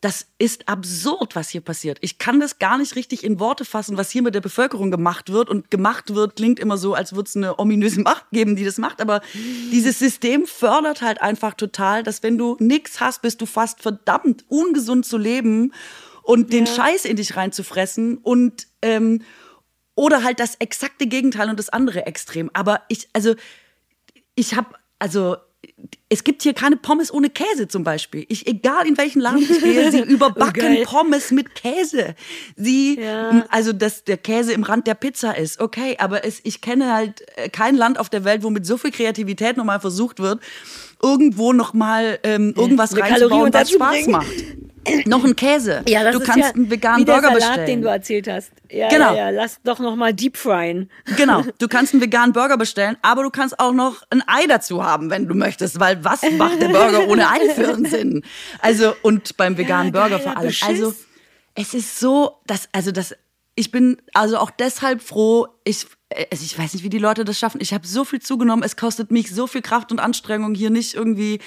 [0.00, 1.98] das ist absurd, was hier passiert.
[2.02, 5.32] Ich kann das gar nicht richtig in Worte fassen, was hier mit der Bevölkerung gemacht
[5.32, 5.48] wird.
[5.48, 8.78] Und gemacht wird klingt immer so, als würde es eine ominöse Macht geben, die das
[8.78, 9.00] macht.
[9.00, 13.82] Aber dieses System fördert halt einfach total, dass wenn du nichts hast, bist du fast
[13.82, 15.72] verdammt ungesund zu leben
[16.22, 19.22] und den Scheiß in dich reinzufressen und ähm,
[19.96, 22.50] oder halt das exakte Gegenteil und das andere Extrem.
[22.52, 23.34] Aber ich, also
[24.36, 25.38] ich habe, also
[26.10, 28.24] es gibt hier keine Pommes ohne Käse zum Beispiel.
[28.28, 32.14] Ich, egal in welchen Laden ich gehe, sie überbacken oh, Pommes mit Käse.
[32.56, 33.44] Sie, ja.
[33.50, 37.24] also dass der Käse im Rand der Pizza ist, okay, aber es, ich kenne halt
[37.36, 40.40] äh, kein Land auf der Welt, wo mit so viel Kreativität nochmal versucht wird,
[41.02, 44.44] irgendwo nochmal ähm, irgendwas Eine reinzubauen, was Spaß macht.
[45.06, 45.82] Noch ein Käse.
[45.88, 47.66] Ja, das du ist kannst ja einen veganen Burger Salat, bestellen.
[47.66, 48.52] den du erzählt hast.
[48.70, 49.14] Ja, genau.
[49.14, 49.30] Ja, ja.
[49.30, 50.90] Lass doch noch mal deep fryen.
[51.16, 51.44] Genau.
[51.58, 55.10] Du kannst einen veganen Burger bestellen, aber du kannst auch noch ein Ei dazu haben,
[55.10, 58.22] wenn du möchtest, weil was macht der Burger ohne Ei für einen Sinn?
[58.60, 60.48] Also und beim veganen ja, Burger vor allem.
[60.48, 60.68] Beschiss.
[60.68, 60.94] Also
[61.54, 63.14] es ist so, dass also das
[63.56, 65.86] ich bin also auch deshalb froh, ich
[66.30, 67.60] also ich weiß nicht, wie die Leute das schaffen.
[67.60, 70.94] Ich habe so viel zugenommen, es kostet mich so viel Kraft und Anstrengung hier nicht
[70.94, 71.40] irgendwie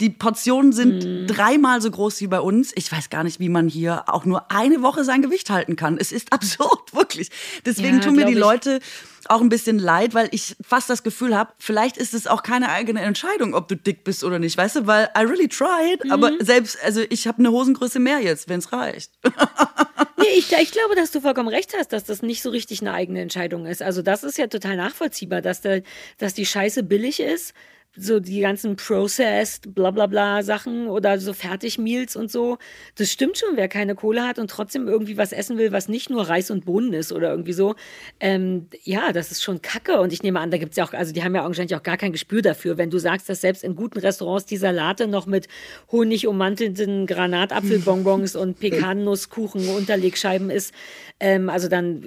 [0.00, 1.26] die Portionen sind mm.
[1.26, 2.72] dreimal so groß wie bei uns.
[2.76, 5.98] Ich weiß gar nicht, wie man hier auch nur eine Woche sein Gewicht halten kann.
[5.98, 7.30] Es ist absurd, wirklich.
[7.64, 8.38] Deswegen ja, tun mir die ich.
[8.38, 8.80] Leute
[9.26, 12.70] auch ein bisschen leid, weil ich fast das Gefühl habe, vielleicht ist es auch keine
[12.70, 16.12] eigene Entscheidung, ob du dick bist oder nicht, weißt du, weil I really tried, mhm.
[16.12, 19.10] aber selbst, also ich habe eine Hosengröße mehr jetzt, wenn es reicht.
[20.16, 22.92] nee, ich, ich glaube, dass du vollkommen recht hast, dass das nicht so richtig eine
[22.92, 23.82] eigene Entscheidung ist.
[23.82, 25.82] Also das ist ja total nachvollziehbar, dass, der,
[26.16, 27.52] dass die Scheiße billig ist
[28.00, 32.58] so die ganzen processed bla bla bla Sachen oder so Fertigmeals und so.
[32.96, 36.10] Das stimmt schon, wer keine Kohle hat und trotzdem irgendwie was essen will, was nicht
[36.10, 37.74] nur Reis und Bohnen ist oder irgendwie so.
[38.20, 40.00] Ähm, ja, das ist schon Kacke.
[40.00, 41.82] Und ich nehme an, da gibt es ja auch, also die haben ja wahrscheinlich auch
[41.82, 42.78] gar kein Gespür dafür.
[42.78, 45.48] Wenn du sagst, dass selbst in guten Restaurants die Salate noch mit
[45.90, 50.72] Honig ummantelnden Granatapfelbonbons und Pekannusskuchen Unterlegscheiben ist,
[51.20, 52.02] ähm, also dann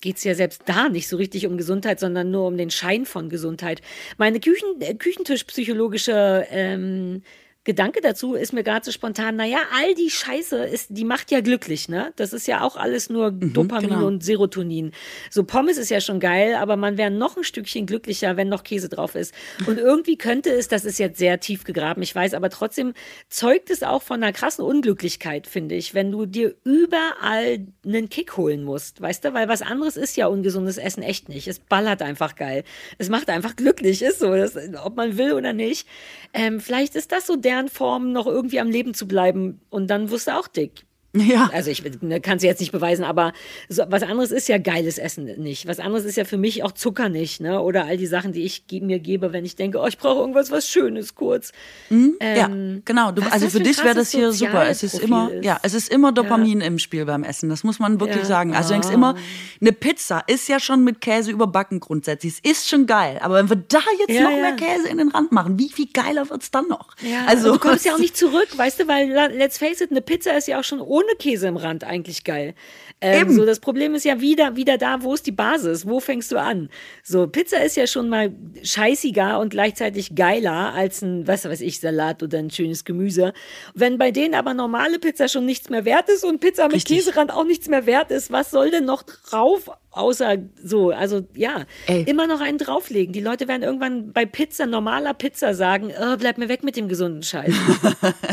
[0.00, 3.06] geht es ja selbst da nicht so richtig um Gesundheit, sondern nur um den Schein
[3.06, 3.80] von Gesundheit.
[4.16, 7.22] Meine Küchen, äh, Küchentischpsychologische ähm,
[7.64, 11.42] Gedanke dazu ist mir gerade so spontan, naja, all die Scheiße ist, die macht ja
[11.42, 12.10] glücklich, ne?
[12.16, 14.06] Das ist ja auch alles nur mhm, Dopamin genau.
[14.06, 14.92] und Serotonin.
[15.28, 18.64] So Pommes ist ja schon geil, aber man wäre noch ein Stückchen glücklicher, wenn noch
[18.64, 19.34] Käse drauf ist.
[19.66, 22.94] Und irgendwie könnte es, das ist jetzt sehr tief gegraben, ich weiß, aber trotzdem
[23.28, 28.38] zeugt es auch von einer krassen Unglücklichkeit, finde ich, wenn du dir überall einen Kick
[28.38, 29.34] holen musst, weißt du?
[29.34, 31.46] Weil was anderes ist ja ungesundes Essen echt nicht.
[31.46, 32.64] Es ballert einfach geil.
[32.96, 35.86] Es macht einfach glücklich, ist so, das, ob man will oder nicht.
[36.32, 39.60] Ähm, vielleicht ist das so der Form noch irgendwie am Leben zu bleiben.
[39.70, 40.84] Und dann du auch dick.
[41.12, 41.50] Ja.
[41.52, 43.32] Also ich ne, kann es jetzt nicht beweisen, aber
[43.68, 45.66] so, was anderes ist ja geiles Essen nicht.
[45.66, 47.60] Was anderes ist ja für mich auch Zucker nicht, ne?
[47.60, 50.52] Oder all die Sachen, die ich mir gebe, wenn ich denke, oh, ich brauche irgendwas,
[50.52, 51.50] was Schönes, kurz.
[51.88, 52.16] Mhm.
[52.20, 53.10] Ähm, ja, genau.
[53.10, 54.68] Du, also für dich wäre das hier super.
[54.68, 55.44] Es ist immer, ist.
[55.44, 56.66] ja, es ist immer Dopamin ja.
[56.66, 57.48] im Spiel beim Essen.
[57.48, 58.26] Das muss man wirklich ja.
[58.26, 58.54] sagen.
[58.54, 59.18] Also denkst immer, ah.
[59.60, 62.34] eine Pizza ist ja schon mit Käse überbacken grundsätzlich.
[62.44, 63.18] Es ist schon geil.
[63.20, 65.88] Aber wenn wir da jetzt ja, noch mehr Käse in den Rand machen, wie viel
[65.92, 66.94] geiler wird's dann noch?
[67.02, 67.24] Ja.
[67.26, 70.36] Also du kommst ja auch nicht zurück, weißt du, weil let's face it, eine Pizza
[70.36, 72.54] ist ja auch schon ohne Käse im Rand eigentlich geil.
[73.00, 75.86] Ähm, so, das Problem ist ja wieder, wieder da, wo ist die Basis?
[75.86, 76.68] Wo fängst du an?
[77.02, 78.32] So, Pizza ist ja schon mal
[78.62, 83.32] scheißiger und gleichzeitig geiler als ein, was weiß ich, Salat oder ein schönes Gemüse.
[83.74, 86.98] Wenn bei denen aber normale Pizza schon nichts mehr wert ist und Pizza mit Richtig.
[86.98, 89.70] Käserand auch nichts mehr wert ist, was soll denn noch drauf?
[89.92, 92.04] Außer so, also ja, Ey.
[92.04, 93.12] immer noch einen drauflegen.
[93.12, 96.88] Die Leute werden irgendwann bei Pizza, normaler Pizza sagen, oh, bleib mir weg mit dem
[96.88, 97.52] gesunden Scheiß.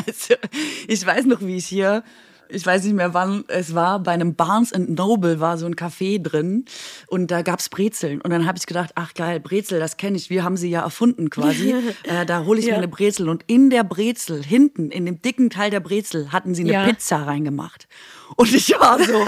[0.06, 0.36] also,
[0.88, 2.04] ich weiß noch, wie ich hier
[2.50, 6.22] ich weiß nicht mehr wann es war, bei einem Barnes Noble war so ein Café
[6.22, 6.66] drin
[7.08, 8.22] und da gab's Brezeln.
[8.22, 10.82] Und dann habe ich gedacht, ach geil, Brezel, das kenne ich, wir haben sie ja
[10.82, 11.76] erfunden quasi.
[12.04, 12.74] äh, da hole ich ja.
[12.74, 13.30] mir eine Brezel.
[13.30, 16.86] Und in der Brezel, hinten, in dem dicken Teil der Brezel, hatten sie eine ja.
[16.86, 17.88] Pizza reingemacht.
[18.36, 19.14] Und ich war so,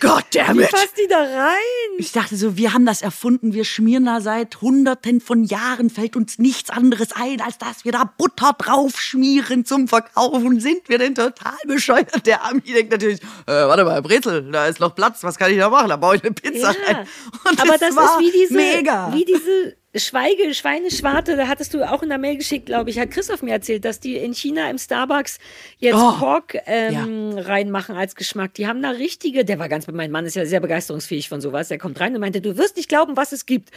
[0.00, 1.56] Gott Wie passt die da rein?
[1.98, 6.14] Ich dachte so, wir haben das erfunden, wir schmieren da seit hunderten von Jahren, fällt
[6.14, 10.60] uns nichts anderes ein, als dass wir da Butter drauf schmieren zum Verkaufen.
[10.60, 12.24] Sind wir denn total bescheuert?
[12.26, 15.58] Der Ami denkt natürlich, äh, warte mal, Brezel, da ist noch Platz, was kann ich
[15.58, 15.88] da machen?
[15.88, 16.86] Da baue ich eine Pizza Ja.
[16.86, 17.08] rein.
[17.48, 19.12] Und Aber das war ist wie diese, mega.
[19.12, 23.10] wie diese Schweige, Schweineschwarte, da hattest du auch in der Mail geschickt, glaube ich, hat
[23.10, 25.38] Christoph mir erzählt, dass die in China im Starbucks
[25.80, 28.54] jetzt Oh, Pork ähm, reinmachen als Geschmack.
[28.54, 31.68] Die haben da richtige, der war ganz, mein Mann ist ja sehr begeisterungsfähig von sowas,
[31.68, 33.70] der kommt rein und meinte, du wirst nicht glauben, was es gibt.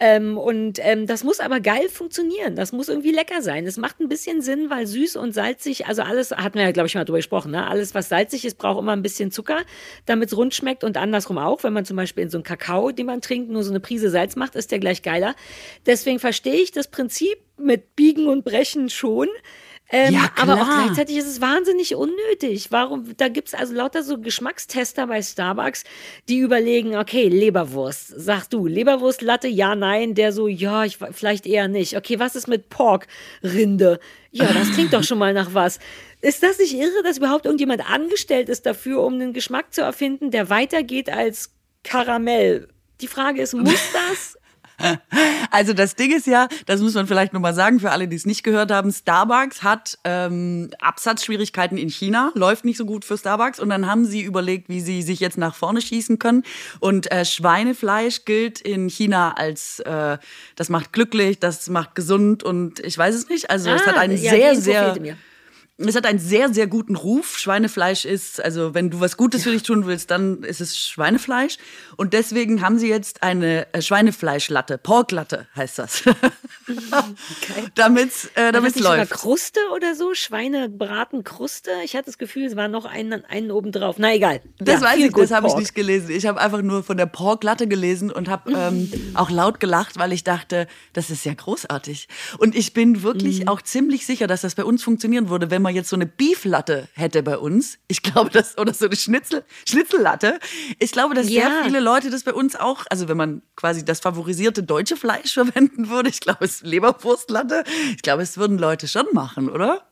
[0.00, 3.64] Ähm, und ähm, das muss aber geil funktionieren, das muss irgendwie lecker sein.
[3.64, 6.88] Es macht ein bisschen Sinn, weil süß und salzig, also alles, hatten wir ja, glaube
[6.88, 7.68] ich, mal drüber gesprochen, ne?
[7.68, 9.60] alles, was salzig ist, braucht immer ein bisschen Zucker,
[10.06, 12.90] damit es rund schmeckt und andersrum auch, wenn man zum Beispiel in so einen Kakao,
[12.90, 15.36] den man trinkt, nur so eine Prise Salz macht, ist der gleich geiler.
[15.86, 19.28] Deswegen verstehe ich das Prinzip mit Biegen und Brechen schon.
[19.94, 22.68] Ähm, Ja, aber auch gleichzeitig ist es wahnsinnig unnötig.
[22.70, 23.14] Warum?
[23.18, 25.84] Da gibt es also lauter so Geschmackstester bei Starbucks,
[26.30, 31.68] die überlegen, okay, Leberwurst, sagst du, Leberwurstlatte, ja, nein, der so, ja, ich, vielleicht eher
[31.68, 31.94] nicht.
[31.98, 33.06] Okay, was ist mit Pork,
[33.42, 34.00] Rinde?
[34.30, 35.78] Ja, das klingt doch schon mal nach was.
[36.22, 40.30] Ist das nicht irre, dass überhaupt irgendjemand angestellt ist dafür, um einen Geschmack zu erfinden,
[40.30, 41.50] der weitergeht als
[41.84, 42.68] Karamell?
[43.02, 44.38] Die Frage ist, muss das?
[45.50, 48.24] Also das Ding ist ja, das muss man vielleicht nochmal sagen für alle, die es
[48.24, 53.60] nicht gehört haben, Starbucks hat ähm, Absatzschwierigkeiten in China, läuft nicht so gut für Starbucks.
[53.60, 56.44] Und dann haben sie überlegt, wie sie sich jetzt nach vorne schießen können.
[56.80, 60.16] Und äh, Schweinefleisch gilt in China als, äh,
[60.56, 64.12] das macht glücklich, das macht gesund und ich weiß es nicht, also es hat einen
[64.16, 65.16] Ah, ja, sehr, sehr...
[65.78, 67.38] Es hat einen sehr, sehr guten Ruf.
[67.38, 71.56] Schweinefleisch ist, also wenn du was Gutes für dich tun willst, dann ist es Schweinefleisch.
[71.96, 76.02] Und deswegen haben sie jetzt eine äh, Schweinefleischlatte, Porklatte heißt das.
[77.74, 79.12] damit äh, War das damit nicht sogar läuft.
[79.12, 80.14] Kruste oder so?
[80.14, 81.70] Schweinebraten Kruste?
[81.84, 83.96] Ich hatte das Gefühl, es war noch einen, einen oben drauf.
[83.98, 84.40] Na egal.
[84.58, 86.10] Das Ja, weiß ich, das habe ich nicht gelesen.
[86.10, 90.12] Ich habe einfach nur von der Porklatte gelesen und habe ähm, auch laut gelacht, weil
[90.12, 92.08] ich dachte, das ist ja großartig.
[92.38, 93.48] Und ich bin wirklich Mhm.
[93.48, 96.88] auch ziemlich sicher, dass das bei uns funktionieren würde, wenn man jetzt so eine Beeflatte
[96.94, 97.78] hätte bei uns.
[97.88, 100.38] Ich glaube, das oder so eine Schnitzel Schnitzellatte.
[100.78, 101.62] Ich glaube, dass sehr Ja.
[101.64, 105.88] viele Leute das bei uns auch, also wenn man quasi das favorisierte deutsche Fleisch verwenden
[105.88, 107.64] würde, ich glaube, es ist Leberwurstlatte.
[107.96, 109.82] Ich glaube, es würden Leute schon machen, oder?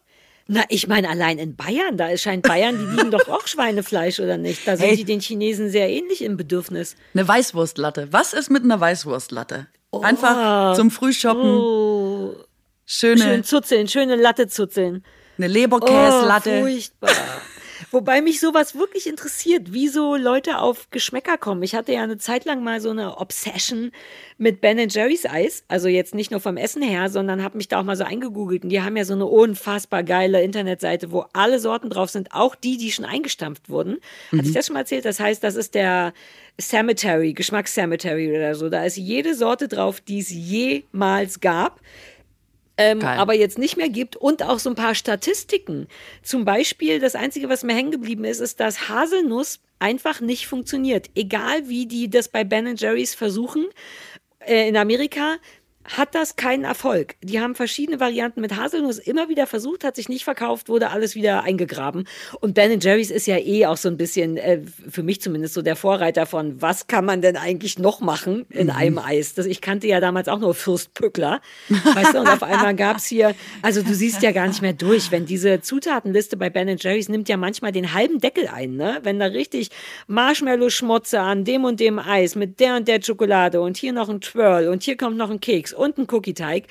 [0.52, 4.36] Na, ich meine, allein in Bayern, da scheint Bayern, die lieben doch auch Schweinefleisch, oder
[4.36, 4.66] nicht?
[4.66, 4.96] Da sind Hey.
[4.96, 6.96] die den Chinesen sehr ähnlich im Bedürfnis.
[7.14, 8.08] Eine Weißwurstlatte.
[8.10, 9.68] Was ist mit einer Weißwurstlatte?
[10.02, 11.48] Einfach zum Frühshoppen.
[11.50, 12.34] Oh,
[12.84, 15.04] Schöne, schön zuzeln, schöne Latte zuzeln.
[15.42, 16.60] Eine Oh, Leberkäslatte.
[16.60, 17.10] furchtbar.
[17.92, 21.62] Wobei mich sowas wirklich interessiert, wie so Leute auf Geschmäcker kommen.
[21.64, 23.90] Ich hatte ja eine Zeit lang mal so eine Obsession
[24.38, 25.64] mit Ben Jerry's Eis.
[25.66, 28.62] Also jetzt nicht nur vom Essen her, sondern habe mich da auch mal so eingegoogelt.
[28.62, 32.54] Und die haben ja so eine unfassbar geile Internetseite, wo alle Sorten drauf sind, auch
[32.54, 33.98] die, die schon eingestampft wurden.
[34.30, 35.04] Hatte ich das schon mal erzählt?
[35.04, 36.12] Das heißt, das ist der
[36.60, 38.68] Cemetery, Geschmacks-Cemetery oder so.
[38.68, 41.80] Da ist jede Sorte drauf, die es jemals gab
[42.80, 45.86] ähm, aber jetzt nicht mehr gibt und auch so ein paar Statistiken.
[46.22, 51.10] Zum Beispiel, das Einzige, was mir hängen geblieben ist, ist, dass Haselnuss einfach nicht funktioniert.
[51.14, 53.66] Egal wie die das bei Ben Jerry's versuchen,
[54.40, 55.36] äh, in Amerika
[55.84, 57.14] hat das keinen Erfolg.
[57.22, 61.14] Die haben verschiedene Varianten mit Haselnuss immer wieder versucht, hat sich nicht verkauft, wurde alles
[61.14, 62.06] wieder eingegraben.
[62.40, 65.62] Und Ben Jerry's ist ja eh auch so ein bisschen, äh, für mich zumindest, so
[65.62, 68.72] der Vorreiter von, was kann man denn eigentlich noch machen in Mhm.
[68.72, 69.34] einem Eis?
[69.34, 71.40] Das, ich kannte ja damals auch nur Fürst Pückler.
[71.68, 75.10] Weißt du, und auf einmal gab's hier, also du siehst ja gar nicht mehr durch,
[75.10, 78.98] wenn diese Zutatenliste bei Ben Jerry's nimmt ja manchmal den halben Deckel ein, ne?
[79.02, 79.70] Wenn da richtig
[80.08, 84.20] Marshmallow-Schmotze an dem und dem Eis mit der und der Schokolade und hier noch ein
[84.20, 86.64] Twirl und hier kommt noch ein Keks und ein Cookie-Teig.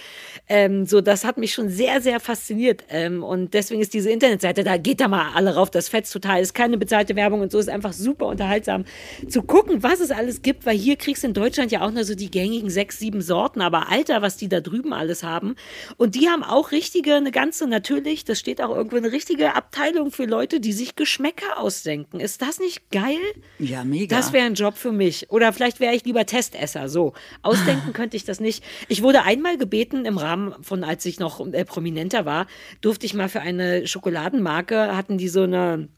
[0.47, 2.83] Ähm, so, das hat mich schon sehr, sehr fasziniert.
[2.89, 6.41] Ähm, und deswegen ist diese Internetseite, da geht da mal alle rauf, das fetzt total,
[6.41, 8.85] ist keine bezahlte Werbung und so, ist einfach super unterhaltsam
[9.27, 12.03] zu gucken, was es alles gibt, weil hier kriegst du in Deutschland ja auch nur
[12.03, 15.55] so die gängigen sechs, sieben Sorten, aber Alter, was die da drüben alles haben.
[15.97, 20.11] Und die haben auch richtige, eine ganze, natürlich, das steht auch irgendwo, eine richtige Abteilung
[20.11, 22.19] für Leute, die sich Geschmäcker ausdenken.
[22.19, 23.17] Ist das nicht geil?
[23.59, 24.15] Ja, mega.
[24.15, 25.29] Das wäre ein Job für mich.
[25.29, 26.89] Oder vielleicht wäre ich lieber Testesser.
[26.89, 27.13] So.
[27.41, 28.63] Ausdenken könnte ich das nicht.
[28.91, 32.47] Ich wurde einmal gebeten, im Rahmen von, als ich noch äh, prominenter war,
[32.81, 35.89] durfte ich mal für eine Schokoladenmarke, hatten die so eine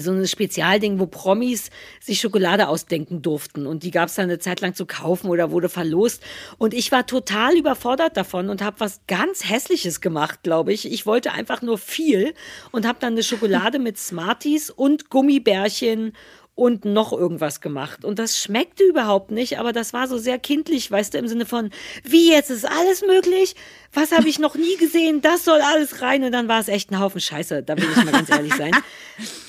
[0.00, 1.68] so ein Spezialding, wo Promis
[2.00, 3.66] sich Schokolade ausdenken durften.
[3.66, 6.22] Und die gab es dann eine Zeit lang zu kaufen oder wurde verlost.
[6.56, 10.90] Und ich war total überfordert davon und habe was ganz Hässliches gemacht, glaube ich.
[10.90, 12.32] Ich wollte einfach nur viel
[12.70, 16.14] und habe dann eine Schokolade mit Smarties und Gummibärchen
[16.54, 18.04] und noch irgendwas gemacht.
[18.04, 21.46] Und das schmeckte überhaupt nicht, aber das war so sehr kindlich, weißt du, im Sinne
[21.46, 21.70] von,
[22.04, 23.54] wie jetzt ist alles möglich?
[23.92, 25.20] Was habe ich noch nie gesehen?
[25.20, 26.24] Das soll alles rein.
[26.24, 28.72] Und dann war es echt ein Haufen Scheiße, da will ich mal ganz ehrlich sein.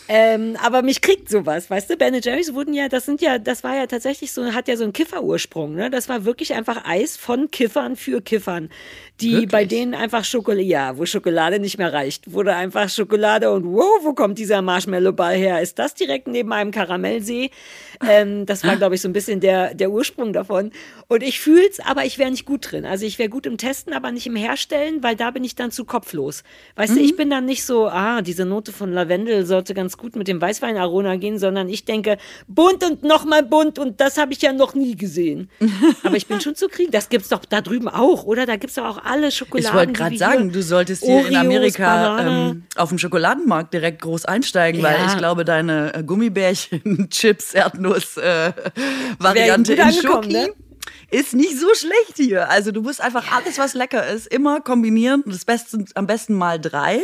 [0.09, 1.97] Ähm, aber mich kriegt sowas, weißt du?
[1.97, 4.83] Ben Jerry's wurden ja, das sind ja, das war ja tatsächlich so, hat ja so
[4.83, 5.89] einen Kifferursprung, ne?
[5.89, 8.69] Das war wirklich einfach Eis von Kiffern für Kiffern,
[9.21, 9.51] die wirklich?
[9.51, 14.03] bei denen einfach Schokolade, ja, wo Schokolade nicht mehr reicht, wurde einfach Schokolade und wow,
[14.03, 15.61] wo kommt dieser Marshmallow-Ball her?
[15.61, 17.49] Ist das direkt neben einem Karamellsee?
[18.05, 20.71] Ähm, das war, glaube ich, so ein bisschen der, der Ursprung davon.
[21.07, 22.85] Und ich fühl's, aber ich wäre nicht gut drin.
[22.85, 25.71] Also ich wäre gut im Testen, aber nicht im Herstellen, weil da bin ich dann
[25.71, 26.43] zu kopflos.
[26.75, 26.97] Weißt mhm.
[26.97, 30.27] du, ich bin dann nicht so, ah, diese Note von Lavendel sollte ganz gut mit
[30.27, 32.17] dem Weißwein-Aroma gehen, sondern ich denke,
[32.47, 35.49] bunt und nochmal bunt und das habe ich ja noch nie gesehen.
[36.03, 36.91] aber ich bin schon zu kriegen.
[36.91, 38.45] Das gibt's doch da drüben auch, oder?
[38.45, 39.69] Da gibt's doch auch alle Schokoladen.
[39.69, 44.01] Ich wollte gerade sagen, du solltest hier Oreos, in Amerika ähm, auf dem Schokoladenmarkt direkt
[44.01, 44.87] groß einsteigen, ja.
[44.87, 48.53] weil ich glaube, deine äh, Gummibärchen, Chips, Erdnuss äh,
[49.19, 50.33] Variante in Schoki.
[50.33, 50.49] Ne?
[51.13, 52.49] Ist nicht so schlecht hier.
[52.49, 55.23] Also du musst einfach alles, was lecker ist, immer kombinieren.
[55.25, 57.01] Das Beste, am besten mal drei.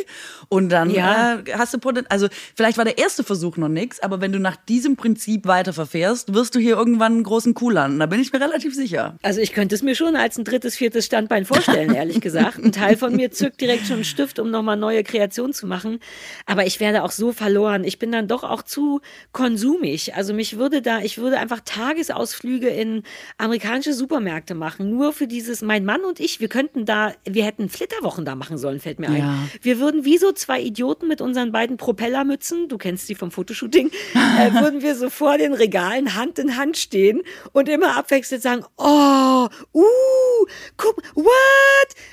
[0.49, 1.35] Und dann ja.
[1.35, 2.11] äh, hast du Potenzial.
[2.11, 5.73] Also vielleicht war der erste Versuch noch nichts, aber wenn du nach diesem Prinzip weiter
[5.73, 7.99] verfährst, wirst du hier irgendwann einen großen Kuh landen.
[7.99, 9.17] Da bin ich mir relativ sicher.
[9.21, 12.57] Also ich könnte es mir schon als ein drittes, viertes Standbein vorstellen, ehrlich gesagt.
[12.57, 15.99] Ein Teil von mir zückt direkt schon einen Stift, um nochmal neue Kreationen zu machen.
[16.47, 17.83] Aber ich werde auch so verloren.
[17.83, 19.01] Ich bin dann doch auch zu
[19.33, 20.15] konsumig.
[20.15, 23.03] Also mich würde da, ich würde einfach Tagesausflüge in
[23.37, 27.69] amerikanische Supermärkte machen, nur für dieses, mein Mann und ich, wir könnten da, wir hätten
[27.69, 29.17] Flitterwochen da machen sollen, fällt mir ein.
[29.17, 29.37] Ja.
[29.61, 33.91] Wir würden wie so zwei Idioten mit unseren beiden Propellermützen, du kennst die vom Fotoshooting,
[34.13, 37.21] äh, würden wir so vor den Regalen Hand in Hand stehen
[37.53, 40.45] und immer abwechselnd sagen, oh, uh,
[40.77, 41.25] guck, what?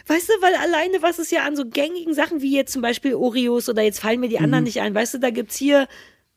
[0.07, 3.15] Weißt du, weil alleine, was es ja an so gängigen Sachen wie jetzt zum Beispiel
[3.15, 4.67] Oreos oder jetzt fallen mir die anderen mhm.
[4.67, 5.89] nicht ein, weißt du, da gibt es hier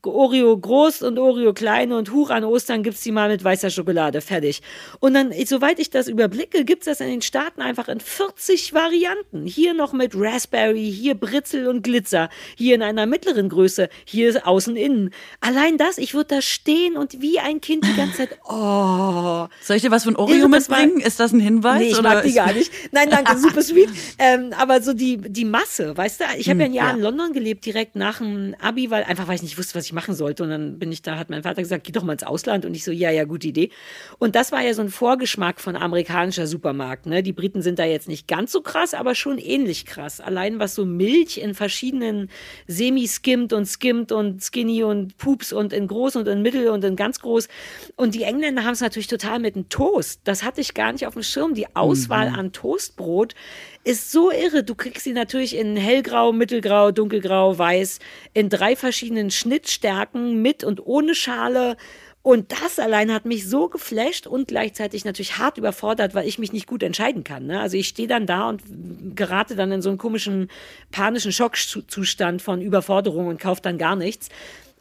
[0.03, 4.21] Oreo groß und Oreo klein und Huch an Ostern gibt's die mal mit weißer Schokolade.
[4.21, 4.61] Fertig.
[4.99, 9.45] Und dann, soweit ich das überblicke, gibt's das in den Staaten einfach in 40 Varianten.
[9.45, 14.77] Hier noch mit Raspberry, hier Britzel und Glitzer, hier in einer mittleren Größe, hier außen
[14.77, 15.11] innen.
[15.41, 19.47] Allein das, ich würde da stehen und wie ein Kind die ganze Zeit, oh.
[19.61, 21.01] Soll ich dir was von Oreo mitbringen?
[21.01, 21.79] Ist das ein Hinweis?
[21.79, 22.09] Nee, ich oder?
[22.15, 22.71] mag die gar nicht.
[22.91, 23.89] Nein, danke, super sweet.
[24.17, 27.09] Ähm, aber so die, die Masse, weißt du, ich habe ja ein Jahr hm, ja.
[27.09, 29.88] in London gelebt, direkt nach dem Abi, weil einfach, weil ich nicht wusste, was ich
[29.89, 30.43] ich machen sollte.
[30.43, 32.65] Und dann bin ich da, hat mein Vater gesagt, geh doch mal ins Ausland.
[32.65, 33.69] Und ich so, ja, ja, gute Idee.
[34.19, 37.05] Und das war ja so ein Vorgeschmack von amerikanischer Supermarkt.
[37.05, 37.23] Ne?
[37.23, 40.21] Die Briten sind da jetzt nicht ganz so krass, aber schon ähnlich krass.
[40.21, 42.29] Allein was so Milch in verschiedenen
[42.67, 46.95] Semi-Skimmed und Skimmed und Skinny und Pups und in groß und in mittel und in
[46.95, 47.47] ganz groß.
[47.95, 50.21] Und die Engländer haben es natürlich total mit dem Toast.
[50.23, 51.53] Das hatte ich gar nicht auf dem Schirm.
[51.53, 52.35] Die Auswahl mhm.
[52.35, 53.33] an Toastbrot
[53.89, 54.63] ist so irre.
[54.63, 57.97] Du kriegst sie natürlich in hellgrau, mittelgrau, dunkelgrau, weiß,
[58.35, 61.75] in drei verschiedenen Schnittstärken mit und ohne Schale.
[62.21, 66.53] Und das allein hat mich so geflasht und gleichzeitig natürlich hart überfordert, weil ich mich
[66.53, 67.47] nicht gut entscheiden kann.
[67.47, 67.59] Ne?
[67.59, 68.61] Also ich stehe dann da und
[69.15, 70.49] gerate dann in so einen komischen
[70.91, 74.29] panischen Schockzustand von Überforderung und kaufe dann gar nichts.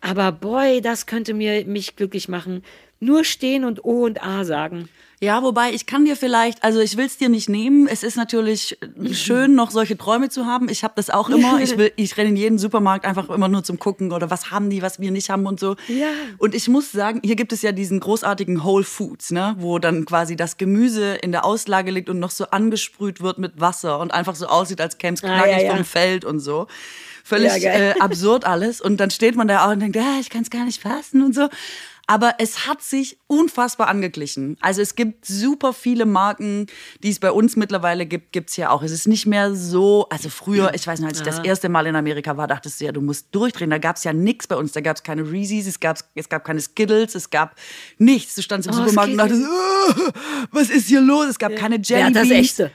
[0.03, 2.63] Aber boy, das könnte mir mich glücklich machen.
[3.01, 4.91] Nur stehen und O und A sagen.
[5.21, 7.89] Ja, wobei ich kann dir vielleicht, also ich will es dir nicht nehmen.
[7.89, 8.79] Es ist natürlich
[9.13, 10.69] schön, noch solche Träume zu haben.
[10.69, 11.61] Ich habe das auch immer.
[11.61, 14.71] Ich will, ich renne in jeden Supermarkt einfach immer nur zum Gucken oder was haben
[14.71, 15.75] die, was wir nicht haben und so.
[15.89, 16.07] Ja.
[16.39, 20.05] Und ich muss sagen, hier gibt es ja diesen großartigen Whole Foods, ne, wo dann
[20.05, 24.15] quasi das Gemüse in der Auslage liegt und noch so angesprüht wird mit Wasser und
[24.15, 25.75] einfach so aussieht, als käme es knackig ah, ja, ja.
[25.75, 26.69] vom Feld und so
[27.25, 28.81] völlig ja, äh, absurd alles.
[28.81, 31.23] Und dann steht man da auch und denkt, ja, ich kann es gar nicht fassen
[31.23, 31.49] und so.
[32.11, 34.57] Aber es hat sich unfassbar angeglichen.
[34.63, 36.67] Also es gibt super viele Marken,
[37.03, 38.83] die es bei uns mittlerweile gibt, gibt's ja auch.
[38.83, 41.87] Es ist nicht mehr so, also früher, ich weiß nicht, als ich das erste Mal
[41.87, 43.69] in Amerika war, dachtest du ja, du musst durchdrehen.
[43.69, 44.73] Da gab's ja nichts bei uns.
[44.73, 47.57] Da gab's keine Reese's, es gab, es gab keine Skittles, es gab
[47.99, 48.35] nichts.
[48.37, 50.11] Du standst im oh, Supermarkt und dachtest, oh,
[50.51, 51.27] was ist hier los?
[51.27, 51.59] Es gab ja.
[51.59, 52.71] keine Jelly Wer das echte?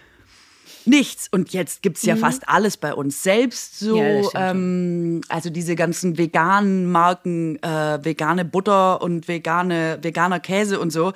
[0.87, 1.27] Nichts.
[1.31, 2.19] Und jetzt gibt's ja mhm.
[2.19, 3.23] fast alles bei uns.
[3.23, 10.39] Selbst so, ja, ähm, also diese ganzen veganen Marken, äh, vegane Butter und vegane, veganer
[10.39, 11.13] Käse und so,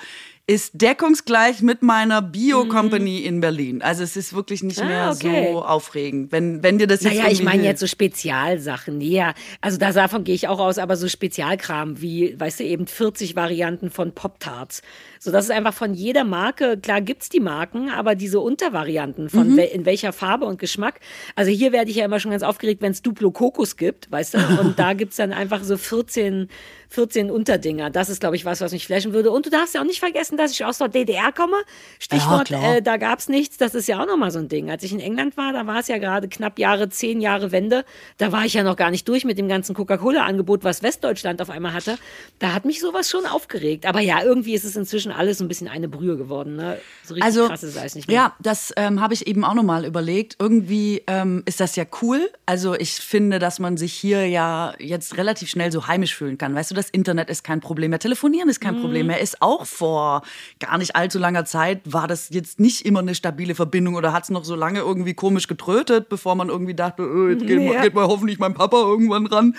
[0.50, 3.26] ist deckungsgleich mit meiner Bio-Company mhm.
[3.26, 3.82] in Berlin.
[3.82, 5.50] Also es ist wirklich nicht ah, mehr okay.
[5.52, 6.32] so aufregend.
[6.32, 9.02] Wenn, wenn dir das jetzt Naja, ich meine jetzt so Spezialsachen.
[9.02, 13.36] Ja, also davon gehe ich auch aus, aber so Spezialkram wie, weißt du, eben 40
[13.36, 14.84] Varianten von Pop-Tarts.
[15.28, 19.50] So, das ist einfach von jeder Marke, klar gibt's die Marken, aber diese Untervarianten von
[19.50, 19.58] mhm.
[19.58, 21.02] wel, in welcher Farbe und Geschmack.
[21.36, 24.36] Also hier werde ich ja immer schon ganz aufgeregt, wenn es Duplo Kokos gibt, weißt
[24.36, 24.38] du?
[24.62, 26.48] Und da gibt's dann einfach so 14
[26.90, 27.90] 14 Unterdinger.
[27.90, 29.32] Das ist, glaube ich, was, was mich flashen würde.
[29.32, 31.58] Und du darfst ja auch nicht vergessen, dass ich aus der DDR komme.
[32.00, 33.58] Stichwort, Ja, äh, da gab es nichts.
[33.58, 34.70] Das ist ja auch nochmal so ein Ding.
[34.72, 37.84] Als ich in England war, da war es ja gerade knapp Jahre, zehn Jahre Wende.
[38.18, 41.50] Da war ich ja noch gar nicht durch mit dem ganzen Coca-Cola-Angebot, was Westdeutschland auf
[41.50, 41.98] einmal hatte.
[42.40, 43.86] Da hat mich sowas schon aufgeregt.
[43.86, 46.56] Aber ja, irgendwie ist es inzwischen alles so ein bisschen eine Brühe geworden.
[46.56, 46.78] Ne?
[47.04, 48.16] So richtig Also, krass ist es nicht mehr.
[48.16, 50.36] ja, das ähm, habe ich eben auch nochmal überlegt.
[50.40, 52.30] Irgendwie ähm, ist das ja cool.
[52.46, 56.56] Also ich finde, dass man sich hier ja jetzt relativ schnell so heimisch fühlen kann.
[56.56, 58.82] Weißt du, das Internet ist kein Problem mehr, Telefonieren ist kein Mhm.
[58.82, 59.20] Problem mehr.
[59.22, 60.22] Ist auch vor
[60.60, 64.24] gar nicht allzu langer Zeit war das jetzt nicht immer eine stabile Verbindung oder hat
[64.24, 67.74] es noch so lange irgendwie komisch getrötet, bevor man irgendwie dachte, äh, jetzt geht, Ja.
[67.74, 69.56] mal, geht mal hoffentlich mein Papa irgendwann ran.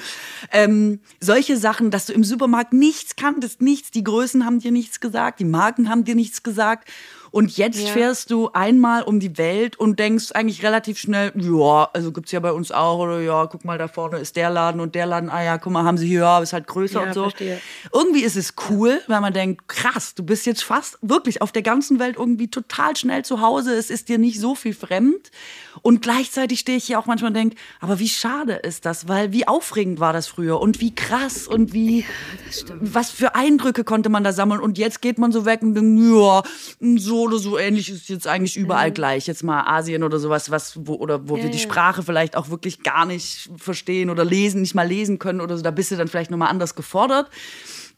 [0.52, 5.00] Ähm, solche Sachen, dass du im Supermarkt nichts kanntest, nichts, die Größen haben dir nichts
[5.00, 6.90] gesagt, die Marken haben dir nichts gesagt.
[7.30, 7.92] Und jetzt Ja.
[7.92, 12.40] fährst du einmal um die Welt und denkst eigentlich relativ schnell, ja, also gibt's ja
[12.40, 15.28] bei uns auch, oder ja, guck mal, da vorne ist der Laden und der Laden,
[15.30, 17.22] ah ja, guck mal, haben sie hier, ja, ist halt größer Ja, und so.
[17.24, 17.60] verstehe.
[17.92, 21.62] Irgendwie ist es cool, weil man denkt, krass, du bist jetzt fast wirklich auf der
[21.62, 25.30] ganzen Welt irgendwie total schnell zu Hause, es ist dir nicht so viel fremd.
[25.82, 29.32] Und gleichzeitig stehe ich hier auch manchmal und denke, aber wie schade ist das, weil
[29.32, 32.04] wie aufregend war das früher und wie krass und wie,
[32.80, 36.00] was für Eindrücke konnte man da sammeln und jetzt geht man so weg und denkt,
[36.02, 36.42] ja,
[36.96, 39.26] so oder so ähnlich ist jetzt eigentlich überall gleich.
[39.26, 41.62] Jetzt mal Asien oder sowas, was, wo, oder wo Ja, wir die ja.
[41.62, 45.62] Sprache vielleicht auch wirklich gar nicht verstehen oder lesen, nicht mal lesen können oder so,
[45.62, 47.28] da bist du dann vielleicht nochmal anders gefordert.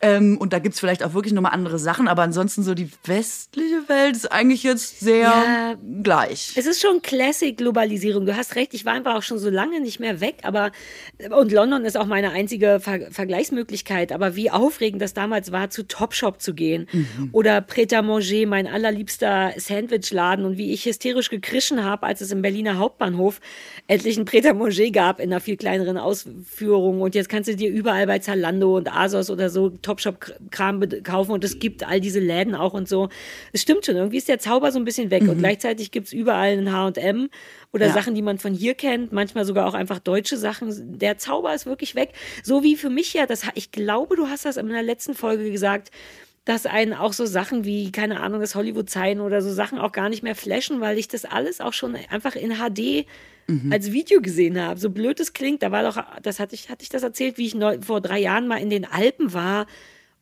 [0.02, 3.86] Ähm, und da gibt's vielleicht auch wirklich nochmal andere Sachen, aber ansonsten so die westliche
[3.88, 5.74] Welt ist eigentlich jetzt sehr Ja.
[6.02, 6.52] gleich.
[6.56, 8.24] Es ist schon Classic-Globalisierung.
[8.24, 10.72] Du hast recht, ich war einfach auch schon so lange nicht mehr weg, aber
[11.38, 14.12] und London ist auch meine einzige Ver Vergleichsmöglichkeit.
[14.12, 16.86] Aber wie aufregend das damals war, zu Topshop zu gehen
[17.32, 22.32] oder Pret à Manger, mein allerliebster Sandwichladen und wie ich hysterisch gekrischen habe, als es
[22.32, 23.40] im Berliner Hauptbahnhof
[23.86, 27.02] endlich ein Pret à Manger gab in einer viel kleineren Ausführung.
[27.02, 31.44] Und jetzt kannst du dir überall bei Zalando und Asos oder so Topshop-Kram kaufen und
[31.44, 33.08] es gibt all diese Läden auch und so.
[33.52, 36.12] Es stimmt schon, irgendwie ist der Zauber so ein bisschen weg und gleichzeitig gibt es
[36.12, 37.28] überall ein H&M
[37.72, 37.92] oder Ja.
[37.92, 40.98] Sachen, die man von hier kennt, manchmal sogar auch einfach deutsche Sachen.
[40.98, 42.12] Der Zauber ist wirklich weg.
[42.42, 45.50] So wie für mich ja, das, ich glaube, du hast das in der letzten Folge
[45.50, 45.90] gesagt,
[46.44, 50.08] dass einen auch so Sachen wie, keine Ahnung, das Hollywood-Zeichen oder so Sachen auch gar
[50.08, 53.06] nicht mehr flashen, weil ich das alles auch schon einfach in HD
[53.70, 54.78] als Video gesehen habe.
[54.78, 57.46] So blöd es klingt, da war doch, das hatte ich, hatte ich das erzählt, wie
[57.46, 59.66] ich neu, vor drei Jahren mal in den Alpen war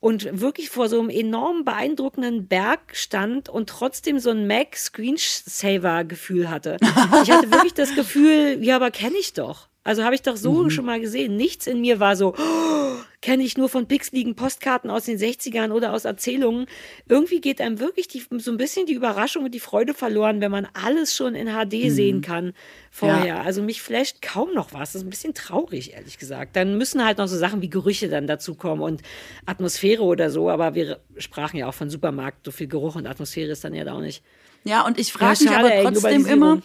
[0.01, 6.51] und wirklich vor so einem enorm beeindruckenden Berg stand und trotzdem so ein Mac Screensaver-Gefühl
[6.51, 6.77] hatte.
[7.25, 9.69] Ich hatte wirklich das Gefühl, ja, aber kenne ich doch.
[9.89, 11.37] Also habe ich doch so schon mal gesehen.
[11.37, 15.71] Nichts in mir war so, oh, kenne ich nur von pixeligen Postkarten aus den 60ern
[15.71, 16.67] oder aus Erzählungen.
[17.09, 20.51] Irgendwie geht einem wirklich die, so ein bisschen die Überraschung und die Freude verloren, wenn
[20.51, 22.53] man alles schon in HD sehen kann
[22.91, 23.41] vorher.
[23.41, 24.93] Also mich flasht kaum noch was.
[24.93, 26.55] Das ist ein bisschen traurig, ehrlich gesagt.
[26.55, 29.01] Dann müssen halt noch so Sachen wie Gerüche dann dazukommen und
[29.47, 30.51] Atmosphäre oder so.
[30.51, 32.45] Aber wir sprachen ja auch von Supermarkt.
[32.45, 34.23] So viel Geruch und Atmosphäre ist dann ja da auch nicht.
[34.65, 36.61] Ja, und ich frage Ja, mich aber trotzdem immer.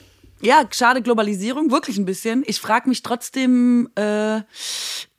[0.45, 2.43] Ja, schade Globalisierung, wirklich ein bisschen.
[2.45, 4.41] Ich frage mich trotzdem äh,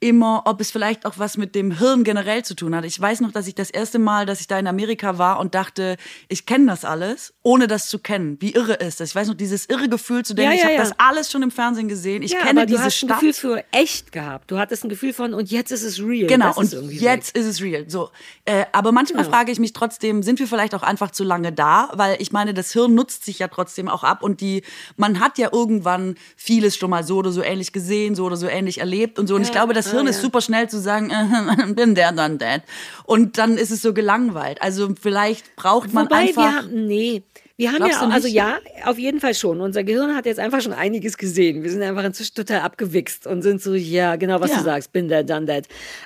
[0.05, 2.85] immer, ob es vielleicht auch was mit dem Hirn generell zu tun hat.
[2.85, 5.55] Ich weiß noch, dass ich das erste Mal, dass ich da in Amerika war und
[5.55, 8.37] dachte, ich kenne das alles, ohne das zu kennen.
[8.39, 9.09] Wie irre ist das?
[9.09, 10.83] Ich weiß noch, dieses irre Gefühl zu denken, Ja, ich ja, habe ja.
[10.83, 12.21] das alles schon im Fernsehen gesehen.
[12.21, 13.19] Ich kenne aber du diese hast ein Stadt.
[13.19, 14.51] Gefühl für echt gehabt.
[14.51, 16.27] Du hattest ein Gefühl von, und jetzt ist es real.
[16.27, 17.41] Genau, das und ist jetzt weg.
[17.41, 17.85] ist es real.
[17.89, 18.11] So,
[18.45, 21.89] äh, aber manchmal frage ich mich trotzdem, sind wir vielleicht auch einfach zu lange da?
[21.95, 24.61] Weil ich meine, das Hirn nutzt sich ja trotzdem auch ab und die,
[24.97, 28.45] man hat ja irgendwann vieles schon mal so oder so ähnlich gesehen, so oder so
[28.47, 29.35] ähnlich erlebt und so.
[29.35, 30.11] Und ich glaube, das Hirn ja.
[30.11, 31.09] ist super schnell zu sagen,
[31.69, 32.61] äh, bin der dann that.
[33.05, 34.61] Und dann ist es so gelangweilt.
[34.61, 36.43] Also vielleicht braucht man Wobei einfach.
[36.43, 37.23] wir haben, nee.
[37.57, 39.61] Wir haben Glaubst ja, auch, also ja, auf jeden Fall schon.
[39.61, 41.63] Unser Gehirn hat jetzt einfach schon einiges gesehen.
[41.63, 44.57] Wir sind einfach inzwischen total abgewichst und sind so, ja, genau, was Ja.
[44.57, 45.65] du sagst, bin der, done that.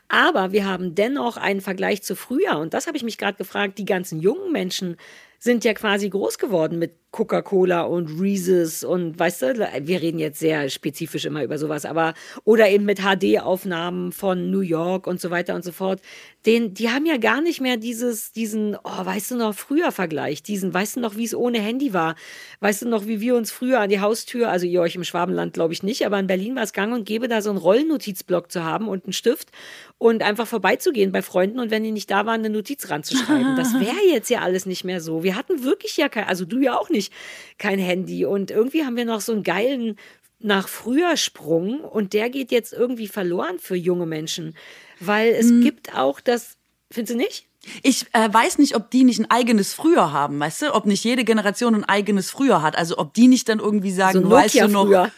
[0.10, 2.60] Aber wir haben dennoch einen Vergleich zu früher.
[2.60, 4.98] Und das habe ich mich gerade gefragt, die ganzen jungen Menschen
[5.40, 10.40] sind ja quasi groß geworden mit Coca-Cola und Reese's und weißt du, wir reden jetzt
[10.40, 12.14] sehr spezifisch immer über sowas, aber
[12.44, 16.02] oder eben mit HD-Aufnahmen von New York und so weiter und so fort.
[16.46, 20.42] Den, die haben ja gar nicht mehr dieses, diesen, oh, weißt du noch, früher Vergleich,
[20.42, 22.16] diesen, weißt du noch, wie es ohne Handy war?
[22.62, 25.54] Weißt du noch, wie wir uns früher an die Haustür, also ihr euch im Schwabenland
[25.54, 28.52] glaube ich nicht, aber in Berlin war es gang und gäbe, da so einen Rollennotizblock
[28.52, 29.50] zu haben und einen Stift
[29.98, 33.58] und einfach vorbeizugehen bei Freunden und wenn die nicht da waren, eine Notiz ranzuschreiben.
[33.58, 35.24] Das wäre jetzt ja alles nicht mehr so.
[35.24, 37.12] Wir hatten wirklich ja kein, also du ja auch nicht,
[37.58, 39.98] kein Handy und irgendwie haben wir noch so einen geilen
[40.40, 44.56] nach früher Sprung und der geht jetzt irgendwie verloren für junge Menschen,
[45.00, 45.62] weil es Hm.
[45.62, 46.58] gibt auch das,
[46.92, 47.46] findest du nicht?
[47.84, 50.74] Ich äh, weiß nicht, ob die nicht ein eigenes Früher haben, weißt du?
[50.74, 52.78] Ob nicht jede Generation ein eigenes Früher hat.
[52.78, 55.12] Also ob die nicht dann irgendwie sagen, So weißt du noch, früher.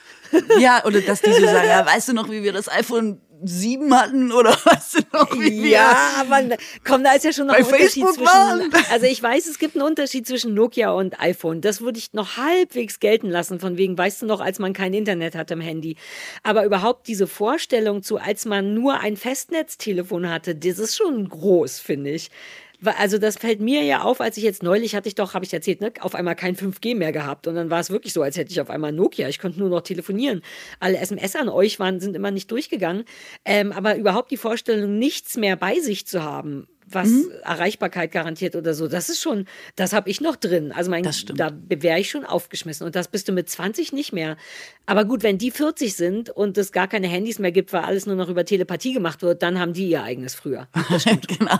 [0.59, 3.97] ja, oder dass die so sagen, ja, weißt du noch, wie wir das iPhone sieben
[3.97, 7.63] hatten oder weißt du noch, wie Ja, aber komm, da ist ja schon noch ein
[7.63, 8.27] Unterschied Facebook zwischen.
[8.27, 8.71] waren.
[8.91, 11.61] Also ich weiß, es gibt einen Unterschied zwischen Nokia und iPhone.
[11.61, 14.93] Das würde ich noch halbwegs gelten lassen, von wegen, weißt du noch, als man kein
[14.93, 15.95] Internet hatte im Handy.
[16.43, 21.79] Aber überhaupt diese Vorstellung zu, als man nur ein Festnetztelefon hatte, das ist schon groß,
[21.79, 22.29] finde ich.
[22.83, 25.53] Also das fällt mir ja auf, als ich jetzt neulich hatte ich doch, habe ich
[25.53, 28.37] erzählt, ne, auf einmal kein 5G mehr gehabt und dann war es wirklich so, als
[28.37, 29.29] hätte ich auf einmal Nokia.
[29.29, 30.41] Ich konnte nur noch telefonieren.
[30.79, 33.03] Alle SMS an euch waren sind immer nicht durchgegangen,
[33.45, 37.31] ähm, aber überhaupt die Vorstellung, nichts mehr bei sich zu haben, was Mhm.
[37.43, 39.45] Erreichbarkeit garantiert oder so, das ist schon,
[39.75, 40.71] das habe ich noch drin.
[40.71, 41.39] Also mein, Das stimmt.
[41.39, 44.37] da wäre ich schon aufgeschmissen und das bist du mit 20 nicht mehr.
[44.85, 48.05] Aber gut, wenn die 40 sind und es gar keine Handys mehr gibt, weil alles
[48.05, 50.67] nur noch über Telepathie gemacht wird, dann haben die ihr eigenes früher.
[51.27, 51.57] genau.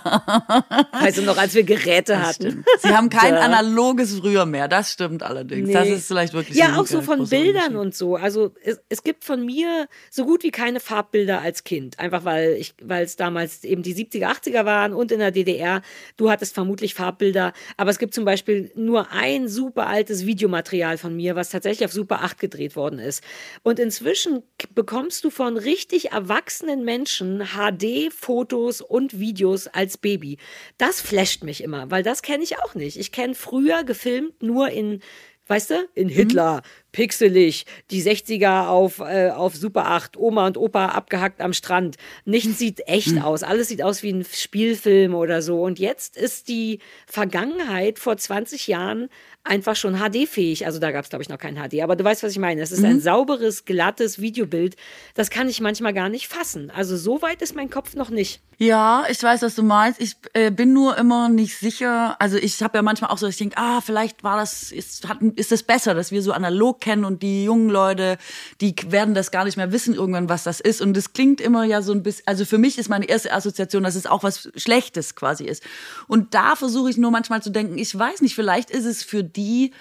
[0.93, 2.49] Weißt du noch, als wir Geräte hatten.
[2.51, 2.65] Stimmt.
[2.81, 3.41] Sie haben kein Da.
[3.41, 4.67] analoges früher mehr.
[4.67, 5.71] Das stimmt allerdings.
[5.71, 5.93] Das Nee.
[5.95, 8.15] ist vielleicht wirklich Ja, auch so von Bildern und so.
[8.15, 11.99] Also es, es gibt von mir so gut wie keine Farbbilder als Kind.
[11.99, 15.81] Einfach weil ich, weil es damals eben die 70er, 80er waren und in der DDR.
[16.17, 17.53] Du hattest vermutlich Farbbilder.
[17.77, 21.93] Aber es gibt zum Beispiel nur ein super altes Videomaterial von mir, was tatsächlich auf
[21.93, 23.23] Super 8 gedreht worden ist.
[23.63, 24.43] Und inzwischen
[24.75, 30.37] bekommst du von richtig erwachsenen Menschen HD-Fotos und Videos als Baby.
[30.77, 32.97] Das flasht mich immer, weil das kenne ich auch nicht.
[32.97, 35.01] Ich kenne früher gefilmt nur in
[35.47, 36.61] Weißt du, in Hitler,
[36.91, 41.97] pixelig, die 60er auf, äh, auf Super 8, Oma und Opa abgehackt am Strand.
[42.25, 43.43] Nichts sieht echt aus.
[43.43, 45.61] Alles sieht aus wie ein Spielfilm oder so.
[45.61, 49.09] Und jetzt ist die Vergangenheit vor 20 Jahren
[49.43, 50.65] einfach schon HD-fähig.
[50.65, 51.81] Also da gab es, glaube ich, noch kein HD.
[51.81, 52.61] Aber du weißt, was ich meine.
[52.61, 54.75] Es ist ein sauberes, glattes Videobild.
[55.15, 56.71] Das kann ich manchmal gar nicht fassen.
[56.71, 58.41] Also so weit ist mein Kopf noch nicht.
[58.57, 59.99] Ja, ich weiß, was du meinst.
[59.99, 62.15] Ich äh, bin nur immer nicht sicher.
[62.19, 65.19] Also ich habe ja manchmal auch so, ich denke, ah, vielleicht war das, ist, hat,
[65.35, 68.17] ist es besser, dass wir so analog kennen und die jungen Leute,
[68.59, 70.81] die werden das gar nicht mehr wissen irgendwann, was das ist.
[70.81, 73.83] Und es klingt immer ja so ein bisschen, also für mich ist meine erste Assoziation,
[73.83, 75.63] dass es auch was Schlechtes quasi ist.
[76.07, 79.23] Und da versuche ich nur manchmal zu denken, ich weiß nicht, vielleicht ist es für
[79.23, 79.71] die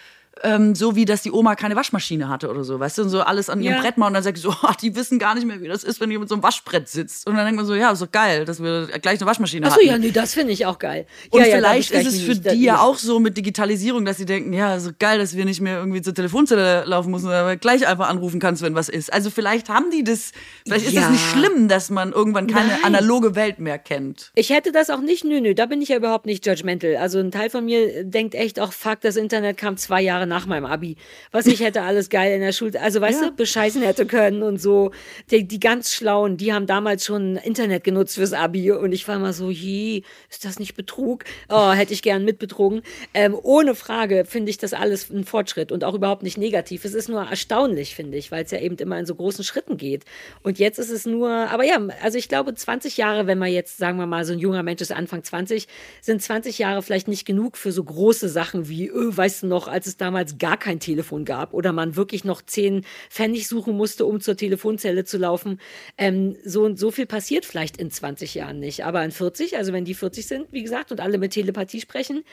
[0.43, 3.21] ähm, so wie, dass die Oma keine Waschmaschine hatte oder so, weißt du, und so
[3.23, 3.81] alles an ihrem Ja.
[3.83, 5.85] Brett machen und dann sagt sie so, ach, die wissen gar nicht mehr, wie das
[5.85, 7.27] ist, wenn ihr mit so einem Waschbrett sitzt.
[7.27, 9.77] Und dann denkt man so, ja, ist doch geil, dass wir gleich eine Waschmaschine Achso,
[9.77, 9.87] hatten.
[9.87, 11.07] ja, nee, das finde ich auch geil.
[11.31, 12.51] Und ja, ja, vielleicht bestelle ist es für nicht.
[12.53, 15.61] die ja auch so mit Digitalisierung, dass sie denken, ja, so geil, dass wir nicht
[15.61, 19.12] mehr irgendwie zur Telefonzelle laufen müssen, aber gleich einfach anrufen kannst, wenn was ist.
[19.12, 20.33] Also vielleicht haben die das,
[20.67, 21.03] vielleicht ist Ja.
[21.03, 22.85] es nicht schlimm, dass man irgendwann keine Nein.
[22.85, 24.31] analoge Welt mehr kennt.
[24.35, 26.97] Ich hätte das auch nicht, nö, nö, da bin ich ja überhaupt nicht judgmental.
[26.97, 30.47] Also ein Teil von mir denkt echt auch, fuck, das Internet kam zwei Jahre nach
[30.47, 30.97] meinem Abi.
[31.32, 33.28] Was ich hätte alles geil in der Schule, also weißt Ja.
[33.28, 34.93] du, bescheißen hätte können und so.
[35.31, 39.16] Die, die ganz Schlauen, die haben damals schon Internet genutzt fürs Abi und ich war
[39.16, 41.24] immer so, je, ist das nicht Betrug?
[41.48, 42.82] Oh, hätte ich gern mitbetrogen.
[43.12, 46.85] Ähm, ohne Frage finde ich das alles ein Fortschritt und auch überhaupt nicht negativ.
[46.85, 49.77] Es ist nur erstaunlich, finde ich, weil es ja eben immer in so großen Schritten
[49.77, 50.05] geht.
[50.43, 53.78] Und jetzt ist es nur, aber ja, also ich glaube, 20 Jahre, wenn man jetzt,
[53.78, 55.66] sagen wir mal, so ein junger Mensch ist Anfang 20,
[56.01, 59.66] sind 20 Jahre vielleicht nicht genug für so große Sachen wie, öh, weißt du noch,
[59.66, 64.07] als es damals gar kein Telefon gab oder man wirklich noch 10 Pfennig suchen musste,
[64.07, 65.61] um zur Telefonzelle zu laufen.
[65.99, 68.85] Ähm, so, so viel passiert vielleicht in 20 Jahren nicht.
[68.85, 72.24] Aber in 40, also wenn die 40 sind, wie gesagt, und alle mit Telepathie sprechen,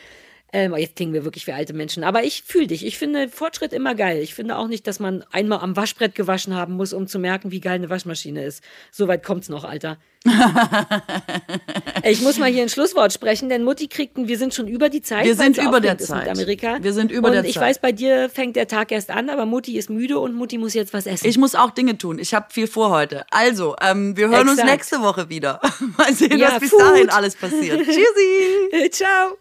[0.54, 2.04] ähm, jetzt klingen wir wirklich wie alte Menschen.
[2.04, 2.86] Aber ich fühle dich.
[2.86, 4.20] Ich finde Fortschritt immer geil.
[4.22, 7.52] Ich finde auch nicht, dass man einmal am Waschbrett gewaschen haben muss, um zu merken,
[7.52, 8.64] wie geil eine Waschmaschine ist.
[8.92, 9.98] Soweit kommt's noch, Alter.
[12.04, 14.90] ich muss mal hier ein Schlusswort sprechen, denn Mutti kriegt, ein- wir sind schon über
[14.90, 15.26] die Zeit.
[15.26, 16.28] Wir sind über der Zeit.
[16.30, 16.78] Amerika.
[16.82, 17.64] Wir sind über und der ich Zeit.
[17.64, 20.74] weiß, bei dir fängt der Tag erst an, aber Mutti ist müde und Mutti muss
[20.74, 21.28] jetzt was essen.
[21.28, 22.20] Ich muss auch Dinge tun.
[22.20, 23.26] Ich habe viel vor heute.
[23.32, 24.72] Also, ähm, wir hören uns Exakt.
[24.72, 25.62] nächste Woche wieder.
[25.98, 26.82] Mal sehen, Ja, was bis Food.
[26.82, 27.80] dahin alles passiert.
[27.86, 28.90] Tschüssi!
[28.92, 29.38] Ciao.